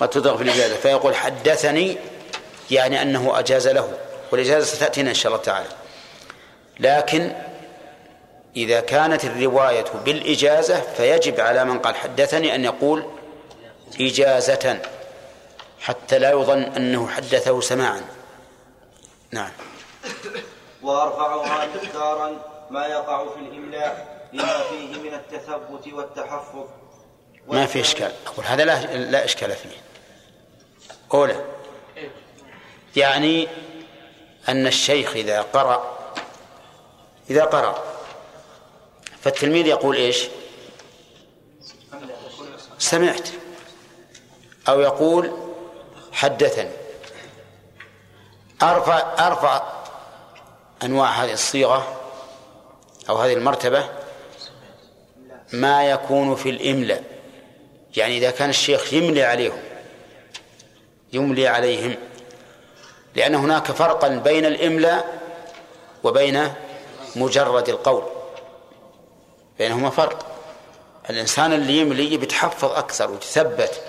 قد 0.00 0.10
تطلق 0.10 0.36
في 0.36 0.42
الإجازة. 0.42 0.76
فيقول 0.76 1.14
حدثني 1.14 1.98
يعني 2.70 3.02
أنه 3.02 3.38
أجاز 3.38 3.68
له 3.68 3.98
والإجازة 4.32 4.66
ستأتينا 4.66 5.10
إن 5.10 5.14
شاء 5.14 5.32
الله 5.32 5.44
تعالى. 5.44 5.68
لكن 6.80 7.32
إذا 8.56 8.80
كانت 8.80 9.24
الرواية 9.24 9.84
بالإجازة 10.04 10.80
فيجب 10.80 11.40
على 11.40 11.64
من 11.64 11.78
قال 11.78 11.96
حدثني 11.96 12.54
أن 12.54 12.64
يقول 12.64 13.06
إجازة 14.00 14.78
حتى 15.80 16.18
لا 16.18 16.30
يظن 16.30 16.62
أنه 16.62 17.08
حدثه 17.08 17.60
سماعا. 17.60 18.02
نعم. 19.30 19.50
وأرفعها 20.82 21.66
مقدارا 21.66 22.55
ما 22.70 22.86
يقع 22.86 23.28
في 23.34 23.40
الإملاء 23.40 24.16
لما 24.32 24.62
فيه 24.62 25.02
من 25.02 25.14
التثبت 25.14 25.92
والتحفظ. 25.92 26.66
ما 27.48 27.66
في 27.66 27.80
إشكال. 27.80 28.12
أقول 28.26 28.44
هذا 28.44 28.64
لا, 28.64 28.96
لا 28.96 29.24
إشكال 29.24 29.52
فيه. 29.52 29.76
أولى. 31.14 31.44
يعني 32.96 33.48
أن 34.48 34.66
الشيخ 34.66 35.16
إذا 35.16 35.42
قرأ 35.42 35.98
إذا 37.30 37.44
قرأ 37.44 37.82
فالتلميذ 39.20 39.66
يقول 39.66 39.96
إيش؟ 39.96 40.28
سمعت. 42.78 43.28
أو 44.68 44.80
يقول 44.80 45.32
حدثني. 46.12 46.70
أرفع 48.62 49.26
أرفع 49.26 49.62
أنواع 50.82 51.10
هذه 51.10 51.32
الصيغة. 51.32 52.05
أو 53.08 53.16
هذه 53.16 53.32
المرتبة 53.32 53.88
ما 55.52 55.90
يكون 55.90 56.34
في 56.34 56.50
الإملاء 56.50 57.04
يعني 57.96 58.18
إذا 58.18 58.30
كان 58.30 58.50
الشيخ 58.50 58.92
يملي 58.92 59.22
عليهم 59.22 59.58
يملي 61.12 61.48
عليهم 61.48 61.96
لأن 63.14 63.34
هناك 63.34 63.72
فرقا 63.72 64.08
بين 64.08 64.46
الإملاء 64.46 65.18
وبين 66.04 66.52
مجرد 67.16 67.68
القول. 67.68 68.02
بينهما 69.58 69.90
فرق. 69.90 70.26
الإنسان 71.10 71.52
اللي 71.52 71.78
يملي 71.78 72.16
بيتحفظ 72.16 72.72
أكثر 72.72 73.10
ويتثبت 73.10 73.80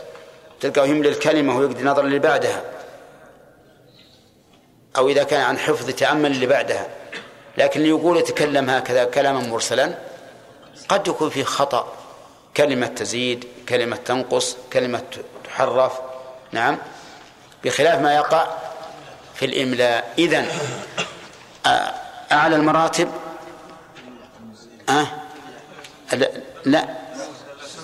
تلقاه 0.62 0.86
يملي 0.86 1.10
الكلمة 1.10 1.58
ويقضي 1.58 1.84
نظر 1.84 2.06
اللي 2.06 2.20
بعدها 2.20 2.64
أو 4.98 5.10
إذا 5.10 5.24
كان 5.24 5.42
عن 5.42 5.58
حفظ 5.58 5.90
يتأمل 5.90 6.32
اللي 6.32 6.46
بعدها 6.46 6.88
لكن 7.58 7.86
يقول 7.86 8.18
يتكلم 8.18 8.70
هكذا 8.70 9.04
كلاما 9.06 9.40
مرسلا 9.40 9.94
قد 10.90 11.08
يكون 11.08 11.30
فيه 11.30 11.44
خطأ. 11.44 11.94
كلمة 12.58 12.88
تزيد 12.88 13.48
كلمة 13.70 13.96
تنقص 13.96 14.58
كلمة 14.74 15.04
تحرف. 15.44 15.94
نعم. 16.52 16.78
بخلاف 17.64 18.02
ما 18.02 18.16
يقع 18.16 18.48
في 19.36 19.46
الإملاء. 19.46 20.14
إذن 20.18 20.48
أعلى 22.32 22.56
المراتب؟ 22.56 23.12
أه 24.90 25.08
لا 26.66 26.86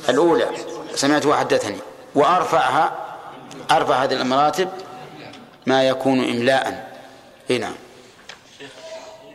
الأولى. 0.09 0.47
سمعت 0.95 1.25
وحدثني. 1.25 1.77
وأرفعها 2.15 2.91
أرفع 3.71 4.03
هذه 4.03 4.13
المراتب 4.13 4.69
ما 5.65 5.83
يكون 5.83 6.19
إملاء. 6.29 6.93
إيه 7.49 7.71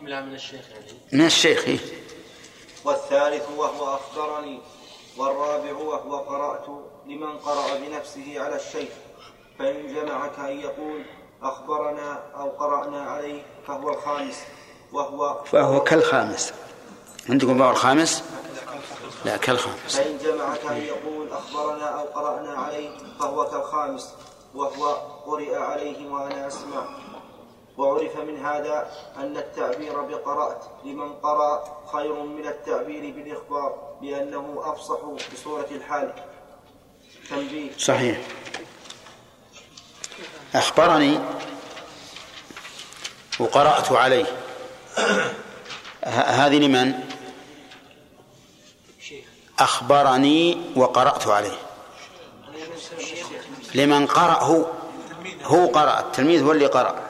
إملاء 0.08 0.22
من 0.22 0.34
الشيخ 0.34 0.70
يعني. 0.70 0.92
من 1.12 1.26
الشيخ 1.26 1.64
إيه؟ 1.64 1.78
والثالث 2.84 3.48
وهو 3.56 3.94
أخبرني 3.94 4.60
والرابع 5.16 5.72
وهو 5.72 6.16
قرأت 6.16 6.66
لمن 7.06 7.38
قرأ 7.38 7.78
بنفسه 7.78 8.40
على 8.40 8.56
الشيخ 8.56 8.88
فإن 9.58 9.94
جمع 9.94 10.26
كأن 10.26 10.60
يقول 10.60 11.02
أخبرنا 11.42 12.22
أو 12.34 12.50
قرأنا 12.50 13.02
عليه 13.02 13.42
فهو 13.66 13.90
الخامس 13.90 14.36
وهو 14.92 15.44
فهو 15.44 15.80
كالخامس. 15.80 16.52
عندكم 17.28 17.58
فهو 17.58 17.70
الخامس؟ 17.70 18.24
لا 19.24 19.36
كالخامس. 19.36 19.96
فإن 19.96 20.18
جمع 20.18 20.56
كأن 20.56 20.82
يقول 20.82 21.32
أخبرنا 21.32 22.00
أو 22.00 22.04
قرأنا 22.06 22.52
عليه 22.54 22.90
فهو 23.20 23.44
كالخامس 23.44 24.14
وهو 24.54 24.86
قرئ 25.26 25.56
عليه 25.56 26.10
وأنا 26.10 26.46
أسمع. 26.46 26.88
وعرف 27.78 28.16
من 28.16 28.46
هذا 28.46 28.90
أن 29.16 29.36
التعبير 29.36 30.00
بقرأت 30.00 30.64
لمن 30.84 31.12
قرأ 31.12 31.82
خير 31.92 32.22
من 32.22 32.46
التعبير 32.46 33.14
بالإخبار 33.14 33.96
لأنه 34.02 34.62
أفصح 34.64 34.98
بصورة 35.34 35.66
الحال. 35.70 36.12
تنبيه. 37.30 37.70
صحيح. 37.78 38.20
أخبرني 40.54 41.18
وقرأت 43.40 43.92
عليه. 43.92 44.26
هذه 46.04 46.58
لمن؟ 46.58 46.94
أخبرني 49.58 50.72
وقرأت 50.76 51.26
عليه. 51.26 51.58
لمن 53.74 54.06
قرأ 54.06 54.42
هو 54.44 54.66
هو 55.42 55.66
قرأ. 55.66 56.00
التلميذ 56.00 56.42
هو 56.42 56.52
اللي 56.52 56.66
قرأ. 56.66 57.07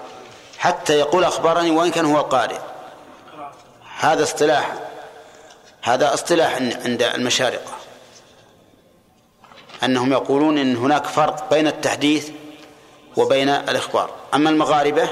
حتى 0.59 0.93
يقول 0.93 1.25
أخبرني 1.25 1.71
وإن 1.71 1.91
كان 1.91 2.05
هو 2.05 2.19
القارئ 2.19 2.59
هذا 3.99 4.23
اصطلاح. 4.23 4.75
هذا 5.83 6.15
اصطلاح 6.15 6.55
عند 6.55 7.03
المشارقة 7.03 7.73
أنهم 9.85 10.13
يقولون 10.13 10.59
أن 10.59 10.77
هناك 10.77 11.07
فرق 11.07 11.51
بين 11.51 11.67
التحديث 11.67 12.31
وبين 13.17 13.49
الإخبار. 13.49 14.11
أما 14.35 14.51
المغاربة 14.51 15.09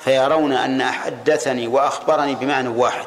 فيرون 0.00 0.52
أن 0.52 0.84
حدثني 0.84 1.66
وأخبرني 1.66 2.34
بمعنى 2.34 2.68
واحد. 2.68 3.06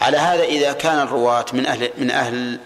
على 0.00 0.16
هذا 0.16 0.42
إذا 0.42 0.72
كان 0.72 1.00
الرواة 1.00 1.44
من 1.52 1.66
أهل 1.66 1.90
من 1.98 2.10
أهل 2.10 2.60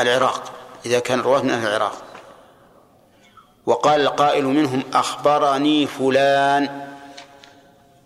العراق. 0.00 0.52
إذا 0.86 0.98
كان 0.98 1.20
الرواة 1.20 1.42
من 1.42 1.50
أهل 1.50 1.66
العراق. 1.66 2.11
وقال 3.66 4.00
القائل 4.00 4.44
منهم 4.44 4.82
أخبرني 4.94 5.86
فلان. 5.86 6.88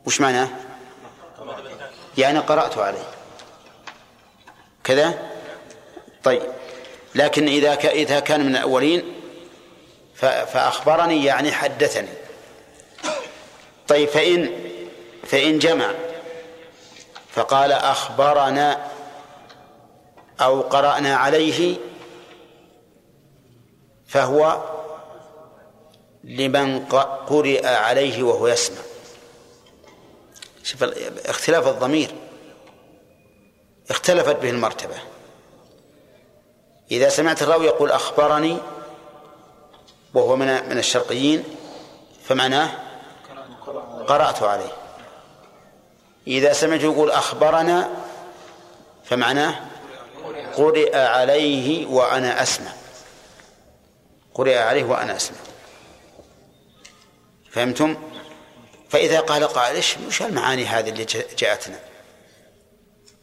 وش 0.07 0.21
معناه؟ 0.21 0.49
يعني 2.19 2.39
قرأت 2.39 2.79
عليه. 2.79 3.05
كذا؟ 4.85 5.19
طيب. 6.25 6.43
لكن 7.15 7.47
إذا 7.49 7.75
إذا 7.75 8.21
كان 8.21 8.47
من 8.47 8.57
الأولين 8.57 9.03
فأخبرني 10.15 11.25
يعني 11.25 11.53
حدثني. 11.53 12.09
طيب 13.89 14.09
فإن 14.09 14.51
فإن 15.27 15.59
جمع. 15.59 15.91
فقال 17.31 17.73
أخبرنا 17.73 18.87
أو 20.41 20.61
قرأنا 20.61 21.17
عليه 21.17 21.77
فهو 24.07 24.76
لمن 26.27 26.87
قرئ 27.29 27.67
عليه 27.67 28.23
وهو 28.23 28.49
يسمع. 28.49 28.81
شوف 30.63 30.83
اختلاف 31.27 31.69
الضمير. 31.69 32.15
اختلفت 33.91 34.37
به 34.37 34.51
المرتبة. 34.51 34.95
إذا 36.91 37.09
سمعت 37.09 37.43
الراوي 37.43 37.67
يقول 37.67 37.91
أخبرني 37.91 38.59
وهو 40.15 40.37
من 40.37 40.47
من 40.47 40.79
الشرقيين 40.79 41.45
فمعناه 42.25 42.71
قرأت 44.07 44.43
عليه. 44.43 44.73
إذا 46.27 46.53
سمعت 46.53 46.81
يقول 46.81 47.11
أخبرنا 47.11 47.91
فمعناه 49.05 49.61
قرئ 50.57 50.97
عليه 50.97 51.87
وأنا 51.87 52.43
أسمع. 52.43 52.73
قرئ 54.35 54.59
عليه 54.59 54.85
وأنا 54.85 55.17
أسمع. 55.17 55.39
فهمتم؟ 57.57 57.97
فإذا 58.91 59.21
قال 59.21 59.45
قائل 59.45 59.77
إيش 59.77 59.97
وش 60.07 60.23
المعاني 60.23 60.67
هذه 60.67 60.89
اللي 60.89 61.07
جاءتنا؟ 61.39 61.79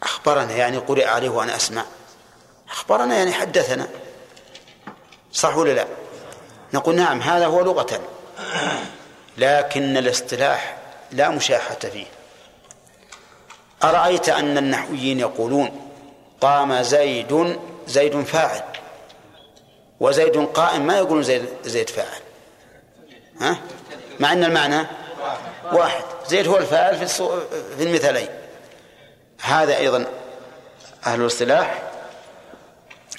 أخبرنا 0.03 0.51
يعني 0.51 0.77
قرئ 0.77 1.05
عليه 1.05 1.29
وأنا 1.29 1.55
أسمع. 1.55 1.85
أخبرنا 2.69 3.15
يعني 3.15 3.33
حدثنا. 3.33 3.87
صح 5.31 5.57
ولا 5.57 5.71
لا؟ 5.71 5.87
نقول 6.73 6.95
نعم 6.95 7.21
هذا 7.21 7.45
هو 7.45 7.61
لغة. 7.61 7.99
لكن 9.37 9.97
الاصطلاح 9.97 10.77
لا 11.11 11.29
مشاحة 11.29 11.79
فيه. 11.79 12.05
أرأيت 13.83 14.29
أن 14.29 14.57
النحويين 14.57 15.19
يقولون 15.19 15.91
قام 16.41 16.81
زيد 16.81 17.59
زيد 17.87 18.23
فاعل. 18.23 18.63
وزيد 19.99 20.37
قائم 20.37 20.87
ما 20.87 20.97
يقولون 20.97 21.23
زيد 21.23 21.45
زيد 21.63 21.89
فاعل. 21.89 22.21
ها؟ 23.41 23.57
مع 24.19 24.33
أن 24.33 24.43
المعنى 24.43 24.87
واحد. 25.71 26.03
زيد 26.27 26.47
هو 26.47 26.57
الفاعل 26.57 27.07
في 27.07 27.07
في 27.77 27.83
المثالين. 27.83 28.27
هذا 29.41 29.77
أيضا 29.77 30.05
أهل 31.05 31.21
الاصطلاح. 31.21 31.83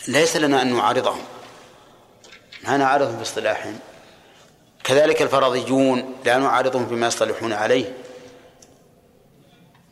ليس 0.08 0.36
لنا 0.36 0.62
أن 0.62 0.76
نعارضهم. 0.76 1.22
ما 2.64 2.76
نعارضهم 2.76 3.16
باصطلاحهم 3.16 3.78
كذلك 4.84 5.22
الفرضيون 5.22 6.14
لا 6.24 6.38
نعارضهم 6.38 6.86
فيما 6.86 7.06
يصطلحون 7.06 7.52
عليه. 7.52 7.92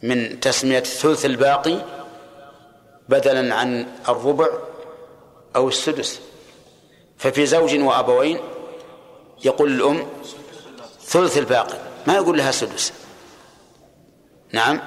من 0.02 0.40
تسمية 0.40 0.78
الثلث 0.78 1.24
الباقي 1.24 1.84
بدلا 3.08 3.54
عن 3.54 3.86
الربع 4.08 4.48
أو 5.56 5.68
السدس. 5.68 6.20
ففي 7.18 7.46
زوج 7.46 7.78
وأبوين 7.78 8.40
يقول 9.44 9.72
الأم 9.72 10.06
ثلث 11.04 11.38
الباقي. 11.38 11.78
ما 12.06 12.14
يقول 12.14 12.38
لها 12.38 12.50
سدس. 12.50 12.92
نعم. 14.52 14.80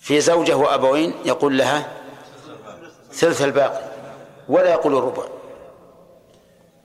في 0.00 0.20
زوجة 0.20 0.56
وأبوين 0.56 1.14
يقول 1.24 1.58
لها 1.58 1.92
ثلث 3.12 3.42
الباقي 3.42 3.88
ولا 4.48 4.70
يقول 4.70 4.96
الربع. 4.96 5.24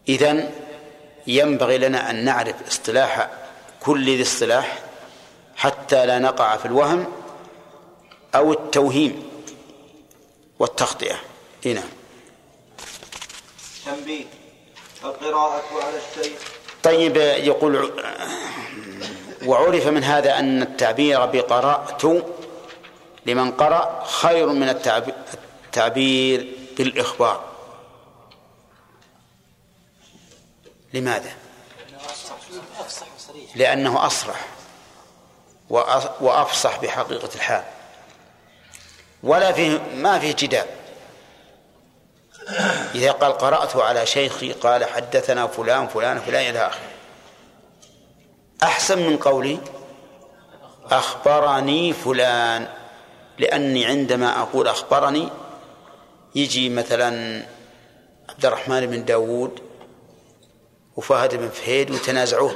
إذن 0.09 0.49
ينبغي 1.27 1.77
لنا 1.77 2.09
أن 2.09 2.25
نعرف 2.25 2.67
اصطلاح 2.67 3.29
كل 3.79 4.05
ذي 4.05 4.21
اصطلاح 4.21 4.79
حتى 5.55 6.05
لا 6.05 6.19
نقع 6.19 6.57
في 6.57 6.65
الوهم 6.65 7.07
أو 8.35 8.51
التوهيم 8.53 9.29
والتخطئة. 10.59 11.15
إيه 11.65 11.73
نعم. 11.73 11.89
تنبيه. 13.85 14.25
القراءة 15.03 15.63
على 15.73 15.97
الشيخ. 15.97 16.52
طيب 16.83 17.17
يقول 17.17 17.91
وعرف 19.45 19.87
من 19.87 20.03
هذا 20.03 20.39
أن 20.39 20.61
التعبير 20.61 21.25
بقرأت 21.25 22.03
لمن 23.25 23.51
قرأ 23.51 24.03
خير 24.05 24.47
من 24.47 24.69
التعبير, 24.69 26.55
بالإخبار. 26.77 27.43
لماذا؟ 30.93 31.31
لأنه 33.55 34.05
أصرح 34.05 34.45
وأ- 35.69 36.21
وأفصح 36.21 36.79
بحقيقة 36.81 37.29
الحال. 37.35 37.63
ولا 39.23 39.51
فيه 39.51 39.79
ما 39.95 40.19
فيه 40.19 40.35
جدال. 40.39 40.65
إذا 42.95 43.11
قال 43.11 43.31
قرأت 43.31 43.75
على 43.75 44.05
شيخي 44.05 44.51
قال 44.51 44.85
حدثنا 44.85 45.47
فلان 45.47 45.87
فلان 45.87 46.19
فلان 46.19 46.49
إلى 46.49 46.59
آخره. 46.59 46.89
أحسن 48.63 48.99
من 48.99 49.17
قولي 49.17 49.59
أخبرني 50.91 51.93
فلان 51.93 52.67
لأني 53.37 53.85
عندما 53.85 54.41
أقول 54.41 54.67
أخبرني 54.67 55.29
يجي 56.35 56.69
مثلا 56.69 57.43
عبد 58.29 58.45
الرحمن 58.45 58.85
بن 58.85 59.05
داود 59.05 59.59
وفهد 60.95 61.35
بن 61.35 61.49
فهيد 61.49 61.91
وتنازعوه. 61.91 62.55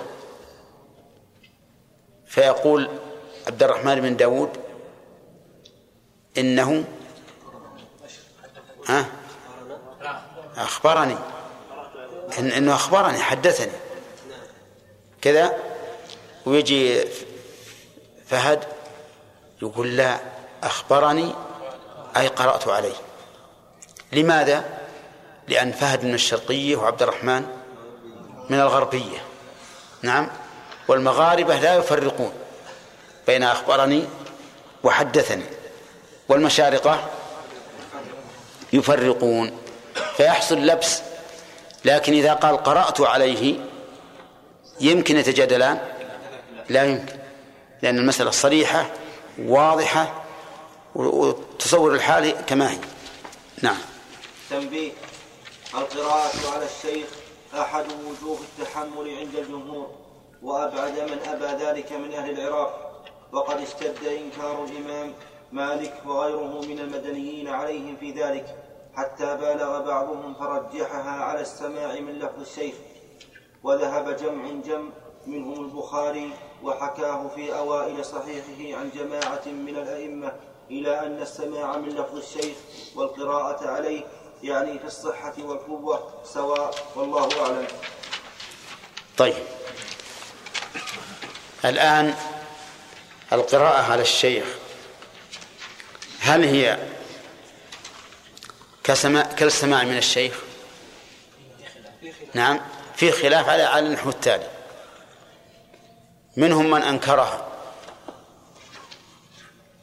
فيقول 2.28 2.90
عبد 3.48 3.64
الرحمن 3.64 4.02
بن 4.02 4.16
داود 4.16 4.50
إنه 6.38 6.84
ها؟ 8.88 9.06
أخبرني. 10.58 11.18
إن 12.40 12.52
إنه 12.52 12.76
أخبرني 12.76 13.20
حدثني. 13.20 13.72
كذا. 15.22 15.58
ويجي 16.46 17.06
فهد 18.28 18.64
يقول 19.62 19.98
لا 19.98 20.20
أخبرني. 20.64 21.34
أي 22.18 22.28
قرأت 22.28 22.68
عليه. 22.68 22.96
لماذا؟ 24.12 24.66
لأن 25.48 25.72
فهد 25.72 26.06
من 26.06 26.14
الشرقية 26.14 26.76
وعبد 26.76 27.02
الرحمن 27.02 27.46
من 28.50 28.60
الغربية. 28.60 29.18
نعم. 30.02 30.30
والمغاربة 30.88 31.56
لا 31.56 31.76
يفرقون 31.76 32.34
بين 33.28 33.44
أخبرني 33.44 34.08
وحدثني. 34.84 35.46
والمشارقة 36.30 37.10
يفرقون. 38.74 39.67
فيحصل 40.18 40.58
لبس. 40.58 41.02
لكن 41.86 42.14
إذا 42.14 42.34
قال 42.34 42.64
قرأت 42.64 43.02
عليه 43.02 43.56
يمكن 44.80 45.18
يتجادلان؟ 45.18 45.80
لا 46.70 46.84
يمكن. 46.84 47.16
لأن 47.82 47.98
المسألة 47.98 48.32
صريحة 48.32 48.90
واضحة 49.40 50.24
وتصور 50.96 51.94
الحال 51.94 52.32
كما 52.32 52.72
هي. 52.72 52.78
نعم. 53.62 53.78
تنبيه. 54.50 54.92
القراءة 55.74 56.32
على 56.54 56.66
الشيخ 56.66 57.08
أحد 57.54 57.86
وجوه 57.86 58.38
التحمل 58.40 59.18
عند 59.18 59.36
الجمهور 59.36 59.92
وأبعد 60.44 61.00
من 61.00 61.20
أبى 61.28 61.64
ذلك 61.64 61.92
من 61.92 62.14
أهل 62.14 62.40
العراق. 62.40 63.04
وقد 63.32 63.62
اشتد 63.62 64.06
إنكار 64.06 64.66
الإمام 64.66 65.14
مالك 65.52 65.94
وغيره 66.06 66.62
من 66.62 66.80
المدنيين 66.80 67.48
عليهم 67.48 67.98
في 68.00 68.12
ذلك. 68.12 68.56
حتى 68.98 69.38
بالغ 69.38 69.82
بعضهم 69.82 70.34
فرجحها 70.34 71.24
على 71.24 71.42
السماع 71.42 72.00
من 72.00 72.20
لفظ 72.20 72.42
الشيخ 72.42 72.76
وذهب 73.64 74.16
جمع 74.16 74.50
جم 74.66 74.90
منهم 75.28 75.66
البخاري 75.66 76.32
وحكاه 76.64 77.28
في 77.36 77.58
أوائل 77.58 78.06
صحيحه 78.06 78.80
عن 78.80 78.90
جماعة 78.96 79.42
من 79.46 79.78
الأئمة 79.78 80.32
إلى 80.72 81.00
أن 81.00 81.22
السماع 81.22 81.78
من 81.78 81.90
لفظ 81.90 82.18
الشيخ 82.18 82.56
والقراءة 82.96 83.70
عليه 83.70 84.02
يعني 84.44 84.80
في 84.80 84.86
الصحة 84.86 85.34
والقوة 85.40 86.14
سواء 86.24 86.76
والله 86.96 87.42
أعلم. 87.42 87.68
طيب. 89.18 89.44
الآن 91.66 92.16
القراءة 93.34 93.92
على 93.92 94.02
الشيخ 94.02 94.46
هل 96.20 96.44
هي 96.44 96.97
كسماع 98.88 99.24
كالسماع 99.24 99.84
من 99.84 99.98
الشيخ. 99.98 100.34
نعم. 102.34 102.60
في 102.96 103.12
خلاف 103.12 103.50
على 103.50 103.64
على 103.64 103.88
النحو 103.88 104.10
التالي. 104.10 104.48
منهم 106.38 106.70
من 106.70 106.82
أنكرها 106.82 107.48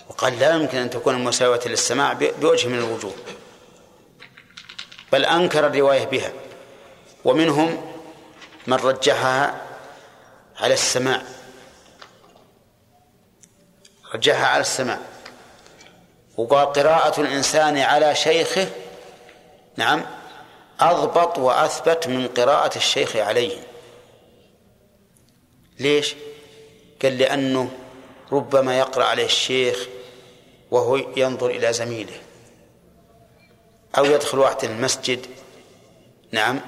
وقال 0.08 0.38
لا 0.38 0.54
يمكن 0.54 0.78
أن 0.78 0.90
تكون 0.90 1.14
المساواة 1.14 1.60
للسماع 1.66 2.12
بوجه 2.12 2.68
من 2.68 2.78
الوجوه. 2.78 3.14
بل 5.12 5.24
أنكر 5.24 5.66
الرواية 5.66 6.04
بها. 6.04 6.32
ومنهم 7.24 7.94
من 8.66 8.76
رجحها 8.76 9.62
على 10.56 10.74
السماع. 10.74 11.22
رجحها 14.14 14.46
على 14.46 14.60
السماع. 14.60 14.98
وقال 16.36 16.72
قراءة 16.72 17.20
الإنسان 17.20 17.78
على 17.78 18.14
شيخه 18.14 18.68
نعم 19.76 20.04
أضبط 20.80 21.38
وأثبت 21.38 22.08
من 22.08 22.28
قراءة 22.28 22.76
الشيخ 22.76 23.16
عليه 23.16 23.56
ليش؟ 25.80 26.14
قال 27.02 27.18
لأنه 27.18 27.70
ربما 28.32 28.78
يقرأ 28.78 29.04
عليه 29.04 29.24
الشيخ 29.24 29.88
وهو 30.70 30.96
ينظر 31.16 31.50
إلى 31.50 31.72
زميله. 31.72 32.16
أو 33.98 34.04
يدخل 34.04 34.38
واحد 34.38 34.64
المسجد 34.64 35.26
نعم 36.32 36.60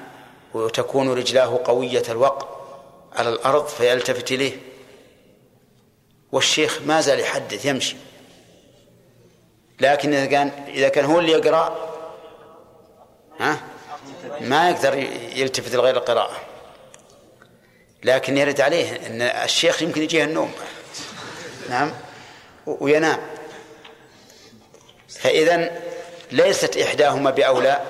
وتكون 0.54 1.12
رجلاه 1.12 1.60
قوية 1.64 2.02
الوقع 2.08 2.48
على 3.12 3.28
الأرض 3.28 3.66
فيلتفت 3.66 4.32
إليه. 4.32 4.56
والشيخ 6.32 6.80
ما 6.86 7.00
زال 7.00 7.20
يحدث 7.20 7.64
يمشي. 7.64 7.96
لكن 9.80 10.14
إذا 10.14 10.26
كان 10.26 10.48
إذا 10.68 10.88
كان 10.88 11.04
هو 11.04 11.20
اللي 11.20 11.32
يقرأ 11.32 11.85
ها؟ 13.40 13.60
ما 14.40 14.70
يقدر 14.70 14.94
يلتفت 15.34 15.74
لغير 15.74 15.96
القراءة. 15.96 16.36
لكن 18.04 18.36
يرد 18.36 18.60
عليه 18.60 19.06
أن 19.06 19.22
الشيخ 19.22 19.82
يمكن 19.82 20.02
يجيه 20.02 20.24
النوم. 20.24 20.52
نعم. 21.70 21.92
وينام. 22.66 23.18
فإذا 25.08 25.80
ليست 26.32 26.76
إحداهما 26.76 27.30
بأولى 27.30 27.80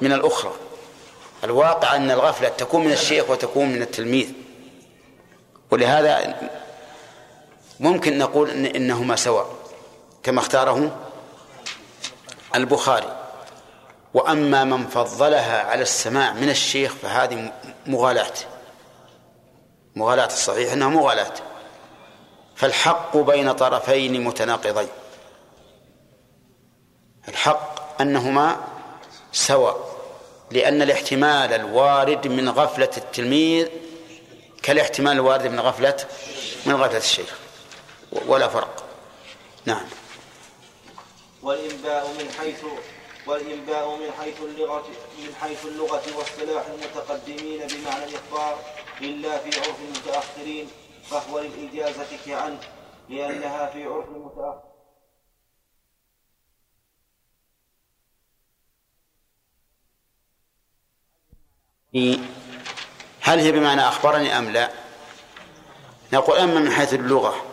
من 0.00 0.12
الأخرى. 0.12 0.52
الواقع 1.44 1.96
أن 1.96 2.10
الغفلة 2.10 2.48
تكون 2.48 2.84
من 2.84 2.92
الشيخ 2.92 3.30
وتكون 3.30 3.68
من 3.68 3.82
التلميذ. 3.82 4.28
ولهذا 5.70 6.40
ممكن 7.80 8.18
نقول 8.18 8.50
إن 8.50 8.66
إنهما 8.66 9.16
سواء 9.16 9.54
كما 10.22 10.40
اختاره 10.40 11.06
البخاري. 12.54 13.25
وأما 14.16 14.64
من 14.64 14.86
فضلها 14.86 15.62
على 15.62 15.82
السماع 15.82 16.32
من 16.32 16.50
الشيخ 16.50 16.94
فهذه 16.94 17.52
مغالاة. 17.86 18.32
مغالاة 19.96 20.26
الصحيح 20.26 20.72
أنها 20.72 20.88
مغالاة. 20.88 21.32
فالحق 22.56 23.16
بين 23.16 23.52
طرفين 23.52 24.24
متناقضين. 24.24 24.88
الحق 27.28 28.00
أنهما 28.00 28.56
سواء 29.32 29.96
لأن 30.50 30.82
الاحتمال 30.82 31.52
الوارد 31.52 32.26
من 32.26 32.48
غفلة 32.48 32.90
التلميذ 32.96 33.68
كالاحتمال 34.62 35.12
الوارد 35.12 35.46
من 35.46 35.60
غفلة 35.60 35.96
من 36.66 36.74
غفلة 36.74 36.98
الشيخ. 36.98 37.38
ولا 38.26 38.48
فرق. 38.48 38.84
نعم. 39.64 39.84
والإنباء 41.42 42.08
من 42.18 42.30
حيث 42.40 42.64
والإنباء 43.26 43.96
من 43.96 44.12
حيث 44.12 44.40
اللغة 44.40 44.84
من 45.18 45.34
حيث 45.34 45.66
اللغة 45.66 46.02
واصطلاح 46.18 46.66
المتقدمين 46.66 47.66
بمعنى 47.66 48.04
الإخبار 48.04 48.58
إلا 49.00 49.38
في 49.38 49.58
عرف 49.58 49.80
المتأخرين 49.80 50.68
فهو 51.10 51.38
للإجازة 51.38 52.06
كعن 52.26 52.58
لأنها 53.08 53.66
في 53.66 53.84
عرف 53.84 54.08
المتأخر. 54.08 54.62
هل 63.20 63.38
هي 63.38 63.52
بمعنى 63.52 63.80
أخبرني 63.80 64.38
أم 64.38 64.50
لا؟ 64.50 64.70
نقول 66.12 66.38
أما 66.38 66.60
من 66.60 66.70
حيث 66.72 66.94
اللغة 66.94 67.44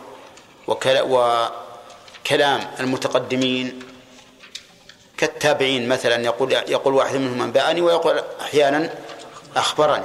وكلام 0.68 2.60
المتقدمين 2.80 3.93
كالتابعين 5.26 5.88
مثلا 5.88 6.24
يقول 6.24 6.52
يقول 6.52 6.94
واحد 6.94 7.16
منهم 7.16 7.42
أنبأني 7.42 7.80
ويقول 7.80 8.22
أحيانا 8.40 8.94
أخبرني. 9.56 10.04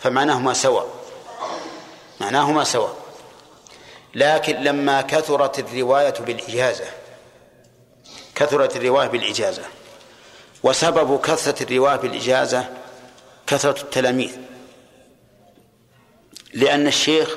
فمعناهما 0.00 0.52
سواء. 0.52 0.88
معناهما 2.20 2.64
سواء. 2.64 2.96
لكن 4.14 4.56
لما 4.56 5.00
كثرت 5.02 5.58
الرواية 5.58 6.14
بالإجازة 6.20 6.84
كثرت 8.34 8.76
الرواية 8.76 9.08
بالإجازة 9.08 9.62
وسبب 10.62 11.20
كثرة 11.20 11.62
الرواية 11.62 11.96
بالإجازة 11.96 12.68
كثرة 13.46 13.82
التلاميذ. 13.82 14.36
لأن 16.54 16.86
الشيخ 16.86 17.36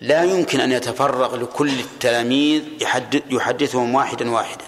لا 0.00 0.24
يمكن 0.24 0.60
أن 0.60 0.72
يتفرغ 0.72 1.36
لكل 1.36 1.80
التلاميذ 1.80 2.62
يحدثهم 3.30 3.94
واحدا 3.94 4.30
واحدا. 4.30 4.64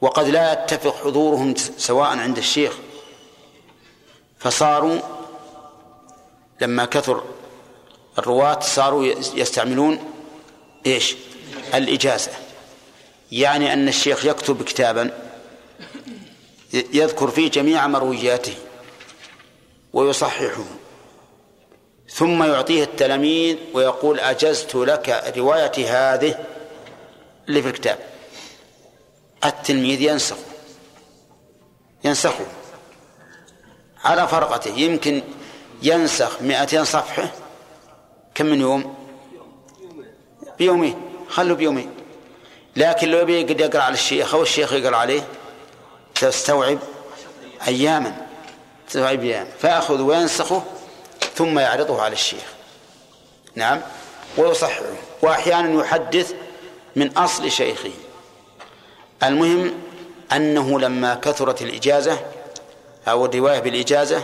وقد 0.00 0.28
لا 0.28 0.52
يتفق 0.52 0.96
حضورهم 1.04 1.54
سواء 1.56 2.08
عند 2.08 2.38
الشيخ. 2.38 2.72
فصاروا 4.38 4.98
لما 6.60 6.84
كثر 6.84 7.24
الرواة 8.18 8.60
صاروا 8.60 9.04
يستعملون 9.34 9.98
إيش؟ 10.86 11.16
الإجازة. 11.74 12.30
يعني 13.32 13.72
أن 13.72 13.88
الشيخ 13.88 14.24
يكتب 14.24 14.62
كتابا 14.62 15.10
يذكر 16.72 17.28
فيه 17.30 17.50
جميع 17.50 17.86
مروياته 17.86 18.54
ويصححه 19.92 20.64
ثم 22.08 22.42
يعطيه 22.42 22.84
التلاميذ 22.84 23.56
ويقول 23.74 24.20
أجزت 24.20 24.74
لك 24.74 25.34
روايتي 25.36 25.86
هذه 25.86 26.44
اللي 27.48 27.62
في 27.62 27.68
الكتاب. 27.68 28.09
التلميذ 29.44 30.00
ينسخ. 30.00 30.36
ينسخه 32.04 32.46
على 34.04 34.28
فرقته. 34.28 34.70
يمكن 34.70 35.22
ينسخ 35.82 36.42
مئتين 36.42 36.84
صفحة. 36.84 37.32
كم 38.34 38.46
من 38.46 38.60
يوم؟ 38.60 38.94
بيومين. 40.58 41.02
خلوا 41.28 41.56
بيومين. 41.56 41.90
لكن 42.76 43.08
لو 43.08 43.20
قد 43.20 43.60
يقرأ 43.60 43.82
على 43.82 43.94
الشيخ 43.94 44.34
أو 44.34 44.42
الشيخ 44.42 44.72
يقرأ 44.72 44.96
عليه 44.96 45.22
تستوعب 46.14 46.78
أياما. 47.68 48.26
تستوعب 48.88 49.20
أياما. 49.20 49.50
فيأخذ 49.60 50.00
وينسخه 50.00 50.62
ثم 51.34 51.58
يعرضه 51.58 52.02
على 52.02 52.12
الشيخ. 52.12 52.44
نعم. 53.54 53.80
ويصححه. 54.38 54.82
وأحيانا 55.22 55.80
يحدث 55.80 56.34
من 56.96 57.18
أصل 57.18 57.50
شيخه. 57.50 57.90
المهم 59.22 59.72
أنه 60.32 60.80
لما 60.80 61.14
كثرت 61.14 61.62
الإجازة 61.62 62.18
أو 63.08 63.26
الرواية 63.26 63.58
بالإجازة 63.58 64.22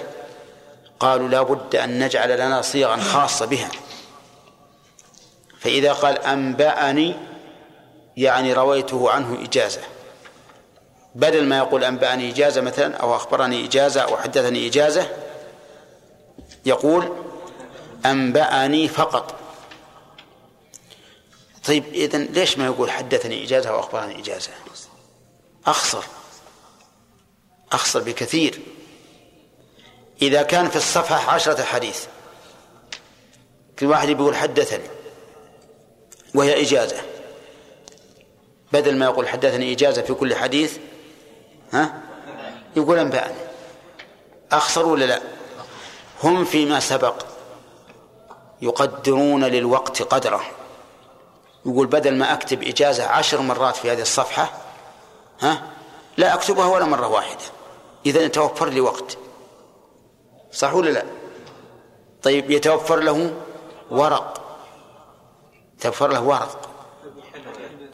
قالوا 1.01 1.29
لا 1.29 1.43
بد 1.43 1.77
أن 1.77 2.05
نجعل 2.05 2.39
لنا 2.39 2.63
صيغا 2.63 2.97
خاصة 2.97 3.47
بها. 3.47 3.69
فإذا 5.61 5.93
قال 5.93 6.19
أنبأني 6.19 7.15
يعني 8.17 8.53
رويته 8.53 9.11
عنه 9.11 9.45
إجازة. 9.45 9.81
بدل 11.15 11.45
ما 11.45 11.59
يقول 11.59 11.85
أنبأني 11.85 12.31
إجازة 12.31 12.61
مثلا 12.61 12.97
أو 12.97 13.17
أخبرني 13.17 13.65
إجازة 13.65 14.01
أو 14.01 14.17
حدثني 14.17 14.67
إجازة 14.67 15.09
يقول 16.67 17.13
أنبأني 18.07 18.89
فقط. 18.89 19.35
طيب 21.67 21.85
إذن 21.95 22.23
ليش 22.23 22.59
ما 22.59 22.65
يقول 22.65 22.91
حدثني 22.91 23.45
إجازة 23.45 23.71
أو 23.71 23.81
أخبرني 23.81 24.21
إجازة؟ 24.21 24.51
أخسر 25.67 26.05
أخسر 27.73 28.03
بكثير. 28.03 28.61
إذا 30.23 30.43
كان 30.43 30.69
في 30.69 30.77
الصفحة 30.77 31.35
عشرة 31.35 31.63
حديث 31.63 32.05
كل 33.79 33.87
واحد 33.87 34.09
يقول 34.09 34.37
حدثني 34.37 34.85
وهي 36.35 36.63
إجازة. 36.63 36.97
بدل 38.73 38.97
ما 38.97 39.05
يقول 39.05 39.29
حدثني 39.29 39.73
إجازة 39.73 40.03
في 40.03 40.15
كل 40.15 40.35
حديث 40.35 40.79
ها؟ 41.73 42.03
يقول 42.77 42.99
أنبأني. 42.99 43.37
أخسر 44.53 44.87
ولا 44.87 45.05
لا؟ 45.05 45.21
هم 46.23 46.45
فيما 46.45 46.81
سبق 46.81 47.27
يقدرون 48.63 49.45
للوقت 49.45 50.03
قدره. 50.03 50.47
يقول 51.67 51.87
بدل 51.87 52.15
ما 52.15 52.33
أكتب 52.33 52.63
إجازة 52.63 53.07
عشر 53.07 53.41
مرات 53.41 53.77
في 53.77 53.93
هذه 53.93 54.03
الصفحة 54.03 54.66
ها؟ 55.41 55.63
لا 56.17 56.35
أكتبها 56.35 56.67
ولا 56.67 56.85
مرة 56.85 57.07
واحدة. 57.07 57.45
إذا 58.07 58.21
يتوفر 58.21 58.69
لي 58.69 58.81
وقت. 58.81 59.19
صح 60.53 60.75
ولا 60.75 60.91
لا؟ 60.91 61.05
طيب 62.23 62.51
يتوفر 62.51 62.97
له 62.97 63.35
ورق. 63.91 64.59
يتوفر 65.79 66.09
له 66.09 66.21
ورق. 66.21 66.71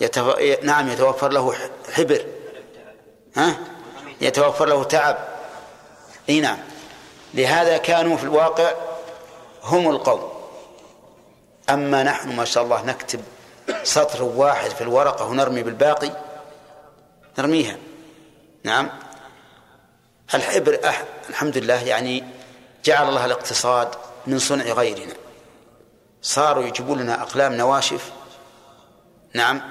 يتف... 0.00 0.38
نعم 0.62 0.88
يتوفر 0.88 1.28
له 1.28 1.54
حبر. 1.92 2.26
ها؟ 3.36 3.56
يتوفر 4.20 4.66
له 4.66 4.84
تعب. 4.84 5.18
إي 6.28 6.40
نعم. 6.40 6.58
لهذا 7.34 7.76
كانوا 7.76 8.16
في 8.16 8.24
الواقع 8.24 8.72
هم 9.64 9.90
القوم. 9.90 10.32
أما 11.70 12.02
نحن 12.02 12.36
ما 12.36 12.44
شاء 12.44 12.64
الله 12.64 12.82
نكتب 12.82 13.20
سطر 13.82 14.22
واحد 14.22 14.70
في 14.70 14.80
الورقة 14.80 15.26
ونرمي 15.26 15.62
بالباقي. 15.62 16.31
نرميها 17.38 17.76
نعم. 18.64 18.90
الحبر 20.34 20.78
أح... 20.84 21.04
الحمد 21.30 21.58
لله 21.58 21.82
يعني 21.82 22.24
جعل 22.84 23.08
الله 23.08 23.24
الاقتصاد 23.24 23.88
من 24.26 24.38
صنع 24.38 24.64
غيرنا. 24.64 25.12
صاروا 26.22 26.64
يجيبون 26.64 27.00
لنا 27.00 27.22
أقلام 27.22 27.54
نواشف. 27.54 28.12
نعم. 29.34 29.62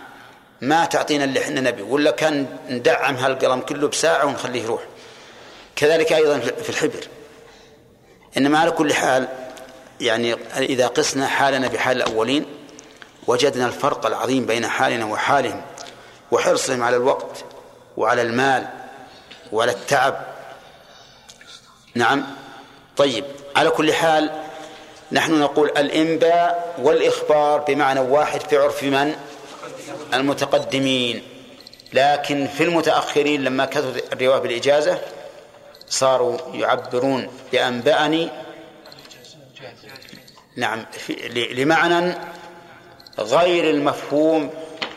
ما 0.62 0.86
تعطينا 0.86 1.24
اللي 1.24 1.41
إحنا 1.41 1.62
نبي. 1.62 1.82
ولا 1.82 2.12
كان 2.12 2.57
ندعم 2.70 3.16
هالقلم 3.16 3.59
كله 3.59 3.88
بساعة 3.88 4.26
ونخليه 4.26 4.64
يروح. 4.64 4.82
كذلك 5.76 6.14
أيضا 6.14 6.39
في 6.39 6.70
الحبر. 6.70 7.07
إنما 8.38 8.59
على 8.59 8.72
كل 8.72 8.93
حال 8.93 9.28
يعني 10.01 10.34
إذا 10.57 10.88
قسنا 10.88 11.28
حالنا 11.28 11.68
بحال 11.68 11.97
الأولين 11.97 12.45
وجدنا 13.28 13.66
الفرق 13.66 14.05
العظيم 14.05 14.45
بين 14.45 14.68
حالنا 14.68 15.05
وحالهم 15.05 15.62
وحرصهم 16.32 16.84
على 16.84 16.95
الوقت 16.95 17.43
وعلى 18.02 18.22
المال 18.22 18.68
وعلى 19.52 19.72
التعب. 19.72 20.26
نعم. 21.95 22.24
طيب 22.97 23.26
على 23.56 23.70
كل 23.70 23.93
حال 23.93 24.32
نحن 25.12 25.39
نقول 25.39 25.70
الإنباء 25.70 26.76
والإخبار 26.82 27.60
بمعنى 27.60 27.99
واحد 27.99 28.41
في 28.41 28.58
عرف 28.58 28.84
من؟ 28.84 29.16
المتقدمين. 30.14 31.24
لكن 31.93 32.47
في 32.47 32.64
المتأخرين 32.64 33.43
لما 33.43 33.66
كثرت 33.66 34.14
الرواية 34.14 34.39
بالإجازة 34.39 35.02
صاروا 35.89 36.38
يعبرون 36.54 37.28
بأنبأني. 37.52 38.30
نعم 40.56 40.86
لمعنى 41.30 42.16
غير 43.20 43.70
المفهوم 43.70 44.49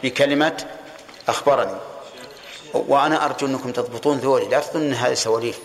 بكلمة 0.03 0.65
أخبرني. 1.29 1.79
وأنا 2.75 3.25
أرجو 3.25 3.47
أنكم 3.47 3.73
تضبطون 3.73 4.19
ذولي 4.19 4.49
لا 4.49 4.61
تظن 4.61 4.93
هذه 4.93 5.15
سواليف. 5.15 5.59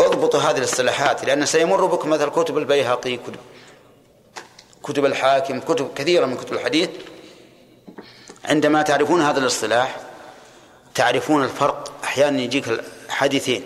اضبطوا 0.00 0.40
هذه 0.40 0.58
الاصطلاحات 0.58 1.24
لأن 1.24 1.46
سيمر 1.46 1.86
بكم 1.86 2.10
مثل 2.10 2.28
كتب 2.28 2.58
البيهقي 2.58 3.16
كتب, 3.16 3.36
كتب 4.82 5.04
الحاكم 5.04 5.60
كتب 5.60 5.94
كثيرة 5.94 6.26
من 6.26 6.36
كتب 6.36 6.52
الحديث. 6.52 6.90
عندما 8.44 8.82
تعرفون 8.82 9.22
هذا 9.22 9.38
الاصطلاح 9.38 9.96
تعرفون 10.94 11.44
الفرق 11.44 11.92
أحيانا 12.04 12.40
يجيك 12.40 12.80
حديثين 13.08 13.64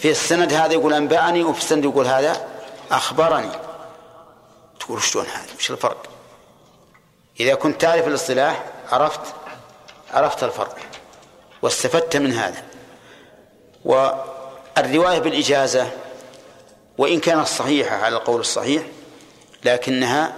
في 0.00 0.10
السند 0.10 0.52
هذا 0.52 0.72
يقول 0.72 0.92
أنبأني 0.94 1.44
وفي 1.44 1.60
السند 1.60 1.84
يقول 1.84 2.06
هذا 2.06 2.48
أخبرني. 2.90 3.50
تقول 4.80 5.02
شلون 5.02 5.26
هذا؟ 5.26 5.46
وش 5.58 5.70
الفرق؟ 5.70 6.06
إذا 7.40 7.54
كنت 7.54 7.80
تعرف 7.80 8.06
الاصطلاح 8.08 8.64
عرفت 8.92 9.20
عرفت 10.12 10.44
الفرق 10.44 10.76
واستفدت 11.62 12.16
من 12.16 12.32
هذا. 12.32 12.62
والرواية 13.84 15.18
بالإجازة 15.18 15.90
وإن 16.98 17.20
كانت 17.20 17.46
صحيحة 17.46 17.96
على 17.96 18.16
القول 18.16 18.40
الصحيح 18.40 18.82
لكنها 19.64 20.34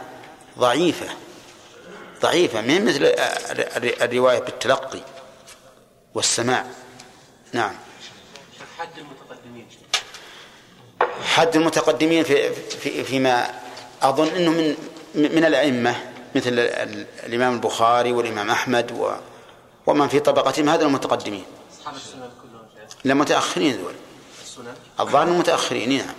ضعيفة 0.58 1.06
ضعيفة 2.22 2.60
من 2.60 2.84
مثل 2.84 3.14
الرواية 4.02 4.38
بالتلقي 4.38 5.00
والسماع. 6.14 6.66
نعم. 7.52 7.72
حد 8.78 8.88
المتقدمين. 8.98 9.66
حد 11.24 11.56
المتقدمين 11.56 12.24
في 12.24 12.54
في 12.54 13.04
فيما 13.04 13.50
أظن 14.02 14.26
أنه 14.26 14.50
من 14.50 14.76
من 15.14 15.44
الأئمة 15.44 15.96
مثل 16.34 16.58
الإمام 17.26 17.54
البخاري 17.54 18.12
والإمام 18.12 18.50
أحمد 18.50 18.92
و 18.92 19.12
ومن 19.86 20.08
في 20.08 20.20
طبقتهم 20.20 20.68
هذا 20.68 20.84
المتقدمين. 20.84 21.44
أصحاب 21.80 21.94
السنن 21.94 22.30
كلهم 22.42 22.66
شيخ. 22.90 22.98
لا 23.04 23.14
متأخرين 23.14 23.76
ذول 23.76 23.94
الظاهر 25.00 25.28
المتأخرين 25.28 25.98
نعم. 25.98 26.14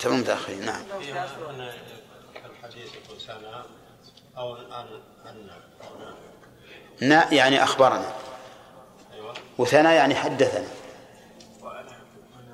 ترى 0.00 0.12
المتأخرين 0.12 0.66
نعم. 0.66 0.82
أو 4.36 4.56
نعم 4.56 4.86
نا 7.00 7.34
يعني 7.34 7.62
أخبرنا. 7.64 8.12
أيوه. 9.14 9.34
وثنى 9.58 9.94
يعني 9.94 10.14
حدثنا. 10.14 10.68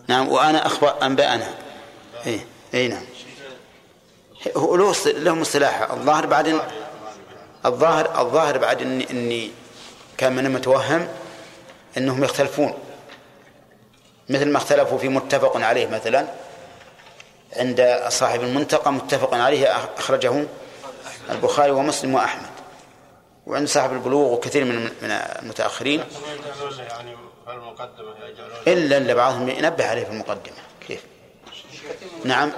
نعم 0.09 0.29
وأنا 0.29 0.67
أخبر 0.67 1.03
أنبأنا. 1.03 1.55
إي 2.27 2.41
إي 2.75 2.89
نعم. 2.89 3.05
هو 4.57 4.95
لهم 5.07 5.41
اصطلاح. 5.41 5.91
الظاهر 5.91 6.27
بعد 6.27 6.61
الظاهر 7.67 8.21
الظاهر 8.21 8.59
بعد 8.59 8.83
إني 8.83 9.11
إني 9.11 9.51
كان 10.19 10.33
من 10.33 10.47
المتوهم 10.47 11.09
أنهم 11.97 12.25
يختلفون 12.25 12.75
مثل 14.29 14.49
ما 14.51 14.57
اختلفوا 14.59 14.99
في 14.99 15.09
متفق 15.09 15.57
عليه 15.57 15.87
مثلا 15.87 16.27
عند 17.57 18.05
صاحب 18.09 18.41
المنتقى 18.43 18.93
متفق 18.93 19.35
عليه 19.35 19.67
أخرجه 19.99 20.45
البخاري 21.31 21.71
ومسلم 21.71 22.15
وأحمد. 22.15 22.51
وعند 23.47 23.69
صاحب 23.69 23.93
البلوغ 23.93 24.33
وكثير 24.33 24.65
من 24.65 24.85
من 24.85 25.11
المتأخرين. 25.11 26.05
إلا 28.67 28.97
أن 28.97 29.15
بعضهم 29.15 29.49
ينبه 29.49 29.87
عليه 29.87 30.05
في 30.05 30.11
المقدمة. 30.11 30.57
كيف؟ 30.89 31.05
نعم. 32.25 32.53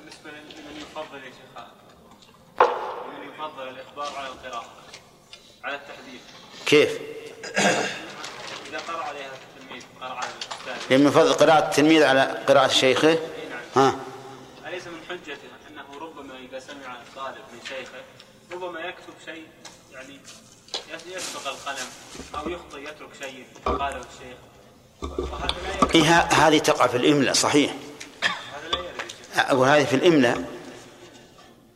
بالنسبة 0.00 0.30
لمن 0.30 0.76
يفضل 0.80 1.18
يا 1.18 1.30
شيخ 1.30 1.64
من 3.08 3.28
يفضل 3.28 3.68
الإخبار 3.68 4.18
على 4.18 4.28
كيف؟ 6.68 6.98
إذا 8.68 8.78
قرأ 8.88 9.02
عليها 9.02 9.30
التلميذ 9.38 9.82
قرأ 10.00 10.12
على 10.12 10.26
الأستاذ. 10.26 10.90
لأن 10.90 11.04
من 11.04 11.10
فضل 11.10 11.32
قراءة 11.32 11.64
التلميذ 11.64 12.02
على 12.02 12.22
قراءة 12.48 12.68
شيخه؟ 12.68 13.18
ها؟ 13.76 13.96
أليس 14.66 14.86
من 14.86 15.00
حجته 15.08 15.48
أنه 15.70 15.98
ربما 16.00 16.34
إذا 16.50 16.58
سمع 16.60 16.96
الطالب 17.02 17.44
من 17.52 17.60
شيخه 17.68 18.02
ربما 18.52 18.80
يكتب 18.80 19.14
شيء 19.24 19.46
يعني 19.92 20.20
يسبق 21.16 21.48
القلم 21.48 21.86
أو 22.34 22.48
يخطئ 22.48 22.80
يترك 22.80 23.08
شيء 23.20 23.46
قاله 23.64 24.00
الشيخ. 24.00 24.38
إيه 25.94 26.20
هذه 26.20 26.58
تقع 26.58 26.86
في 26.86 26.96
الإملاء 26.96 27.34
صحيح. 27.34 27.74
وهذه 29.52 29.84
في 29.84 29.96
الإملاء 29.96 30.44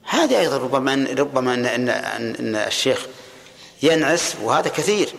هذه 0.04 0.40
أيضا 0.40 0.58
ربما 0.58 0.94
أن 0.94 1.18
ربما 1.18 1.54
أن, 1.54 1.66
أن, 1.66 1.88
أن 1.88 2.56
الشيخ 2.56 3.06
ينعس 3.82 4.36
وهذا 4.42 4.68
كثير. 4.68 5.14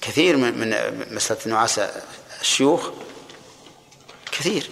كثير 0.00 0.36
من 0.36 0.58
من 0.58 0.74
مسألة 1.14 1.40
نعاس 1.46 1.80
الشيوخ. 2.40 2.90
كثير. 4.32 4.70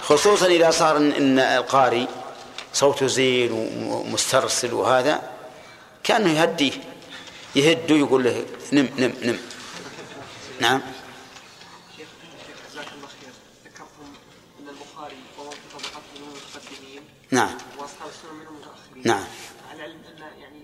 خصوصا 0.00 0.46
إذا 0.46 0.70
صار 0.70 0.96
إن, 0.96 1.38
القارئ 1.38 2.06
صوته 2.72 3.06
زين 3.06 3.52
ومسترسل 3.52 4.74
وهذا 4.74 5.30
كأنه 6.04 6.30
يهديه 6.40 6.72
يهده 7.56 7.94
يقول 7.94 8.24
له 8.24 8.46
نم 8.72 8.88
نم 8.98 9.12
نم. 9.22 9.38
نعم. 10.60 10.80
شيخ 11.96 12.08
شيخ 12.46 12.56
جزاك 12.70 12.86
الله 12.92 13.08
خير 13.08 13.32
ذكرتم 13.64 14.06
ان 14.60 14.68
البخاري 14.68 15.16
ومن 15.38 15.50
في 15.50 15.68
طبقته 15.72 16.00
من 16.16 16.28
المتقدمين 16.28 17.02
نعم 17.30 17.56
واصحاب 17.78 18.08
السنن 18.08 18.34
من 18.34 18.46
المتاخرين 18.46 19.02
نعم 19.04 19.24
على 19.70 19.84
العلم 19.84 20.00
ان 20.04 20.40
يعني 20.40 20.62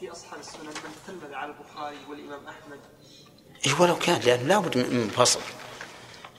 في 0.00 0.12
اصحاب 0.12 0.40
السنن 0.40 0.66
من 0.66 0.92
تلمذ 1.06 1.29
على 1.40 1.52
البخاري 1.52 1.96
والإمام 2.10 2.40
أحمد؟ 2.48 2.80
إيه 3.66 3.80
ولو 3.80 3.96
كان 3.98 4.20
لأنه 4.20 4.42
لابد 4.42 4.76
من 4.78 5.08
فصل. 5.08 5.40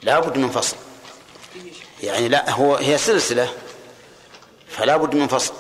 لابد 0.03 0.37
من 0.37 0.49
فصل. 0.49 0.77
يعني 2.03 2.27
لا 2.27 2.51
هو 2.51 2.75
هي 2.75 2.97
سلسلة 2.97 3.53
فلا 4.67 4.97
بد 4.97 5.15
من 5.15 5.27
فصل. 5.27 5.53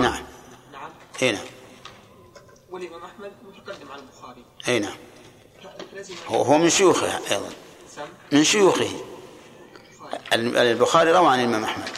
نعم. 0.00 0.22
نعم. 0.72 0.90
اي 1.22 1.32
نعم. 1.32 1.44
والإمام 2.70 3.04
أحمد 3.04 3.32
متقدم 3.46 3.92
على 3.92 4.02
البخاري. 4.02 4.44
اي 4.68 4.78
نعم. 4.78 4.96
هو 6.28 6.42
هو 6.42 6.58
من 6.58 6.70
شيوخه 6.70 7.18
أيضا. 7.32 7.50
من 8.32 8.44
شيوخه. 8.44 8.90
ال- 10.32 10.56
البخاري 10.56 11.12
روى 11.12 11.28
عن 11.28 11.40
الإمام 11.40 11.64
أحمد. 11.64 11.88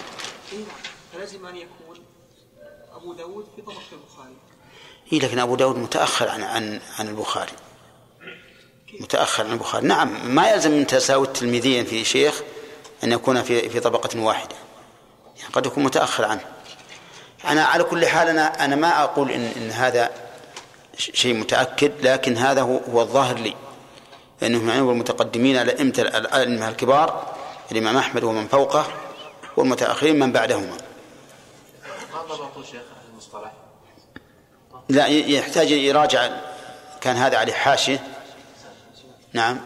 اي 0.53 0.59
نعم. 0.59 0.67
فلازم 1.13 1.47
أن 1.47 1.57
يكون 1.57 1.80
داود 3.21 3.47
في 3.57 3.63
طبقه 3.63 3.77
البخاري. 3.93 4.35
اي 5.13 5.19
لكن 5.19 5.39
أبو 5.39 5.57
داود 5.57 5.77
متأخر 5.77 6.29
عن 6.29 6.43
عن 6.43 6.81
عن 6.99 7.09
البخاري. 7.09 7.53
متأخر 9.01 9.45
عن 9.45 9.53
البخاري. 9.53 9.87
نعم 9.87 10.35
ما 10.35 10.51
يلزم 10.51 10.71
من 10.71 10.87
تساوي 10.87 11.27
التلميذين 11.27 11.85
في 11.85 12.05
شيخ 12.05 12.43
أن 13.05 13.13
يكون 13.13 13.43
في 13.43 13.69
في 13.69 13.81
طبقة 13.81 14.21
واحدة. 14.21 14.55
يعني 15.39 15.53
قد 15.53 15.67
يكون 15.67 15.85
متأخر 15.85 16.25
عنه. 16.25 16.45
أنا 17.45 17.65
على 17.65 17.85
كل 17.85 18.07
حال 18.07 18.29
أنا 18.29 18.65
أنا 18.65 18.77
ما 18.77 19.05
أقول 19.05 19.31
ان 19.31 19.53
إن 19.57 19.71
هذا 19.71 20.11
شيء 20.99 21.35
متأكد 21.35 22.07
لكن 22.07 22.37
هذا 22.37 22.63
هو 22.63 22.77
هو 22.77 23.01
الظاهر 23.03 23.39
لي. 23.39 23.57
لانهم 24.43 24.69
يعني 24.69 24.81
المتقدمين 24.81 25.57
على 25.57 25.73
الائمه 25.73 25.95
الأئمة 25.99 26.69
الكبار 26.69 27.35
الإمام 27.73 27.97
أحمد 27.97 28.25
ومن 28.25 28.49
فوقه 28.49 28.87
والمتأخرين 29.57 30.19
من 30.19 30.33
بعدهما. 30.33 30.77
ما 32.13 32.23
ضبطوا 32.23 32.63
شيخ 32.63 32.83
لا 34.91 35.07
يحتاج 35.07 35.71
يراجع. 35.71 36.31
كان 37.01 37.17
هذا 37.17 37.39
عليه 37.39 37.53
حاشية. 37.53 38.07
نعم. 39.33 39.61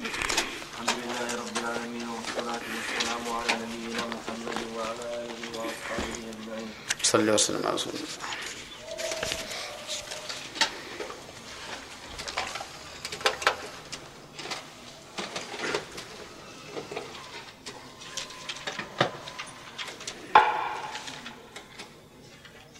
الحمد 0.00 0.88
لله 0.88 1.36
رب 1.36 1.56
العالمين 1.58 2.08
والصلاة 2.08 2.60
والسلام 2.74 3.36
على 3.36 3.52
نبينا 3.62 4.02
محمد 4.06 4.58
وعلى 4.76 5.24
آله 5.24 5.58
وأصحابه 5.58 6.14
أجمعين. 6.32 6.70
صلى 7.02 7.20
الله 7.20 7.32
وسلم. 7.32 7.66
على 7.66 7.74
رسول 7.74 7.92
الله 7.94 8.06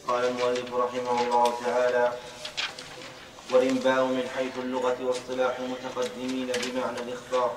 قال 0.09 0.25
المؤلف 0.25 0.75
رحمه 0.75 1.23
الله 1.23 1.55
تعالى 1.65 2.13
والإنباء 3.51 4.05
من 4.05 4.29
حيث 4.43 4.59
اللغة 4.59 4.97
واصطلاح 5.05 5.59
المتقدمين 5.59 6.47
بمعنى 6.47 6.99
الإخبار 6.99 7.53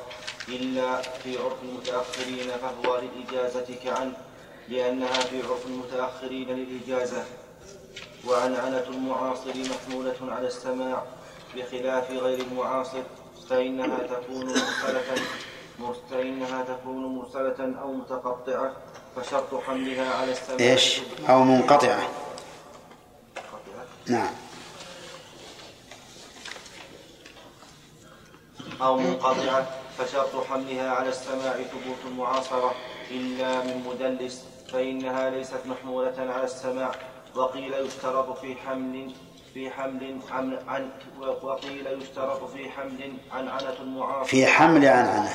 إلا 0.47 1.01
في 1.01 1.37
عرف 1.37 1.63
المتأخرين 1.63 2.47
فهو 2.61 2.99
للإجازة 3.01 3.75
كعن 3.83 4.13
لأنها 4.69 5.19
في 5.19 5.37
عرف 5.37 5.65
المتأخرين 5.65 6.47
للإجازة. 6.49 7.23
وعنعنة 8.27 8.83
المعاصر 8.87 9.53
محمولة 9.55 10.15
على 10.21 10.47
السماع 10.47 11.03
بخلاف 11.55 12.11
غير 12.11 12.39
المعاصر 12.39 13.03
فإنها 13.49 13.99
تكون 13.99 14.45
مرسلة 14.45 15.03
فإنها 16.11 16.63
تكون 16.63 17.05
مرسلة 17.05 17.79
أو 17.81 17.93
متقطعة 17.93 18.73
فشرط 19.15 19.55
حملها 19.67 20.13
على 20.13 20.31
السماع 20.31 20.59
إيش؟ 20.59 21.01
أو 21.29 21.43
منقطعة. 21.43 22.09
نعم. 24.07 24.44
أو 28.81 28.97
منقطعة 28.97 29.67
فشرط 29.97 30.47
حملها 30.49 30.91
على 30.91 31.09
السماع 31.09 31.53
ثبوت 31.53 31.97
المعاصرة 32.05 32.75
إلا 33.11 33.63
من 33.63 33.83
مدلس 33.87 34.45
فإنها 34.71 35.29
ليست 35.29 35.61
محمولة 35.65 36.13
على 36.17 36.43
السماع. 36.43 36.91
وقيل 37.35 37.73
يشترط 37.73 38.39
في 38.39 38.55
حمل 38.55 39.11
في 39.53 39.71
حمل 39.71 40.19
عن, 40.31 40.59
عن 40.67 40.89
وقيل 41.43 42.01
يشترط 42.01 42.51
في 42.51 42.69
حمل 42.69 43.13
عنعنة 43.31 43.75
المعاصر. 43.79 44.29
في 44.29 44.47
حمل 44.47 44.85
عنعنة 44.85 45.33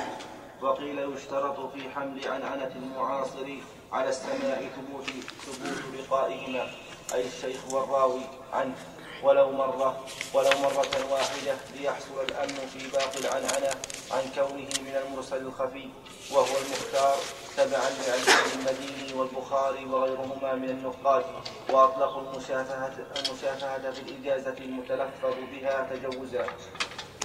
وقيل 0.63 0.99
يشترط 0.99 1.73
في 1.73 1.91
حمل 1.95 2.21
عنعنة 2.29 2.73
المعاصر 2.77 3.47
على 3.93 4.09
السماع 4.09 4.61
ثبوت 4.77 5.07
ثبوت 5.41 5.83
لقائهما. 5.99 6.67
أي 7.15 7.27
الشيخ 7.27 7.75
والراوي 7.75 8.21
عنه 8.53 8.75
ولو 9.23 9.51
مرة 9.51 10.05
ولو 10.35 10.51
مرة 10.63 11.11
واحدة 11.11 11.57
ليحصل 11.75 12.25
الأمن 12.29 12.69
في 12.73 12.89
باقي 12.93 13.19
العنعنة 13.19 13.75
عن 14.11 14.23
كونه 14.35 14.69
من 14.81 15.03
المرسل 15.07 15.37
الخفي 15.37 15.89
وهو 16.31 16.57
المختار 16.57 17.17
تبعا 17.57 17.91
لعلي 17.91 18.55
المديني 18.55 19.15
والبخاري 19.15 19.85
وغيرهما 19.85 20.55
من 20.55 20.71
النقاد 20.71 21.25
وأطلقوا 21.71 22.23
المشافهة 22.23 22.93
المشافهة 23.17 23.91
في 23.91 24.01
الإجازة 24.01 24.59
المتلفظ 24.59 25.35
بها 25.53 25.91
تجوزا. 25.95 26.47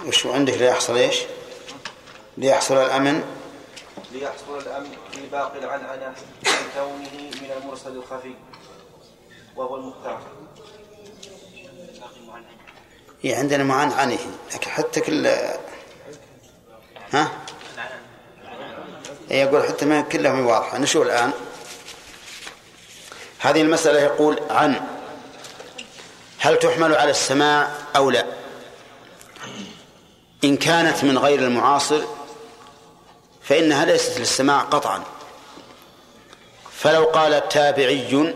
وش 0.06 0.26
عندك 0.26 0.54
ليحصل 0.54 0.96
إيش؟ 0.96 1.22
ليحصل 2.38 2.74
الأمن 2.76 3.24
ليحصل 4.12 4.58
الأمن 4.58 4.96
في 5.12 5.26
باقي 5.32 5.58
العنعنة 5.58 6.14
عن 6.46 6.64
كونه 6.74 7.30
من 7.42 7.50
المرسل 7.62 7.96
الخفي 7.96 8.34
وهو 9.56 9.76
المختار. 9.76 10.20
هي 13.22 13.34
عندنا 13.34 13.64
معنعنه 13.64 14.18
لكن 14.54 14.70
حتى 14.70 15.00
كل 15.00 15.26
ها؟ 17.12 17.28
يقول 19.30 19.68
حتى 19.68 19.84
ما 19.84 20.00
كلها 20.00 20.40
واضحة. 20.40 20.78
نشوف 20.78 21.02
الآن. 21.02 21.30
هذه 23.38 23.62
المسألة 23.62 24.00
يقول 24.00 24.40
عن 24.50 24.80
هل 26.38 26.58
تحمل 26.58 26.94
على 26.94 27.10
السماع 27.10 27.70
أو 27.96 28.10
لا؟ 28.10 28.26
إن 30.44 30.56
كانت 30.56 31.04
من 31.04 31.18
غير 31.18 31.38
المعاصر 31.38 32.00
فإنها 33.42 33.84
ليست 33.84 34.18
للسماع 34.18 34.60
قطعا. 34.60 35.02
فلو 36.72 37.04
قال 37.04 37.48
تابعي 37.48 38.34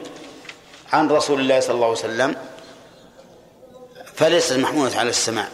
عن 0.93 1.09
رسول 1.09 1.40
الله 1.40 1.61
صلى 1.61 1.74
الله 1.74 1.86
عليه 1.86 1.98
وسلم 1.98 2.36
فليست 4.21 4.53
محمولة 4.53 4.97
على 4.97 5.11
السماع 5.11 5.49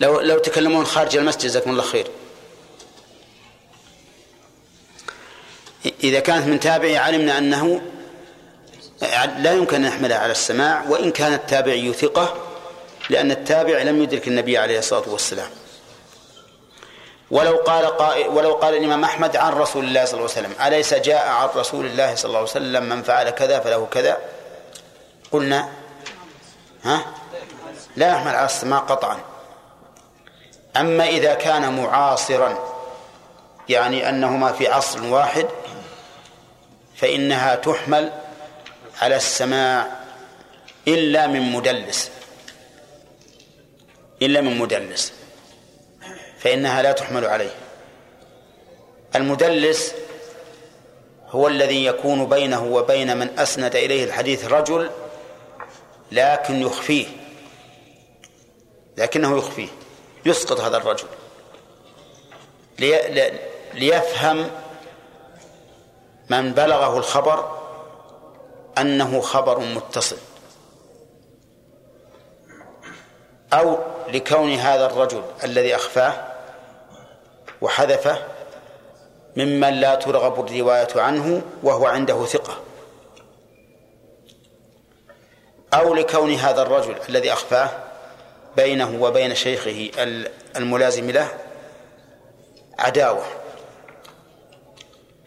لو 0.00 0.20
لو 0.20 0.38
تكلمون 0.38 0.86
خارج 0.86 1.16
المسجد 1.16 1.40
جزاكم 1.40 1.70
الله 1.70 1.82
خير. 1.82 2.06
إذا 6.04 6.20
كانت 6.20 6.46
من 6.46 6.60
تابعي 6.60 6.96
علمنا 6.96 7.38
أنه 7.38 7.82
لا 9.38 9.52
يمكن 9.52 9.76
أن 9.76 9.82
نحملها 9.82 10.18
على 10.18 10.32
السماع 10.32 10.84
وإن 10.88 11.10
كان 11.10 11.32
التابعي 11.32 11.92
ثقة 11.92 12.36
لأن 13.10 13.30
التابع 13.30 13.82
لم 13.82 14.02
يدرك 14.02 14.28
النبي 14.28 14.58
عليه 14.58 14.78
الصلاة 14.78 15.08
والسلام. 15.08 15.50
ولو 17.30 17.56
قال 17.56 17.86
قائل 17.86 18.28
ولو 18.28 18.52
قال 18.52 18.76
الإمام 18.76 19.04
أحمد 19.04 19.36
عن 19.36 19.52
رسول 19.52 19.84
الله 19.84 20.04
صلى 20.04 20.20
الله 20.20 20.30
عليه 20.36 20.48
وسلم 20.48 20.66
أليس 20.66 20.94
جاء 20.94 21.28
عن 21.28 21.48
رسول 21.56 21.86
الله 21.86 22.14
صلى 22.14 22.28
الله 22.28 22.38
عليه 22.38 22.50
وسلم 22.50 22.88
من 22.88 23.02
فعل 23.02 23.30
كذا 23.30 23.60
فله 23.60 23.86
كذا؟ 23.86 24.18
قلنا 25.32 25.83
ها؟ 26.84 27.04
لا 27.96 28.08
يحمل 28.08 28.34
على 28.34 28.46
السماع 28.46 28.78
قطعا. 28.78 29.18
أما 30.76 31.08
إذا 31.08 31.34
كان 31.34 31.82
معاصرا 31.82 32.58
يعني 33.68 34.08
أنهما 34.08 34.52
في 34.52 34.68
عصر 34.68 35.04
واحد 35.04 35.46
فإنها 36.96 37.54
تحمل 37.54 38.12
على 39.02 39.16
السماع 39.16 39.86
إلا 40.88 41.26
من 41.26 41.52
مدلس. 41.52 42.10
إلا 44.22 44.40
من 44.40 44.58
مدلس. 44.58 45.12
فإنها 46.38 46.82
لا 46.82 46.92
تحمل 46.92 47.24
عليه. 47.24 47.54
المدلس 49.16 49.94
هو 51.30 51.48
الذي 51.48 51.84
يكون 51.84 52.28
بينه 52.28 52.64
وبين 52.64 53.16
من 53.16 53.38
أسند 53.38 53.76
إليه 53.76 54.04
الحديث 54.04 54.44
رجل 54.44 54.90
لكن 56.14 56.62
يخفيه. 56.62 57.06
لكنه 58.96 59.38
يخفيه. 59.38 59.68
يسقط 60.26 60.60
هذا 60.60 60.76
الرجل. 60.76 61.06
لي 62.78 63.38
ليفهم 63.74 64.50
من 66.30 66.52
بلغه 66.52 66.98
الخبر 66.98 67.58
أنه 68.78 69.20
خبر 69.20 69.58
متصل. 69.58 70.16
أو 73.52 73.78
لكون 74.08 74.54
هذا 74.54 74.86
الرجل 74.86 75.22
الذي 75.44 75.74
أخفاه 75.74 76.12
وحذفه 77.60 78.18
ممن 79.36 79.74
لا 79.74 79.94
ترغب 79.94 80.46
الرواية 80.46 80.88
عنه 80.96 81.42
وهو 81.62 81.86
عنده 81.86 82.26
ثقة. 82.26 82.56
أو 85.74 85.94
لكون 85.94 86.34
هذا 86.34 86.62
الرجل 86.62 86.96
الذي 87.08 87.32
أخفاه 87.32 87.70
بينه 88.56 89.02
وبين 89.02 89.34
شيخه 89.34 89.90
الملازم 90.56 91.10
له 91.10 91.28
عداوة. 92.78 93.24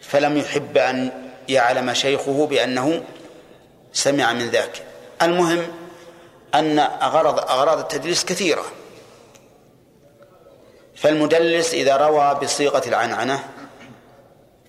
فلم 0.02 0.38
يحب 0.38 0.78
أن 0.78 1.12
يعلم 1.50 1.94
شيخه 1.94 2.48
بأنه 2.48 3.04
سمع 3.94 4.34
من 4.34 4.50
ذاك. 4.50 4.84
المهم 5.22 5.68
أن 6.56 6.80
أغراض 6.80 7.40
أغراض 7.40 7.80
التدليس 7.80 8.26
كثيرة. 8.26 8.64
فالمدلس 10.96 11.74
إذا 11.74 11.98
روى 11.98 12.40
بصيغة 12.42 12.82
العنعنة 12.88 13.44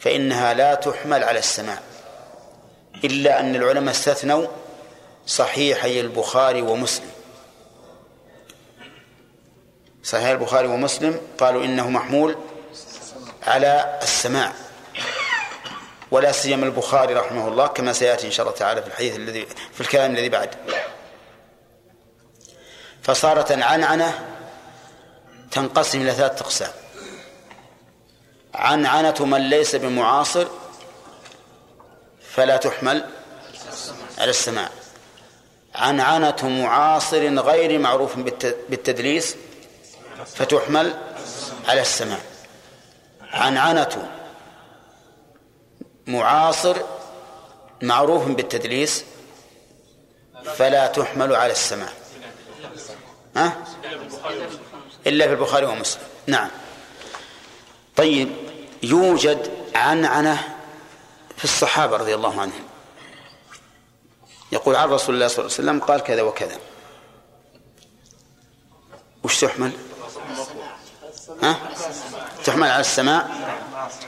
فإنها 0.00 0.54
لا 0.54 0.74
تحمل 0.74 1.24
على 1.24 1.38
السماع 1.38 1.78
إلا 3.04 3.40
أن 3.40 3.56
العلماء 3.56 3.94
استثنوا 3.94 4.46
صحيحي 5.28 6.00
البخاري 6.00 6.62
ومسلم. 6.62 7.10
صحيح 10.04 10.26
البخاري 10.26 10.68
ومسلم 10.68 11.20
قالوا 11.38 11.64
إنه 11.64 11.90
محمول 11.90 12.36
على 13.42 13.98
السماع 14.02 14.52
ولا 16.10 16.32
سيما 16.32 16.66
البخاري 16.66 17.14
رحمه 17.14 17.48
الله 17.48 17.66
كما 17.66 17.92
سيأتي 17.92 18.26
إن 18.26 18.32
شاء 18.32 18.46
الله 18.46 18.58
تعالى 18.58 18.82
في 18.82 18.88
الحديث 18.88 19.16
الذي 19.16 19.46
في 19.72 19.80
الكلام 19.80 20.10
الذي 20.10 20.28
بعد. 20.28 20.54
فصارت 23.02 23.52
العنعنة 23.52 24.28
تنقسم 25.50 26.00
إلى 26.00 26.12
ثلاثة 26.12 26.44
أقسام. 26.44 26.72
عنعنة 28.54 29.24
من 29.24 29.40
ليس 29.40 29.76
بمعاصر 29.76 30.46
فلا 32.30 32.56
تحمل 32.56 33.06
على 34.18 34.30
السماع. 34.30 34.68
عنعنة 35.78 36.36
معاصر 36.42 37.38
غير 37.38 37.78
معروف 37.78 38.16
بالتدليس 38.68 39.36
فتحمل 40.26 40.94
على 41.68 41.80
السماع 41.80 42.18
عنعنة 43.32 44.10
معاصر 46.06 46.76
معروف 47.82 48.28
بالتدليس 48.28 49.04
فلا 50.56 50.86
تحمل 50.86 51.34
على 51.34 51.52
السماع 51.52 51.88
ها؟ 53.36 53.52
إلا 55.06 55.26
في 55.26 55.32
البخاري 55.32 55.66
ومسلم. 55.66 56.02
نعم. 56.26 56.48
طيب 57.96 58.28
يوجد 58.82 59.50
عنعنة 59.74 60.56
في 61.36 61.44
الصحابة 61.44 61.96
رضي 61.96 62.14
الله 62.14 62.40
عنهم. 62.40 62.67
يقول 64.52 64.76
عن 64.76 64.88
رسول 64.88 65.14
الله 65.14 65.28
صلى 65.28 65.38
الله 65.38 65.54
عليه 65.58 65.62
وسلم 65.70 65.80
قال 65.80 66.00
كذا 66.00 66.22
وكذا. 66.22 66.58
وش 69.24 69.40
تحمل؟ 69.40 69.72
ها؟ 71.42 71.56
تحمل 72.44 72.68
على 72.68 72.80
السماع 72.80 73.26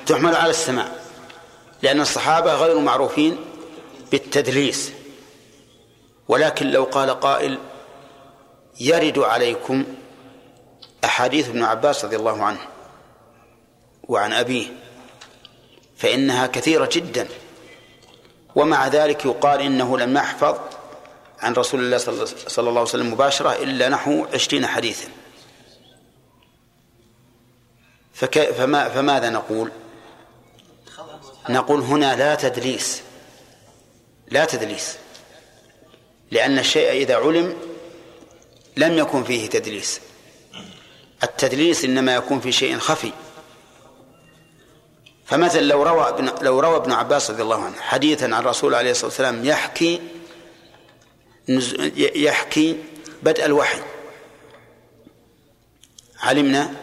تحمل 0.07 0.37
على 0.37 0.51
السماع 0.51 0.89
لأن 1.83 2.01
الصحابة 2.01 2.55
غير 2.55 2.79
معروفين 2.79 3.37
بالتدليس. 4.11 4.93
ولكن 6.29 6.71
لو 6.71 6.85
قال 6.85 7.21
قائل 7.21 7.59
يرد 8.81 9.19
عليكم 9.19 9.85
أحاديث 11.05 11.49
ابن 11.49 11.63
عباس 11.63 12.05
رضي 12.05 12.17
الله 12.17 12.45
عنه 12.45 12.61
وعن 14.09 14.33
أبيه 14.33 14.67
فإنها 15.97 16.47
كثيرة 16.47 16.89
جدا. 16.93 17.29
ومع 18.55 18.89
ذلك 18.89 19.25
يقال 19.25 19.61
إنه 19.61 19.99
لم 19.99 20.17
يحفظ 20.17 20.59
عن 21.41 21.53
رسول 21.53 21.81
الله 21.81 21.99
صلى 21.99 22.69
الله 22.69 22.71
عليه 22.71 22.81
وسلم 22.81 23.13
مباشرة 23.13 23.53
إلا 23.53 23.89
نحو 23.89 24.27
عشرين 24.35 24.67
حديثا. 24.67 25.09
فما... 28.13 28.89
فماذا 28.89 29.31
نقول؟ 29.31 29.71
نقول 31.49 31.81
هنا 31.81 32.17
لا 32.17 32.35
تدليس. 32.35 33.03
لا 34.29 34.45
تدليس. 34.45 34.97
لأن 36.31 36.59
الشيء 36.59 36.91
إذا 36.91 37.17
علم 37.17 37.57
لم 38.77 38.99
يكن 38.99 39.25
فيه 39.25 39.49
تدليس. 39.49 40.01
التدليس 41.23 41.85
إنما 41.85 42.15
يكون 42.15 42.41
في 42.41 42.53
شيء 42.53 42.79
خفي. 42.79 43.13
فمثلا 45.31 45.61
لو 45.61 45.83
روى 45.83 46.09
ابن 46.09 46.33
لو 46.41 46.61
روى 46.61 46.77
ابن 46.77 46.93
عباس 46.93 47.31
رضي 47.31 47.43
الله 47.43 47.65
عنه 47.65 47.81
حديثا 47.81 48.25
عن 48.25 48.35
الرسول 48.35 48.75
عليه 48.75 48.91
الصلاة 48.91 49.07
والسلام 49.07 49.45
يحكي 49.45 50.01
يحكي 51.97 52.77
بدء 53.23 53.45
الوحي 53.45 53.81
علمنا 56.21 56.75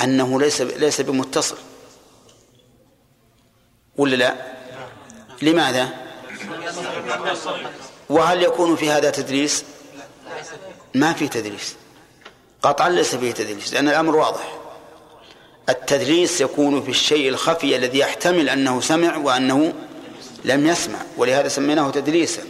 أنه 0.00 0.40
ليس 0.40 0.60
ليس 0.60 1.00
بمتصل 1.00 1.56
ولا 3.96 4.16
لا؟ 4.16 4.34
لماذا؟ 5.42 5.88
وهل 8.08 8.42
يكون 8.42 8.76
في 8.76 8.90
هذا 8.90 9.10
تدريس؟ 9.10 9.64
ما 10.94 11.12
في 11.12 11.28
تدريس 11.28 11.76
قطعا 12.62 12.88
ليس 12.88 13.14
فيه 13.14 13.32
تدريس 13.32 13.72
لأن 13.72 13.88
الأمر 13.88 14.16
واضح 14.16 14.61
التدريس 15.68 16.40
يكون 16.40 16.82
في 16.82 16.88
الشيء 16.88 17.28
الخفي 17.28 17.76
الذي 17.76 17.98
يحتمل 17.98 18.48
أنه 18.48 18.80
سمع 18.80 19.16
وأنه 19.16 19.72
لم 20.44 20.66
يسمع 20.66 20.98
ولهذا 21.16 21.48
سميناه 21.48 21.90
تدريسا 21.90 22.42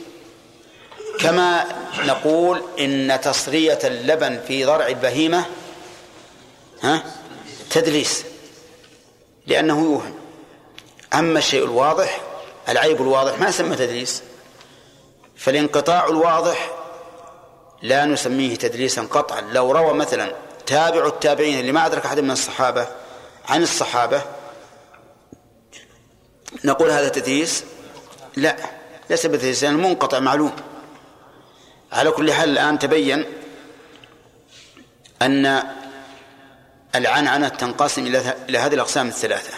كما 1.21 1.65
نقول 1.99 2.63
إن 2.79 3.19
تصرية 3.23 3.79
اللبن 3.85 4.41
في 4.49 4.65
ضرع 4.65 4.87
البهيمة 4.87 5.45
ها 6.83 7.03
تدليس 7.71 8.25
لأنه 9.47 9.83
يوهم. 9.83 10.15
أما 11.15 11.39
الشيء 11.39 11.65
الواضح 11.65 12.21
العيب 12.69 13.03
الواضح 13.03 13.39
ما 13.39 13.49
يسمى 13.49 13.77
تدليس. 13.77 14.23
فالانقطاع 15.37 16.07
الواضح 16.07 16.71
لا 17.83 18.05
نسميه 18.05 18.57
تدليسا 18.57 19.03
قطعا. 19.03 19.41
لو 19.41 19.73
روى 19.73 19.95
مثلا 19.95 20.35
تابع 20.67 21.07
التابعين 21.07 21.61
اللي 21.61 21.73
ما 21.73 21.87
أدرك 21.87 22.07
أحد 22.07 22.21
من 22.21 22.31
الصحابة 22.31 22.87
عن 23.49 23.63
الصحابة. 23.63 24.23
نقول 26.65 26.91
هذا 26.91 27.09
تدليس 27.09 27.65
لا 28.37 28.57
ليس 29.11 29.27
بتدليس 29.27 29.65
لأنه 29.65 29.89
منقطع 29.89 30.19
معلوم. 30.19 30.53
على 31.93 32.11
كل 32.11 32.33
حال 32.33 32.49
الآن 32.49 32.79
تبين 32.79 33.25
أن 35.23 35.63
العنعنة 36.95 37.49
تنقسم 37.49 38.07
إلى 38.49 38.59
هذه 38.59 38.75
الأقسام 38.75 39.09
الثلاثة. 39.09 39.55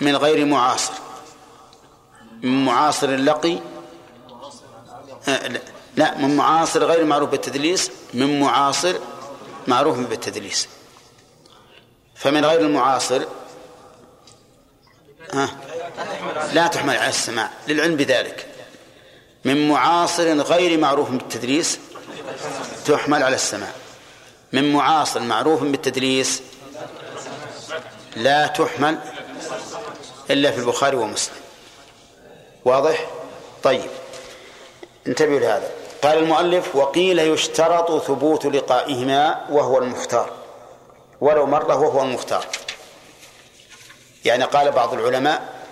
من 0.00 0.16
غير 0.16 0.46
معاصر. 0.46 0.92
من 2.42 2.64
معاصر 2.64 3.08
اللقي 3.08 3.58
آه، 5.28 5.60
لا 5.96 6.18
من 6.18 6.36
معاصر 6.36 6.84
غير 6.84 7.04
معروف 7.04 7.30
بالتدليس 7.30 7.90
من 8.14 8.40
معاصر 8.40 8.94
معروف 9.68 9.98
بالتدليس. 9.98 10.68
فمن 12.22 12.44
غير 12.44 12.60
المعاصر 12.60 13.22
ها 15.32 15.48
لا 16.52 16.66
تحمل 16.66 16.96
على 16.96 17.08
السماع 17.08 17.50
للعلم 17.68 17.96
بذلك. 17.96 18.46
من 19.44 19.68
معاصر 19.68 20.40
غير 20.40 20.78
معروف 20.78 21.10
بالتدليس 21.10 21.78
تحمل 22.86 23.22
على 23.22 23.34
السماع 23.34 23.70
من 24.52 24.72
معاصر 24.72 25.20
معروف 25.20 25.62
بالتدليس 25.62 26.42
لا 28.16 28.46
تحمل 28.46 28.98
إلا 30.30 30.50
في 30.50 30.58
البخاري 30.58 30.96
ومسلم. 30.96 31.36
واضح؟ 32.64 33.06
طيب. 33.62 33.90
انتبهوا 35.06 35.40
لهذا. 35.40 35.70
قال 36.02 36.18
المؤلف 36.18 36.76
وقيل 36.76 37.18
يشترط 37.18 38.04
ثبوت 38.06 38.46
لقائهما 38.46 39.46
وهو 39.50 39.78
المختار. 39.78 40.41
ولو 41.22 41.46
مرة 41.46 41.76
وهو 41.76 42.02
المختار 42.02 42.46
يعني 44.24 44.44
قال 44.44 44.72
بعض 44.72 44.94
العلماء 44.94 45.62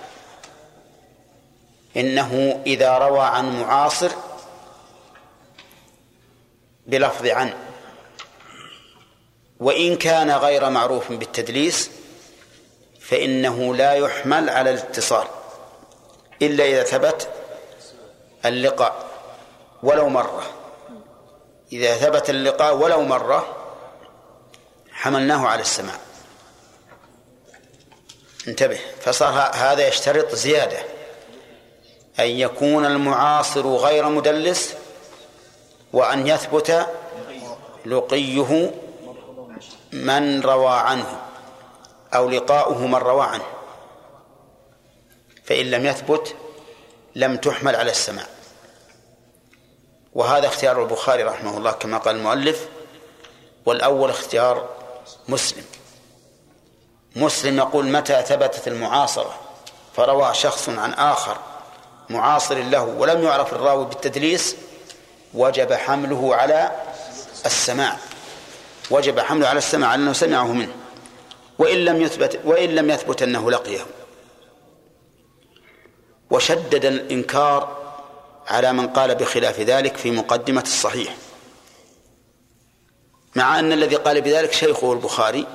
إنه 1.97 2.62
إذا 2.66 2.98
روى 2.98 3.20
عن 3.20 3.60
معاصر 3.60 4.10
بلفظ 6.86 7.27
عن 7.27 7.52
وإن 9.60 9.97
كان 9.97 10.31
غير 10.31 10.70
معروف 10.70 11.12
بالتدليس 11.12 11.90
فإنه 13.01 13.74
لا 13.74 13.93
يحمل 13.93 14.51
على 14.51 14.70
الاتصال 14.70 15.27
إلا 16.43 16.64
إذا 16.64 16.82
ثبت 16.82 17.28
اللقاء 18.44 19.06
ولو 19.82 20.09
مرة. 20.09 20.43
إذا 21.72 21.94
ثبت 21.94 22.31
اللقاء 22.31 22.77
ولو 22.77 23.02
مرة 23.02 23.60
حملناه 25.01 25.47
على 25.48 25.62
السماع 25.62 25.94
انتبه 28.48 28.78
فصار 29.01 29.51
هذا 29.55 29.89
يشترط 29.89 30.35
زيادة. 30.35 30.78
أن 32.18 32.27
يكون 32.27 32.86
المعاصر 32.86 33.66
غير 33.66 34.09
مدلس 34.09 34.74
وأن 35.93 36.27
يثبت 36.27 36.86
لقيه 37.86 38.72
من 39.93 40.40
روى 40.40 40.72
عنه 40.72 41.20
أو 42.14 42.31
لقاؤه 42.31 42.86
من 42.86 42.94
روى 42.94 43.27
عنه. 43.27 43.47
فإن 45.44 45.70
لم 45.70 45.86
يثبت 45.86 46.35
لم 47.14 47.36
تحمل 47.36 47.77
على 47.77 47.90
السماع 47.90 48.27
وهذا 50.14 50.47
اختيار 50.47 50.82
البخاري 50.82 51.22
رحمه 51.22 51.56
الله 51.56 51.72
كما 51.72 51.98
قال 51.98 52.16
المؤلف. 52.16 52.68
والأول 53.66 54.10
اختيار 54.10 54.80
مسلم. 55.28 55.64
مسلم 57.16 57.59
يقول 57.59 57.86
متى 57.86 58.22
ثبتت 58.22 58.68
المعاصرة؟ 58.68 59.40
فروى 59.97 60.35
شخص 60.35 60.68
عن 60.68 60.93
آخر 60.93 61.36
معاصر 62.10 62.59
له 62.59 62.82
ولم 62.85 63.22
يعرف 63.22 63.52
الراوي 63.52 63.85
بالتدليس 63.85 64.56
وجب 65.35 65.72
حمله 65.72 66.36
على 66.36 66.72
السماع. 67.47 67.97
وجب 68.90 69.20
حمله 69.20 69.48
على 69.48 69.59
السماع 69.59 69.94
لأنه 69.94 70.12
سمعه 70.12 70.52
منه. 70.52 70.74
وإن 71.59 71.78
لم 71.85 72.02
يثبت 72.02 72.40
وإن 72.44 72.68
لم 72.68 72.90
يثبت 72.90 73.22
أنه 73.22 73.51
لقيه. 73.51 73.86
وشدد 76.31 76.85
الإنكار 76.85 77.81
على 78.48 78.72
من 78.72 78.89
قال 78.89 79.14
بخلاف 79.14 79.60
ذلك 79.60 79.97
في 79.97 80.10
مقدمة 80.10 80.62
الصحيح. 80.62 81.14
مع 83.35 83.59
أن 83.59 83.73
الذي 83.73 83.97
قال 83.97 84.20
بذلك 84.20 84.52
شيخه 84.52 84.93
البخاري 84.93 85.47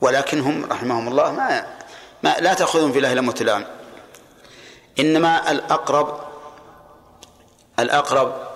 ولكنهم 0.00 0.64
رحمهم 0.64 1.08
الله 1.08 1.32
ما, 1.32 1.66
ما 2.22 2.36
لا 2.40 2.54
تأخذهم 2.54 2.92
في 2.92 2.98
الله 2.98 3.14
لم 3.14 3.30
تلام 3.30 3.66
إنما 5.00 5.50
الأقرب 5.50 6.20
الأقرب 7.78 8.48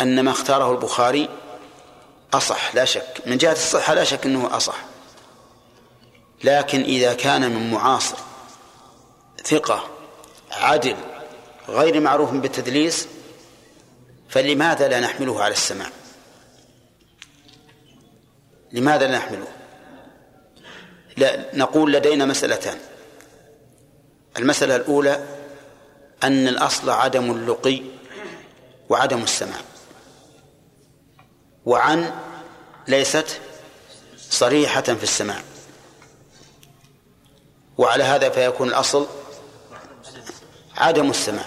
أن 0.00 0.20
ما 0.20 0.30
اختاره 0.30 0.72
البخاري 0.72 1.28
أصح 2.34 2.74
لا 2.74 2.84
شك. 2.84 3.22
من 3.26 3.36
جهة 3.36 3.52
الصحة 3.52 3.94
لا 3.94 4.04
شك 4.04 4.26
أنه 4.26 4.56
أصح. 4.56 4.76
لكن 6.44 6.80
إذا 6.82 7.14
كان 7.14 7.50
من 7.50 7.70
معاصر 7.70 8.16
ثقة 9.44 9.84
عدل 10.52 10.96
غير 11.68 12.00
معروف 12.00 12.30
بالتدليس 12.30 13.08
فلماذا 14.28 14.88
لا 14.88 15.00
نحمله 15.00 15.42
على 15.42 15.52
السماع 15.52 15.86
لماذا 18.72 19.06
لا 19.06 19.18
نحمله؟ 19.18 19.46
لا 21.16 21.56
نقول 21.56 21.92
لدينا 21.92 22.24
مسألتان. 22.24 22.78
المسألة 24.38 24.76
الأولى 24.76 25.26
أن 26.24 26.48
الأصل 26.48 26.90
عدم 26.90 27.30
اللقي 27.30 27.82
وعدم 28.88 29.22
السماع. 29.22 29.60
وعن 31.66 32.12
ليست 32.88 33.40
صريحة 34.18 34.82
في 34.82 35.02
السماع. 35.02 35.42
وعلى 37.78 38.04
هذا 38.04 38.28
فيكون 38.28 38.68
الأصل 38.68 39.06
عدم 40.76 41.10
السماع. 41.10 41.44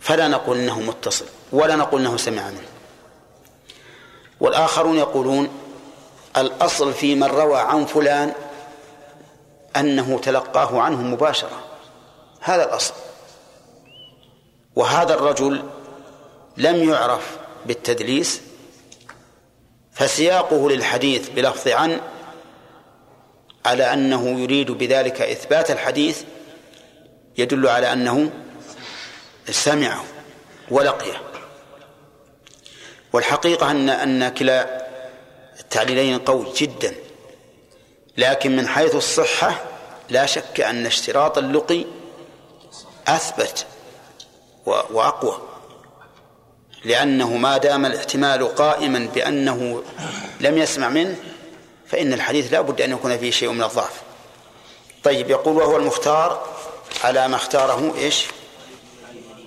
فلا 0.00 0.28
نقول 0.28 0.58
إنه 0.58 0.80
متصل 0.80 1.26
ولا 1.52 1.76
نقول 1.76 2.00
إنه 2.00 2.16
سمع 2.16 2.50
منه. 2.50 2.68
والآخرون 4.40 4.98
يقولون 4.98 5.48
الأصل 6.40 6.92
في 6.92 7.14
من 7.14 7.24
روى 7.24 7.58
عن 7.58 7.84
فلان 7.84 8.32
أنه 9.76 10.18
تلقاه 10.18 10.80
عنه 10.80 11.02
مباشرة. 11.02 11.64
هذا 12.40 12.64
الأصل. 12.64 12.94
وهذا 14.76 15.14
الرجل 15.14 15.62
لم 16.56 16.90
يعرف 16.90 17.38
بالتدليس 17.66 18.40
فسياقه 19.92 20.70
للحديث 20.70 21.28
بلفظ 21.28 21.68
عن 21.68 22.00
على 23.66 23.92
أنه 23.92 24.40
يريد 24.40 24.70
بذلك 24.70 25.20
إثبات 25.20 25.70
الحديث 25.70 26.22
يدل 27.38 27.68
على 27.68 27.92
أنه 27.92 28.30
سمعه 29.50 30.04
ولقيه. 30.70 31.22
والحقيقة 33.12 33.70
أن 33.70 33.90
أن 33.90 34.28
كلا 34.28 34.87
التعليلين 35.68 36.18
قوي 36.18 36.46
جدا. 36.56 36.94
لكن 38.16 38.56
من 38.56 38.68
حيث 38.68 38.94
الصحة 38.94 39.64
لا 40.08 40.26
شك 40.26 40.60
أن 40.60 40.86
اشتراط 40.86 41.38
اللقي 41.38 41.84
أثبت 43.08 43.66
وأقوى. 44.66 45.38
لأنه 46.84 47.36
ما 47.36 47.58
دام 47.58 47.86
الاحتمال 47.86 48.54
قائما 48.54 49.08
بأنه 49.14 49.82
لم 50.40 50.58
يسمع 50.58 50.88
منه 50.88 51.16
فإن 51.86 52.12
الحديث 52.12 52.52
لا 52.52 52.60
بد 52.60 52.80
أن 52.80 52.92
يكون 52.92 53.18
فيه 53.18 53.30
شيء 53.30 53.50
من 53.50 53.62
الضعف. 53.62 54.02
طيب 55.04 55.30
يقول 55.30 55.56
وهو 55.56 55.76
المختار 55.76 56.46
على 57.04 57.28
ما 57.28 57.36
اختاره 57.36 57.94
إيش؟ 57.98 58.24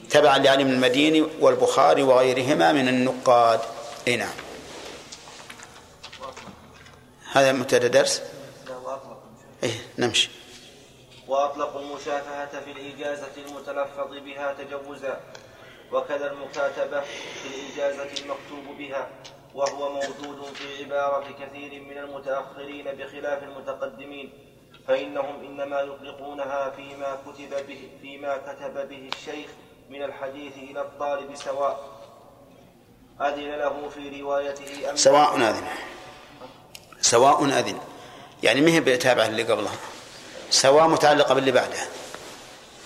تبعا 0.10 0.38
لعلم 0.38 0.68
المديني 0.68 1.26
والبخاري 1.40 2.04
وغيرهما 2.04 2.72
من 2.72 2.88
النقاد. 2.88 3.60
اي 4.08 4.16
نعم. 4.16 4.51
هذا 7.34 7.52
مبتدا 7.52 7.88
درس؟ 7.88 8.22
إيه 9.64 9.72
نمشي. 9.98 10.30
وأطلقوا 11.28 11.82
المشافهة 11.82 12.60
في 12.60 12.72
الإجازة 12.72 13.32
المتلفظ 13.38 14.18
بها 14.26 14.54
تجوزا 14.54 15.20
وكذا 15.92 16.32
المكاتبة 16.32 17.02
في 17.02 17.48
الإجازة 17.48 18.04
المكتوب 18.04 18.78
بها 18.78 19.10
وهو 19.56 19.94
موجود 19.94 20.54
في 20.54 20.84
عبارة 20.84 21.26
كثير 21.40 21.82
من 21.82 21.98
المتأخرين 21.98 22.86
بخلاف 22.86 23.44
المتقدمين 23.44 24.34
فإنهم 24.88 25.40
إنما 25.46 25.82
يطلقونها 25.82 26.70
فيما 26.70 27.18
كتب 27.26 27.68
به 27.68 27.90
فيما 28.02 28.38
كتب 28.38 28.90
به 28.90 29.10
الشيخ 29.14 29.50
من 29.90 30.04
الحديث 30.04 30.58
إلى 30.58 30.82
الطالب 30.82 31.36
سواء. 31.36 32.02
أذن 33.22 33.52
له 33.56 33.90
في 33.90 34.22
روايته 34.22 34.90
أم 34.90 34.96
سواء 34.96 35.36
أذن. 35.36 35.68
سواء 37.02 37.46
أذن. 37.46 37.80
يعني 38.44 38.62
ما 38.62 38.72
هي 38.72 38.80
بتابعة 38.80 39.26
اللي 39.26 39.44
قبلها؟ 39.44 39.76
سواء 40.50 40.88
متعلقة 40.88 41.34
باللي 41.34 41.52
بعدها. 41.52 41.88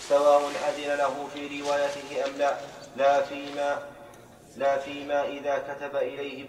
سواء 0.10 0.42
أذن 0.42 0.98
له 0.98 1.28
في 1.34 1.62
روايته 1.62 2.26
أم 2.26 2.38
لا 2.38 2.58
لا 2.98 3.22
فيما 3.22 3.80
لا 4.58 4.80
فيما 4.80 5.24
إذا 5.26 5.58
كتب 5.58 5.96
إليه 5.96 6.46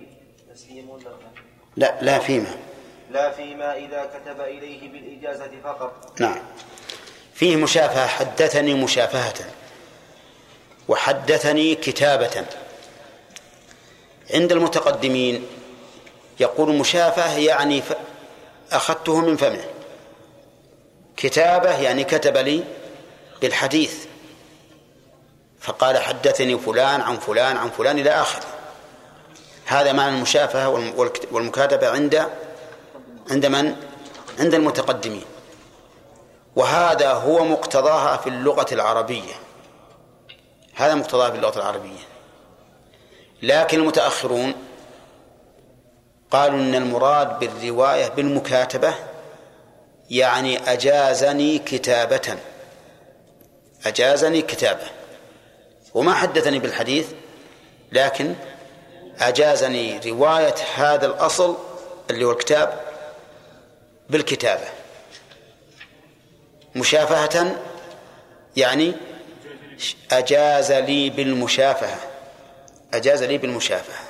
تسليم 0.54 0.98
لا 1.76 1.98
لا 2.00 2.18
فيما. 2.18 2.56
لا 3.10 3.30
فيما 3.30 3.76
إذا 3.76 4.10
كتب 4.14 4.40
إليه 4.40 4.92
بالإجازة 4.92 5.50
فقط. 5.64 6.20
نعم. 6.20 6.42
فيه 7.34 7.56
مشافهة 7.56 8.06
حدثني 8.06 8.74
مشافهة. 8.74 9.44
وحدثني 10.88 11.74
كتابة. 11.74 12.44
عند 14.34 14.52
المتقدمين 14.52 15.46
يقول 16.40 16.74
مشافهة 16.74 17.38
يعني 17.38 17.82
أخذته 18.72 19.20
من 19.20 19.36
فمه. 19.36 19.64
كتابة 21.16 21.80
يعني 21.80 22.04
كتب 22.04 22.36
لي 22.36 22.64
بالحديث. 23.40 24.04
فقال 25.60 25.98
حدثني 25.98 26.58
فلان 26.58 27.00
عن 27.00 27.16
فلان 27.16 27.56
عن 27.56 27.70
فلان 27.70 27.98
إلى 27.98 28.10
آخره. 28.10 28.46
هذا 29.66 29.92
معنى 29.92 30.16
المشافهة 30.16 30.68
والمكاتبة 31.30 31.90
عند 31.90 32.28
عند 33.30 33.46
من؟ 33.46 33.76
عند 34.38 34.54
المتقدمين. 34.54 35.24
وهذا 36.56 37.12
هو 37.12 37.44
مقتضاها 37.44 38.16
في 38.16 38.28
اللغة 38.28 38.66
العربية. 38.72 39.34
هذا 40.74 40.94
مقتضاها 40.94 41.30
في 41.30 41.36
اللغة 41.36 41.58
العربية. 41.58 42.00
لكن 43.42 43.80
المتأخرون 43.80 44.54
قالوا 46.30 46.58
إن 46.58 46.74
المراد 46.74 47.38
بالرواية 47.38 48.08
بالمكاتبة 48.08 48.94
يعني 50.10 50.72
أجازني 50.72 51.58
كتابة. 51.58 52.38
أجازني 53.86 54.42
كتابة. 54.42 54.86
وما 55.94 56.14
حدثني 56.14 56.58
بالحديث 56.58 57.06
لكن 57.92 58.34
أجازني 59.20 59.98
رواية 60.06 60.54
هذا 60.74 61.06
الأصل 61.06 61.56
اللي 62.10 62.24
هو 62.24 62.30
الكتاب 62.32 62.80
بالكتابة. 64.10 64.68
مشافهة 66.74 67.56
يعني 68.56 68.94
أجاز 70.12 70.72
لي 70.72 71.10
بالمشافهة. 71.10 71.98
أجاز 72.94 73.22
لي 73.22 73.38
بالمشافهة. 73.38 74.05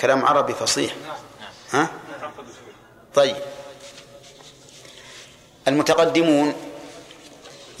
كلام 0.00 0.24
عربي 0.24 0.54
فصيح. 0.54 0.94
ها؟ 1.70 1.88
طيب. 3.14 3.36
المتقدمون 5.68 6.54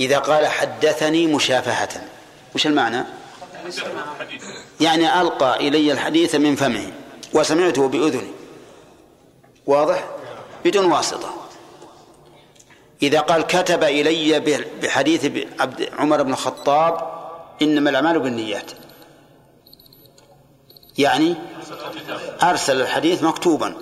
إذا 0.00 0.18
قال 0.18 0.46
حدثني 0.46 1.26
مشافهة. 1.26 2.08
وش 2.54 2.66
المعنى؟ 2.66 3.04
يعني 4.80 5.20
ألقى 5.20 5.56
إلي 5.56 5.92
الحديث 5.92 6.34
من 6.34 6.56
فمه 6.56 6.92
وسمعته 7.32 7.88
بأذني 7.88 8.30
واضح؟ 9.66 10.08
بدون 10.64 10.92
واسطة. 10.92 11.34
إذا 13.02 13.20
قال 13.20 13.42
كتب 13.42 13.84
إلي 13.84 14.40
بحديث 14.82 15.46
عبد 15.60 15.90
عمر 15.92 16.22
بن 16.22 16.32
الخطاب 16.32 17.14
إنما 17.62 17.90
الأعمال 17.90 18.20
بالنيات. 18.20 18.70
يعني 20.98 21.36
أرسل 22.42 22.80
الحديث 22.80 23.22
مكتوبا. 23.22 23.74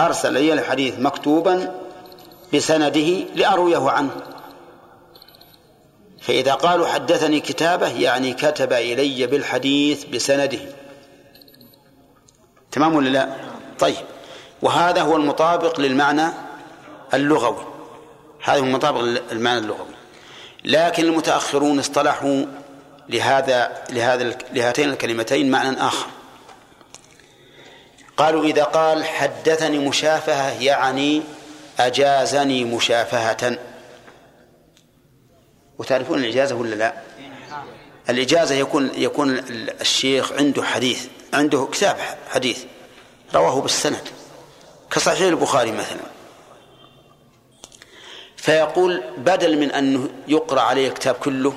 أرسل 0.00 0.36
إلي 0.36 0.52
الحديث 0.52 0.98
مكتوبا 0.98 1.74
بسنده 2.54 3.24
لأرويه 3.34 3.90
عنه. 3.90 4.10
فإذا 6.20 6.54
قالوا 6.54 6.86
حدثني 6.86 7.40
كتابة 7.40 7.88
يعني 7.88 8.34
كتب 8.34 8.72
إلي 8.72 9.26
بالحديث 9.26 10.04
بسنده. 10.04 10.58
تمام 12.72 12.94
ولا 12.94 13.08
لا؟ 13.08 13.36
طيب. 13.78 13.96
وهذا 14.62 15.02
هو 15.02 15.16
المطابق 15.16 15.80
للمعنى 15.80 16.26
اللغوي. 17.14 17.64
هذا 18.44 18.60
هو 18.60 18.64
المطابق 18.64 19.00
للمعنى 19.00 19.58
اللغوي. 19.58 19.94
لكن 20.64 21.04
المتأخرون 21.04 21.78
اصطلحوا 21.78 22.44
لهذا 23.08 23.84
لهذا 23.90 24.36
لهاتين 24.52 24.90
الكلمتين 24.90 25.50
معنى 25.50 25.82
آخر. 25.82 26.06
قالوا 28.20 28.44
إذا 28.44 28.64
قال 28.64 29.04
حدثني 29.04 29.78
مشافهة 29.78 30.62
يعني 30.62 31.22
أجازني 31.78 32.64
مشافهة 32.64 33.58
وتعرفون 35.78 36.18
الإجازة 36.18 36.54
ولا 36.54 36.74
لا؟ 36.74 36.94
الإجازة 38.08 38.54
يكون 38.54 38.90
يكون 38.94 39.38
الشيخ 39.80 40.32
عنده 40.32 40.62
حديث 40.62 41.06
عنده 41.32 41.68
كتاب 41.72 41.96
حديث 42.30 42.64
رواه 43.34 43.60
بالسند 43.60 44.08
كصحيح 44.90 45.20
البخاري 45.20 45.72
مثلا 45.72 46.00
فيقول 48.36 49.02
بدل 49.18 49.58
من 49.58 49.70
أن 49.70 50.08
يقرأ 50.28 50.60
عليه 50.60 50.88
الكتاب 50.88 51.14
كله 51.14 51.54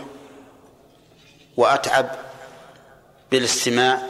وأتعب 1.57 2.11
بالاستماع 3.31 4.02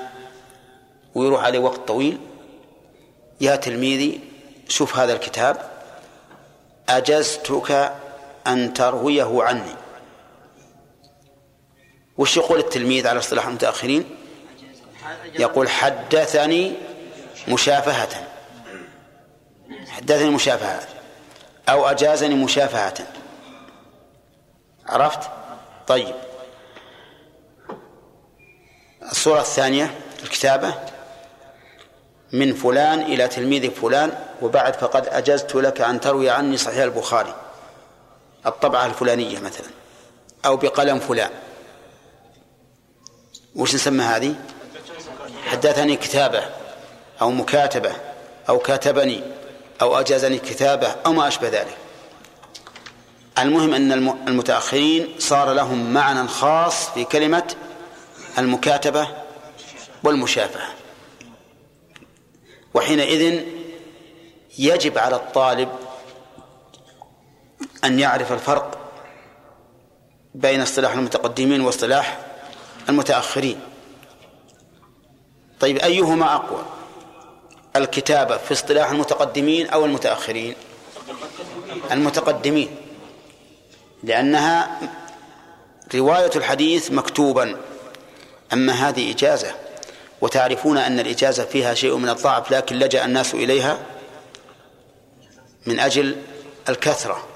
ويروح 1.16 1.44
عليه 1.44 1.60
وقت 1.60 1.88
طويل 1.88 2.18
يا 3.44 3.56
تلميذي 3.56 4.20
شوف 4.70 4.98
هذا 4.98 5.14
الكتاب. 5.14 5.70
أجزتك 6.90 7.94
أن 8.48 8.74
ترويه 8.74 9.44
عني. 9.44 9.76
وش 12.18 12.38
يقول 12.38 12.60
التلميذ 12.60 13.08
على 13.08 13.20
اصطلاح 13.20 13.48
المتأخرين؟ 13.48 14.16
يقول 15.40 15.70
حدثني 15.70 16.74
مشافهة. 17.48 18.28
حدثني 19.88 20.30
مشافهة. 20.30 20.88
أو 21.70 21.86
أجازني 21.86 22.36
مشافهة. 22.36 23.08
عرفت؟ 24.88 25.30
طيب. 25.88 26.16
الصورة 29.12 29.40
الثانية 29.42 30.00
الكتابة. 30.24 30.93
من 32.34 32.54
فلان 32.54 33.02
إلى 33.02 33.28
تلميذ 33.28 33.72
فلان 33.72 34.12
وبعد 34.42 34.76
فقد 34.76 35.08
أجزت 35.08 35.56
لك 35.56 35.82
أن 35.82 36.00
تروي 36.00 36.30
عني 36.30 36.58
صحيح 36.58 36.84
البخاري 36.84 37.36
الطبعة 38.46 38.86
الفلانية 38.86 39.40
مثلا 39.40 39.68
أو 40.46 40.58
بقلم 40.58 41.00
فلان. 41.00 41.30
وش 43.56 43.76
نسمى 43.76 44.04
هذه؟ 44.04 44.36
حدثني 45.46 45.96
كتابة 45.96 46.44
أو 47.22 47.32
مكاتبة 47.32 47.92
أو 48.50 48.60
كاتبني 48.60 49.24
أو 49.82 50.00
أجازني 50.00 50.38
كتابة 50.38 50.96
أو 51.06 51.14
ما 51.14 51.28
أشبه 51.28 51.48
ذلك. 51.48 51.78
المهم 53.40 53.74
أن 53.74 53.92
المتأخرين 54.28 55.16
صار 55.20 55.54
لهم 55.54 55.94
معنى 55.94 56.28
خاص 56.28 56.90
في 56.90 57.04
كلمة 57.04 57.56
المكاتبة 58.38 59.08
والمشافهة. 60.04 60.83
وحينئذ 62.74 63.44
يجب 64.60 64.98
على 64.98 65.16
الطالب 65.16 65.70
أن 67.84 68.00
يعرف 68.00 68.32
الفرق 68.32 68.78
بين 70.36 70.62
اصطلاح 70.62 70.94
المتقدمين 70.94 71.62
واصطلاح 71.62 72.20
المتأخرين. 72.90 73.60
طيب 75.60 75.78
أيهما 75.78 76.36
أقوى؟ 76.36 76.66
الكتابة 77.76 78.38
في 78.38 78.52
اصطلاح 78.52 78.92
المتقدمين 78.92 79.68
أو 79.68 79.86
المتأخرين؟ 79.86 80.56
المتقدمين 81.92 82.76
لأنها 84.04 84.80
رواية 85.96 86.32
الحديث 86.36 86.92
مكتوبا. 86.92 87.58
أما 88.54 88.74
هذه 88.74 89.12
إجازة 89.12 89.56
وتعرفون 90.24 90.78
أن 90.78 91.00
الإجازة 91.00 91.46
فيها 91.46 91.74
شيء 91.74 91.96
من 91.96 92.10
الضعف 92.10 92.52
لكن 92.52 92.76
لجأ 92.76 93.06
الناس 93.06 93.34
إليها 93.34 93.80
من 95.66 95.80
أجل 95.80 96.16
الكثرة 96.70 97.28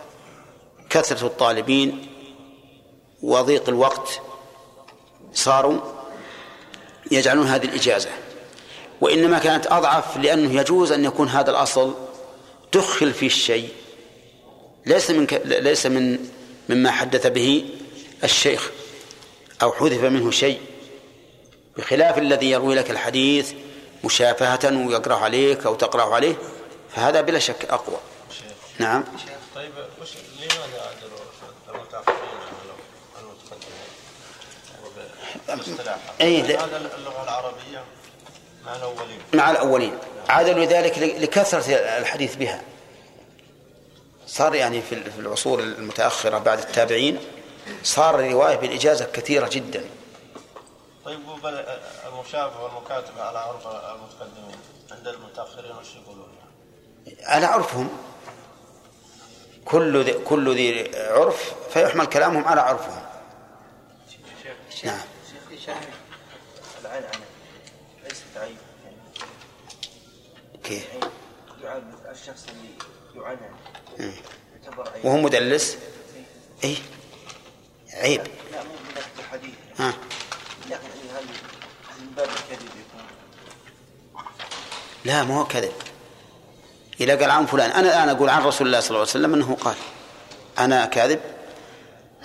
كثرة 0.90 1.28
الطالبين 1.28 2.08
وضيق 3.22 3.70
الوقت 3.70 4.22
صاروا 5.34 5.80
يجعلون 7.12 7.48
هذه 7.48 7.66
الإجازة. 7.66 8.10
وإنما 9.02 9.40
كانت 9.40 9.68
أضعف 9.68 10.18
لأنه 10.18 10.60
يجوز 10.60 10.92
أن 10.92 11.06
يكون 11.06 11.28
هذا 11.28 11.52
الأصل 11.52 11.94
دخل 12.74 13.14
فيه 13.14 13.28
الشيء 13.28 13.70
ليس 14.86 15.12
من 15.12 15.26
ك... 15.26 15.42
ليس 15.46 15.86
من 15.86 16.20
مما 16.70 16.92
حدث 16.92 17.28
به 17.28 17.66
الشيخ 18.24 18.72
أو 19.62 19.72
حذف 19.72 20.04
منه 20.04 20.32
شيء. 20.32 20.60
بخلاف 21.78 22.18
الذي 22.18 22.52
يروي 22.52 22.76
لك 22.76 22.92
الحديث 22.92 23.54
مشافهة 24.04 24.88
ويقرأ 24.88 25.16
عليك 25.16 25.66
أو 25.66 25.76
تقرأ 25.76 26.16
عليه 26.16 26.36
فهذا 26.96 27.22
بلا 27.22 27.40
شك 27.40 27.66
أقوى. 27.70 27.98
نعم. 28.80 29.04
طيب 29.56 29.72
وش 30.02 30.10
لماذا 30.40 30.92
المتأخرين 31.70 32.18
المتقدمين؟ 35.50 35.98
أي 36.22 36.42
اللغة 36.42 37.24
العربية 37.24 37.84
مع 38.66 38.76
الأولين. 38.76 39.20
مع 39.34 39.52
الأولين. 39.52 39.98
عادلوا 40.30 40.66
ذلك 40.66 40.98
لكثرة 41.00 41.74
الحديث 41.74 42.36
بها. 42.36 42.62
صار 44.28 44.56
يعني 44.56 44.82
في 44.82 45.20
العصور 45.20 45.60
المتأخرة 45.60 46.38
بعد 46.38 46.60
التابعين 46.60 47.20
صار 47.84 48.20
الرواية 48.20 48.56
بالإجازة 48.56 49.06
كثيرة 49.14 49.50
جدا. 49.52 49.84
طيب 51.08 51.20
المشافة 52.06 52.64
والمكاتبة 52.64 53.24
على 53.24 53.40
عرف 53.40 53.68
المتقدمين 53.68 54.56
عند 54.92 55.08
المتأخرين 55.08 55.72
وش 55.72 55.96
يقولون؟ 55.96 56.30
على 57.24 57.46
عرفهم. 57.46 57.90
كل 59.66 60.04
ذي 60.04 60.14
كل 60.14 60.56
ذي 60.56 60.98
عرف 60.98 61.54
فيحمل 61.70 62.06
كلامهم 62.06 62.46
على 62.46 62.62
عرفهم. 62.62 63.06
نعم. 64.84 65.00
العنعنة 66.82 67.26
ليست 68.04 68.38
عيب 68.38 68.58
كيف؟ 70.64 70.88
يعاب 71.64 71.84
الشخص 72.12 72.46
اللي 72.50 72.70
يعنى 73.16 73.40
يعتبر 74.54 74.90
عيب 74.90 75.06
وهو 75.06 75.18
مدلس؟ 75.18 75.78
اي 76.64 76.78
عيب. 77.94 78.22
لا 78.52 78.64
مو 78.64 78.70
من 78.70 79.02
الحديث 79.20 79.56
ها 79.78 79.94
لكن 80.70 80.72
يعني 80.72 81.10
هل 81.20 81.26
من 82.00 82.07
باب 82.18 82.30
الكذب 82.30 82.68
يكون. 82.68 83.06
لا 85.06 85.24
ما 85.24 85.40
هو 85.40 85.46
كذب. 85.46 85.72
إذا 87.00 87.16
قال 87.16 87.32
عن 87.32 87.46
فلان 87.46 87.72
أنا 87.72 87.88
الآن 87.88 88.10
أقول 88.10 88.30
عن 88.30 88.44
رسول 88.44 88.68
الله 88.68 88.80
صلى 88.80 88.90
الله 88.90 89.00
عليه 89.00 89.10
وسلم 89.10 89.34
أنه 89.34 89.58
قال. 89.62 89.76
أنا 90.60 90.86
كاذب. 90.86 91.20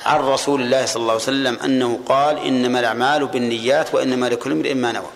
عن 0.05 0.21
رسول 0.21 0.63
الله 0.63 0.87
صلى 0.87 1.01
الله 1.01 1.13
عليه 1.13 1.23
وسلم 1.23 1.59
أنه 1.65 2.01
قال 2.07 2.39
إنما 2.39 2.81
الأعمال 2.81 3.27
بالنيات 3.27 3.95
وإنما 3.95 4.27
لكل 4.27 4.53
امرئ 4.53 4.75
ما 4.75 4.93
نوى. 4.93 5.11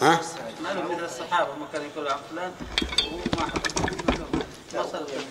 ها؟ 0.00 0.20
معلوم 0.62 0.92
من 0.98 1.04
الصحابة 1.04 1.54
ما 1.54 1.66
عن 1.72 2.18
فلان 2.30 2.52
وما 3.12 3.46
وصل 4.80 5.06
يعني 5.10 5.24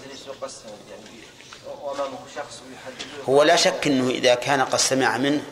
شخص 2.35 2.61
هو 3.29 3.43
لا 3.43 3.55
شك 3.55 3.87
أنه 3.87 4.09
إذا 4.09 4.35
كان 4.35 4.61
قد 4.61 4.79
سمع 4.79 5.17
منه 5.17 5.43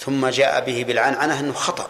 ثم 0.00 0.26
جاء 0.26 0.64
به 0.64 0.84
بالعنعنة 0.84 1.40
أنه 1.40 1.52
خطأ. 1.52 1.88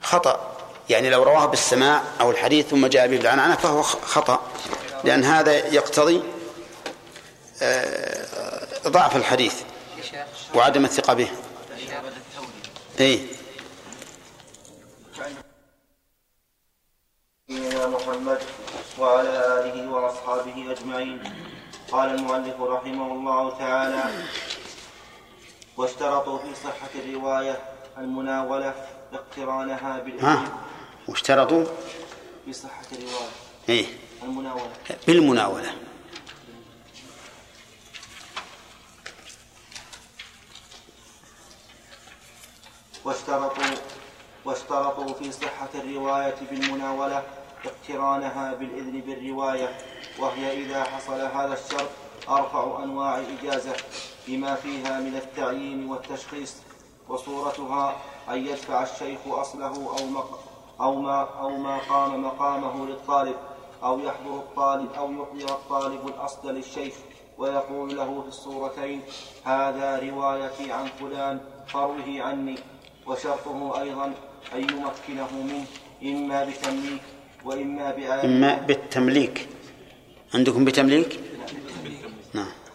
خطأ. 0.00 0.56
يعني 0.90 1.10
لو 1.10 1.22
رواه 1.22 1.46
بالسماع 1.46 2.02
أو 2.20 2.30
الحديث 2.30 2.68
ثم 2.68 2.86
جاء 2.86 3.08
به 3.08 3.16
بالعنعنة 3.16 3.54
فهو 3.54 3.82
خطأ. 3.82 4.40
لأن 5.04 5.24
هذا 5.24 5.52
يقتضي 5.52 6.22
آه، 7.62 8.26
ضعف 8.88 9.16
الحديث 9.16 9.54
وعدم 10.54 10.84
الثقة 10.84 11.14
به. 11.14 11.28
إيه. 13.00 13.20
نبينا 17.50 17.86
محمد 17.86 18.38
وعلى 18.98 19.28
آله 19.28 19.90
وأصحابه 19.90 20.72
أجمعين. 20.72 21.22
قال 21.92 22.14
المؤلف 22.14 22.60
رحمه 22.60 23.12
الله 23.12 23.58
تعالى 23.58 24.04
واشترطوا 25.76 26.38
في 26.38 26.54
صحة 26.54 26.88
الرواية 26.94 27.58
المناولة 27.98 28.74
اقترانها 29.12 29.98
بالإذن 29.98 30.24
ها 30.24 30.44
واشترطوا؟ 31.08 31.64
في 32.44 32.52
صحة 32.52 32.86
الرواية 32.92 33.28
إيه. 33.68 33.86
المناولة. 34.22 34.70
بالمناولة. 35.06 35.72
واشترطوا 43.04 43.64
واشترطوا 44.44 45.14
في 45.14 45.32
صحة 45.32 45.68
الرواية 45.74 46.34
بالمناولة 46.50 47.22
اقترانها 47.64 48.54
بالإذن 48.54 49.00
بالرواية 49.00 49.76
وهي 50.18 50.52
إذا 50.62 50.84
حصل 50.84 51.20
هذا 51.20 51.52
الشرط 51.64 51.88
أرفع 52.28 52.84
أنواع 52.84 53.18
الإجازة 53.18 53.72
بما 54.28 54.54
فيها 54.54 55.00
من 55.00 55.16
التعيين 55.16 55.86
والتشخيص 55.90 56.54
وصورتها 57.08 57.96
أن 58.30 58.46
يدفع 58.46 58.82
الشيخ 58.82 59.18
أصله 59.26 59.66
أو 59.98 60.06
مق 60.06 60.40
أو 60.80 61.00
ما 61.00 61.28
أو 61.40 61.50
ما 61.56 61.78
قام 61.78 62.22
مقامه 62.24 62.86
للطالب 62.86 63.34
أو 63.82 63.98
يحضر 64.00 64.34
الطالب 64.36 64.92
أو 64.92 65.12
يحضر 65.12 65.54
الطالب 65.54 66.08
الأصل 66.08 66.54
للشيخ 66.54 66.94
ويقول 67.38 67.96
له 67.96 68.22
في 68.22 68.28
الصورتين 68.28 69.00
هذا 69.44 69.98
روايتي 69.98 70.72
عن 70.72 70.86
فلان 71.00 71.40
فروه 71.66 72.22
عني 72.22 72.58
وشرطه 73.06 73.80
أيضا 73.80 74.04
أن 74.54 74.60
يمكنه 74.60 75.28
منه 75.32 75.64
إما 76.02 76.44
بتمليك 76.44 77.02
وإما 77.44 77.90
بآية 77.90 78.24
إما 78.24 78.54
بالتمليك. 78.54 79.48
عندكم 80.34 80.64
بتمليك؟ 80.64 81.20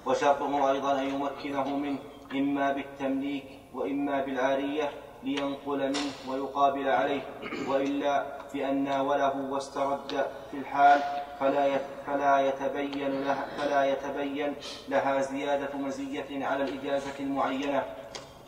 وشرطه 0.09 0.71
أيضا 0.71 0.99
أن 0.99 1.09
يمكنه 1.09 1.67
منه 1.77 1.97
إما 2.31 2.73
بالتمليك 2.73 3.43
وإما 3.73 4.21
بالعارية 4.25 4.89
لينقل 5.23 5.77
منه 5.87 6.11
ويقابل 6.27 6.89
عليه 6.89 7.21
وإلا 7.67 8.25
بأن 8.53 8.83
ناوله 8.83 9.35
واسترد 9.49 10.25
في 10.51 10.57
الحال 10.57 10.99
فلا 11.39 11.79
فلا 12.07 12.39
يتبين 12.47 13.23
لها 13.25 13.47
فلا 13.57 13.85
يتبين 13.85 14.53
لها 14.89 15.21
زيادة 15.21 15.77
مزية 15.77 16.45
على 16.45 16.63
الإجازة 16.63 17.19
المعينة 17.19 17.83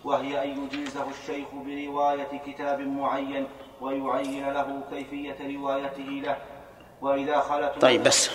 وهي 0.03 0.43
أن 0.43 0.63
يجيزه 0.63 1.05
الشيخ 1.09 1.47
برواية 1.53 2.41
كتاب 2.47 2.79
معين 2.79 3.47
ويعين 3.81 4.49
له 4.49 4.81
كيفية 4.91 5.57
روايته 5.57 6.03
له. 6.03 6.37
وإذا 7.01 7.39
خلت 7.39 7.81
طيب 7.81 8.03
بس 8.03 8.29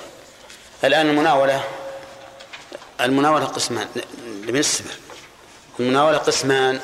الآن 0.85 1.11
المناولة 1.11 1.61
المناولة 3.01 3.45
قسمان 3.45 3.89
بالنسبة 4.27 4.91
المناولة 5.81 6.19
قسمان. 6.19 6.81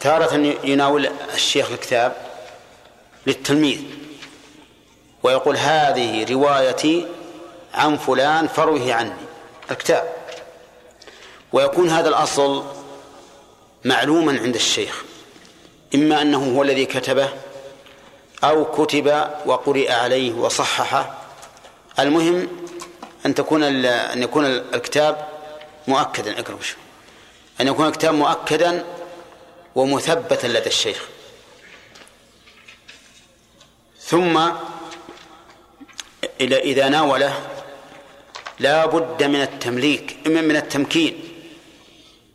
تارة 0.00 0.34
يناول 0.64 1.10
الشيخ 1.34 1.70
الكتاب 1.70 2.16
للتلميذ 3.26 3.80
ويقول 5.22 5.56
هذه 5.56 6.32
روايتي 6.32 7.06
عن 7.74 7.96
فلان 7.96 8.48
فروه 8.48 8.94
عني. 8.94 9.12
الكتاب. 9.70 10.12
ويكون 11.52 11.88
هذا 11.88 12.08
الأصل 12.08 12.64
معلوما 13.84 14.40
عند 14.40 14.54
الشيخ. 14.54 15.04
إما 15.94 16.22
أنه 16.22 16.56
هو 16.56 16.62
الذي 16.62 16.86
كتبه 16.86 17.28
أو 18.44 18.64
كتب 18.64 19.30
وقرئ 19.46 19.92
عليه 19.92 20.32
وصححه. 20.32 21.14
المهم 21.98 22.48
أن 23.26 23.34
تكون 23.34 23.62
أن 23.84 24.22
يكون 24.22 24.46
الكتاب 24.46 25.28
مؤكدا. 25.88 26.40
اقرب 26.40 26.62
شو 26.62 26.76
أن 27.60 27.68
يكون 27.68 27.86
الكتاب 27.86 28.14
مؤكدا 28.14 28.84
ومثبتا 29.74 30.46
لدى 30.46 30.66
الشيخ. 30.66 31.08
ثم 34.00 34.50
إذا 36.40 36.56
إذا 36.56 36.88
ناوله 36.88 37.50
لا 38.58 38.86
بد 38.86 39.22
من 39.22 39.42
التمليك 39.42 40.16
من 40.26 40.56
التمكين 40.56 41.28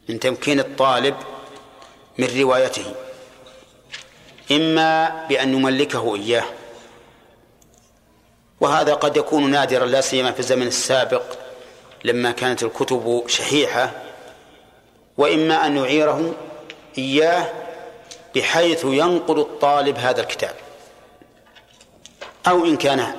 من 0.09 0.19
تمكين 0.19 0.59
الطالب 0.59 1.15
من 2.17 2.39
روايته 2.39 2.95
إما 4.51 5.25
بأن 5.29 5.53
يملكه 5.53 6.15
إياه. 6.15 6.45
وهذا 8.61 8.93
قد 8.93 9.17
يكون 9.17 9.51
نادرا 9.51 9.85
لا 9.85 10.01
سيما 10.01 10.31
في 10.31 10.39
الزمن 10.39 10.67
السابق 10.67 11.23
لما 12.03 12.31
كانت 12.31 12.63
الكتب 12.63 13.23
شحيحة. 13.27 13.91
وإما 15.17 15.65
أن 15.65 15.77
يعيره 15.77 16.33
إياه 16.97 17.45
بحيث 18.35 18.85
ينقل 18.85 19.39
الطالب 19.39 19.97
هذا 19.97 20.21
الكتاب. 20.21 20.55
أو 22.47 22.65
إن 22.65 22.77
كان 22.77 23.13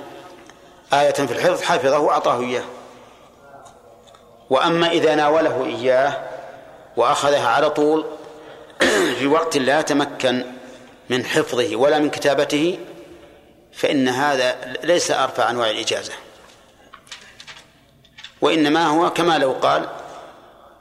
آية 0.93 1.13
في 1.13 1.33
الحفظ 1.33 1.63
حفظه 1.63 1.99
وأعطاه 1.99 2.41
إياه. 2.41 2.65
وأما 4.51 4.91
إذا 4.91 5.15
ناوله 5.15 5.65
إياه 5.65 6.17
وأخذها 6.97 7.49
على 7.49 7.71
طول 7.71 8.05
في 9.19 9.27
وقت 9.27 9.57
لا 9.57 9.81
يتمكن 9.81 10.45
من 11.11 11.25
حفظه 11.25 11.77
ولا 11.77 11.99
من 11.99 12.11
كتابته 12.11 12.79
فإن 13.73 14.09
هذا 14.09 14.75
ليس 14.83 15.11
أرفع 15.11 15.51
أنواع 15.51 15.71
الإجازة. 15.71 16.13
وإنما 18.41 18.87
هو 18.87 19.11
كما 19.11 19.39
لو 19.39 19.53
قال 19.53 19.89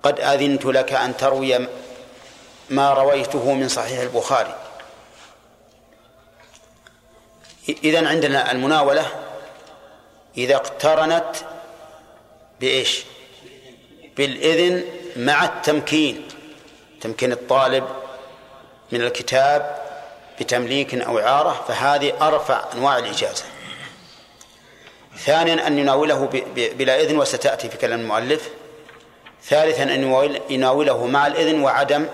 قد 0.04 0.20
أذنت 0.20 0.66
لك 0.66 0.94
أن 0.94 1.18
تروي 1.18 1.68
ما 2.70 2.94
رويته 2.94 3.54
من 3.54 3.68
صحيح 3.68 4.00
البخاري. 4.00 4.56
إذن 7.84 8.08
عندنا 8.08 8.52
المناولة 8.52 9.06
إذا 10.38 10.56
اقترنت 10.56 11.36
بإيش؟ 12.60 13.04
بالإذن 14.18 14.84
مع 15.16 15.46
التمكين. 15.46 16.28
تمكين 17.02 17.32
الطالب 17.32 17.88
من 18.92 19.02
الكتاب 19.02 19.89
بتمليك 20.40 20.96
أو 20.96 21.20
إعارة 21.20 21.66
فهذه 21.68 22.28
أرفع 22.28 22.64
أنواع 22.74 22.98
الإجازة. 22.98 23.44
ثانيا 25.18 25.68
أن 25.68 25.80
يناوله 25.80 26.30
بلا 26.56 27.02
إذن 27.02 27.18
وستأتي 27.18 27.70
في 27.70 27.78
كلام 27.78 28.00
المؤلف. 28.00 28.50
ثالثا 29.44 29.84
أن 29.84 30.40
يناوله 30.50 31.08
مع 31.08 31.28
الإذن 31.28 31.62
وعدم 31.62 32.06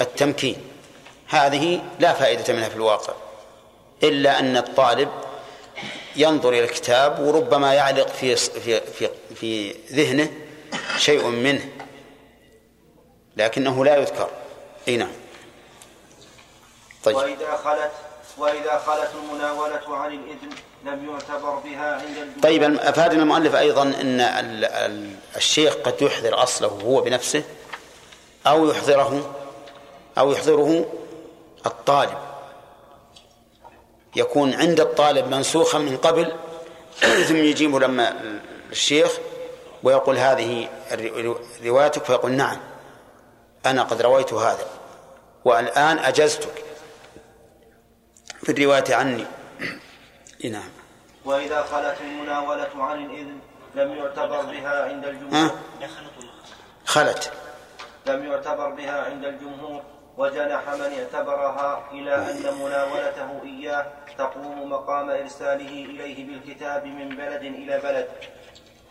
التمكين. 0.00 0.56
هذه 1.28 1.80
لا 1.98 2.12
فائدة 2.12 2.54
منها 2.54 2.68
في 2.68 2.76
الواقع 2.76 3.12
إلا 4.02 4.38
أن 4.38 4.56
الطالب 4.56 5.08
ينظر 6.16 6.48
إلى 6.48 6.64
الكتاب 6.64 7.20
وربما 7.20 7.74
يعلق 7.74 8.08
في 8.08 8.36
في 8.36 8.80
في, 8.80 9.08
في 9.34 9.74
ذهنه 9.92 10.30
شيء 10.98 11.26
منه 11.26 11.68
لكنه 13.36 13.84
لا 13.84 13.96
يذكر. 13.96 14.30
إي 14.88 14.96
نعم. 14.96 15.19
طيب. 17.04 17.16
وإذا 17.16 17.56
خلت 17.64 17.90
وإذا 18.38 18.82
خلت 18.86 19.10
المناولة 19.14 19.96
عن 19.96 20.12
الإذن 20.12 20.50
لم 20.84 21.10
يعتبر 21.10 21.54
بها 21.54 21.94
عند 21.94 22.16
الجمهور. 22.16 22.42
طيب 22.42 22.62
أفادنا 22.62 23.22
المؤلف 23.22 23.54
أيضا 23.54 23.82
أن 23.82 24.20
الشيخ 25.36 25.74
قد 25.74 26.02
يحضر 26.02 26.42
أصله 26.42 26.68
هو 26.68 27.00
بنفسه 27.00 27.42
أو 28.46 28.70
يحضره 28.70 29.34
أو 30.18 30.32
يحضره 30.32 30.86
الطالب. 31.66 32.18
يكون 34.16 34.54
عند 34.54 34.80
الطالب 34.80 35.34
منسوخا 35.34 35.78
من 35.78 35.96
قبل 35.96 36.32
ثم 37.28 37.36
يجيبه 37.36 37.80
لما 37.80 38.14
الشيخ 38.70 39.10
ويقول 39.82 40.18
هذه 40.18 40.68
روايتك 41.64 42.04
فيقول 42.04 42.32
نعم 42.32 42.56
أنا 43.66 43.82
قد 43.82 44.02
رويت 44.02 44.32
هذا 44.32 44.66
والآن 45.44 45.98
أجزتك. 45.98 46.69
في 48.50 48.56
الرواية 48.56 48.94
عني. 48.94 49.24
نعم. 50.54 50.70
وإذا 51.24 51.62
خلت 51.62 52.00
المناولة 52.00 52.68
عن 52.84 53.04
الإذن 53.06 53.38
لم 53.74 53.92
يعتبر 53.92 54.42
بها 54.42 54.84
عند 54.84 55.04
الجمهور. 55.04 55.50
خلت. 56.84 57.32
لم 58.06 58.24
يعتبر 58.26 58.68
بها 58.70 59.02
عند 59.04 59.24
الجمهور 59.24 59.82
وجنح 60.16 60.68
من 60.68 60.92
اعتبرها 60.98 61.82
إلى 61.92 62.14
أن 62.14 62.54
مناولته 62.62 63.42
إياه 63.44 63.86
تقوم 64.18 64.70
مقام 64.70 65.10
إرساله 65.10 65.84
إليه 65.84 66.26
بالكتاب 66.26 66.86
من 66.86 67.08
بلد 67.08 67.42
إلى 67.42 67.78
بلد. 67.78 68.08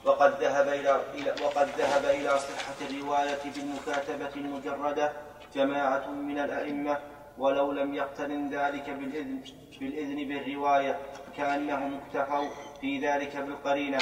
وقد 0.06 0.44
ذهب 0.44 0.68
إلى 0.68 1.36
وقد 1.44 1.69
ذهب 1.77 2.06
إلى 2.06 2.30
صحة 2.30 2.90
الرواية 2.90 3.40
بالمكاتبة 3.56 4.36
المجردة 4.36 5.11
جماعة 5.56 6.10
من 6.10 6.40
الأئمة 6.40 6.98
ولو 7.40 7.72
لم 7.72 7.94
يقترن 7.94 8.49
ذلك 8.49 8.90
بالإذن 8.90 9.41
بالإذن 9.80 10.28
بالرواية 10.28 10.99
كأنهم 11.38 11.99
اكتفوا 11.99 12.48
في 12.82 12.99
ذلك 13.07 13.38
بالقرينة. 13.38 13.98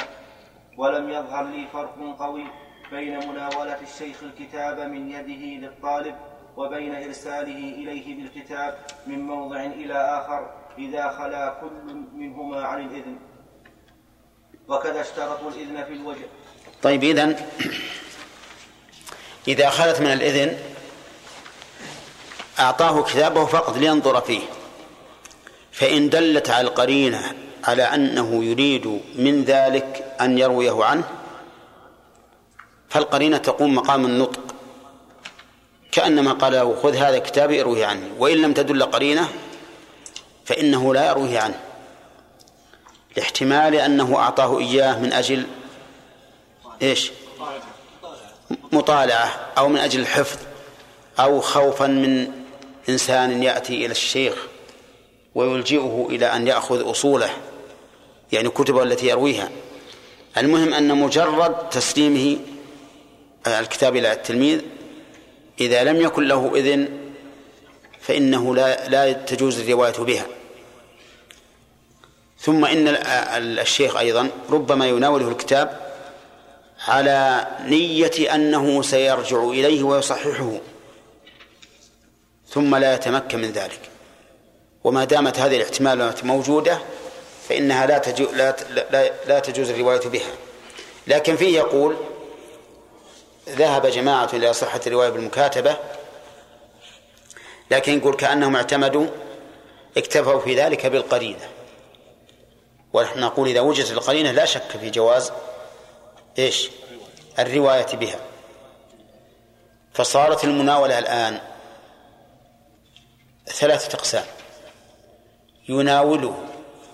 ولم 0.78 1.10
يظهر 1.10 1.44
لي 1.44 1.66
فرق 1.72 2.16
قوي 2.18 2.44
بين 2.90 3.28
مناولة 3.28 3.78
الشيخ 3.82 4.22
الكتاب 4.22 4.80
من 4.80 5.10
يده 5.10 5.66
للطالب 5.66 6.14
وبين 6.56 6.94
إرساله 6.94 7.74
إليه 7.74 8.16
بالكتاب 8.16 8.78
من 9.06 9.20
موضع 9.20 9.60
إلى 9.64 9.94
آخر 9.94 10.50
إذا 10.78 11.08
خلا 11.08 11.58
كل 11.60 11.94
منهما 12.14 12.66
عن 12.66 12.80
الإذن. 12.80 13.16
وكذا 14.68 15.00
اشترطوا 15.00 15.50
الإذن 15.50 15.84
في 15.84 15.92
الوجه. 15.92 16.26
طيب 16.82 17.04
إذن 17.04 17.36
إذا 19.48 19.70
خلت 19.70 20.00
من 20.00 20.12
الإذن 20.12 20.58
أعطاه 22.60 23.02
كتابه 23.02 23.44
فقط 23.44 23.76
لينظر 23.76 24.20
فيه. 24.20 24.40
فإن 25.72 26.10
دلت 26.10 26.50
على 26.50 26.68
القرينة 26.68 27.34
على 27.64 27.82
أنه 27.82 28.44
يريد 28.44 29.00
من 29.14 29.44
ذلك 29.44 30.14
أن 30.20 30.38
يرويه 30.38 30.84
عنه 30.84 31.04
فالقرينة 32.88 33.36
تقوم 33.36 33.74
مقام 33.74 34.06
النطق. 34.06 34.40
كأنما 35.92 36.32
قال 36.32 36.52
له 36.52 36.76
خذ 36.82 36.94
هذا 36.94 37.18
كتابي 37.18 37.60
اروه 37.60 37.86
عني. 37.86 38.10
وإن 38.18 38.36
لم 38.36 38.52
تدل 38.52 38.82
قرينة 38.82 39.28
فإنه 40.44 40.94
لا 40.94 41.08
يرويه 41.08 41.40
عنه. 41.40 41.60
لاحتمال 43.16 43.74
أنه 43.74 44.16
أعطاه 44.16 44.58
إياه 44.58 44.98
من 44.98 45.12
أجل 45.12 45.46
إيش؟ 46.82 47.12
مطالعة 48.72 49.30
أو 49.58 49.68
من 49.68 49.78
أجل 49.78 50.00
الحفظ 50.00 50.38
أو 51.20 51.40
خوفا 51.40 51.86
من 51.86 52.32
إنسان 52.88 53.42
يأتي 53.42 53.74
إلى 53.74 53.92
الشيخ 53.92 54.34
ويلجئه 55.34 56.06
إلى 56.10 56.26
أن 56.26 56.46
يأخذ 56.46 56.90
أصوله 56.90 57.30
يعني 58.32 58.48
كتبه 58.48 58.82
التي 58.82 59.06
يرويها. 59.06 59.50
المهم 60.36 60.74
أن 60.74 60.96
مجرد 60.96 61.68
تسليمه 61.68 62.36
الكتاب 63.46 63.96
إلى 63.96 64.12
التلميذ 64.12 64.60
إذا 65.60 65.84
لم 65.84 66.00
يكن 66.00 66.28
له 66.28 66.52
إذن 66.54 66.88
فإنه 68.00 68.54
لا 68.54 68.88
لا 68.88 69.12
تجوز 69.12 69.60
الرواية 69.60 69.92
بها. 69.92 70.26
ثم 72.40 72.64
إن 72.64 72.88
الشيخ 73.58 73.96
أيضا 73.96 74.30
ربما 74.50 74.88
يناوله 74.88 75.28
الكتاب 75.28 75.80
على 76.88 77.46
نية 77.64 78.34
أنه 78.34 78.82
سيرجع 78.82 79.44
إليه 79.44 79.82
ويصححه. 79.82 80.52
ثم 82.58 82.76
لا 82.76 82.94
يتمكن 82.94 83.38
من 83.38 83.50
ذلك. 83.50 83.80
وما 84.84 85.04
دامت 85.04 85.38
هذه 85.38 85.56
الاحتمالات 85.56 86.24
موجودة 86.24 86.78
فإنها 87.48 87.86
لا 87.86 87.98
تجوز 87.98 88.34
لا, 88.34 88.56
لا, 88.90 89.10
لا 89.26 89.38
تجوز 89.38 89.70
الرواية 89.70 90.00
بها. 90.08 90.30
لكن 91.06 91.36
فيه 91.36 91.58
يقول 91.58 91.96
ذهب 93.48 93.86
جماعة 93.86 94.28
إلى 94.32 94.52
صحة 94.52 94.80
الرواية 94.86 95.08
بالمكاتبة 95.08 95.76
لكن 97.70 97.98
يقول 97.98 98.14
كأنهم 98.14 98.56
اعتمدوا 98.56 99.06
اكتفوا 99.96 100.40
في 100.40 100.54
ذلك 100.54 100.86
بالقرينة. 100.86 101.48
ونحن 102.92 103.20
نقول 103.20 103.48
إذا 103.48 103.60
وجدت 103.60 103.92
القرينة 103.92 104.30
لا 104.30 104.44
شك 104.44 104.76
في 104.80 104.90
جواز 104.90 105.32
إيش؟ 106.38 106.70
الرواية 107.38 107.96
بها. 107.96 108.18
فصارت 109.94 110.44
المناولة 110.44 110.98
الآن 110.98 111.40
ثلاثة 113.48 113.94
أقسام. 113.98 114.24
يناوله 115.68 116.34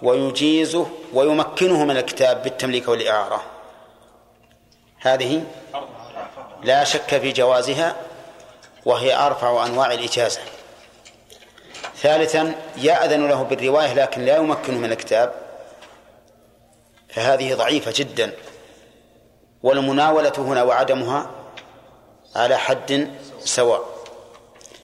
ويجيزه 0.02 0.86
ويمكنه 1.12 1.84
من 1.84 1.96
الكتاب 1.96 2.42
بالتمليك 2.42 2.88
والإعارة. 2.88 3.42
هذه 5.00 5.44
لا 6.62 6.84
شك 6.84 7.18
في 7.18 7.32
جوازها 7.32 7.96
وهي 8.84 9.14
أرفع 9.14 9.66
أنواع 9.66 9.92
الإجازة. 9.92 10.40
ثالثا 11.96 12.54
يأذن 12.76 13.28
له 13.28 13.42
بالرواية 13.42 13.94
لكن 13.94 14.24
لا 14.24 14.36
يمكنه 14.36 14.78
من 14.78 14.92
الكتاب. 14.92 15.34
فهذه 17.08 17.54
ضعيفة 17.54 17.92
جدا. 17.96 18.32
والمناولة 19.62 20.32
هنا 20.38 20.62
وعدمها 20.62 21.30
على 22.36 22.56
حد 22.58 23.10
سواء. 23.44 23.93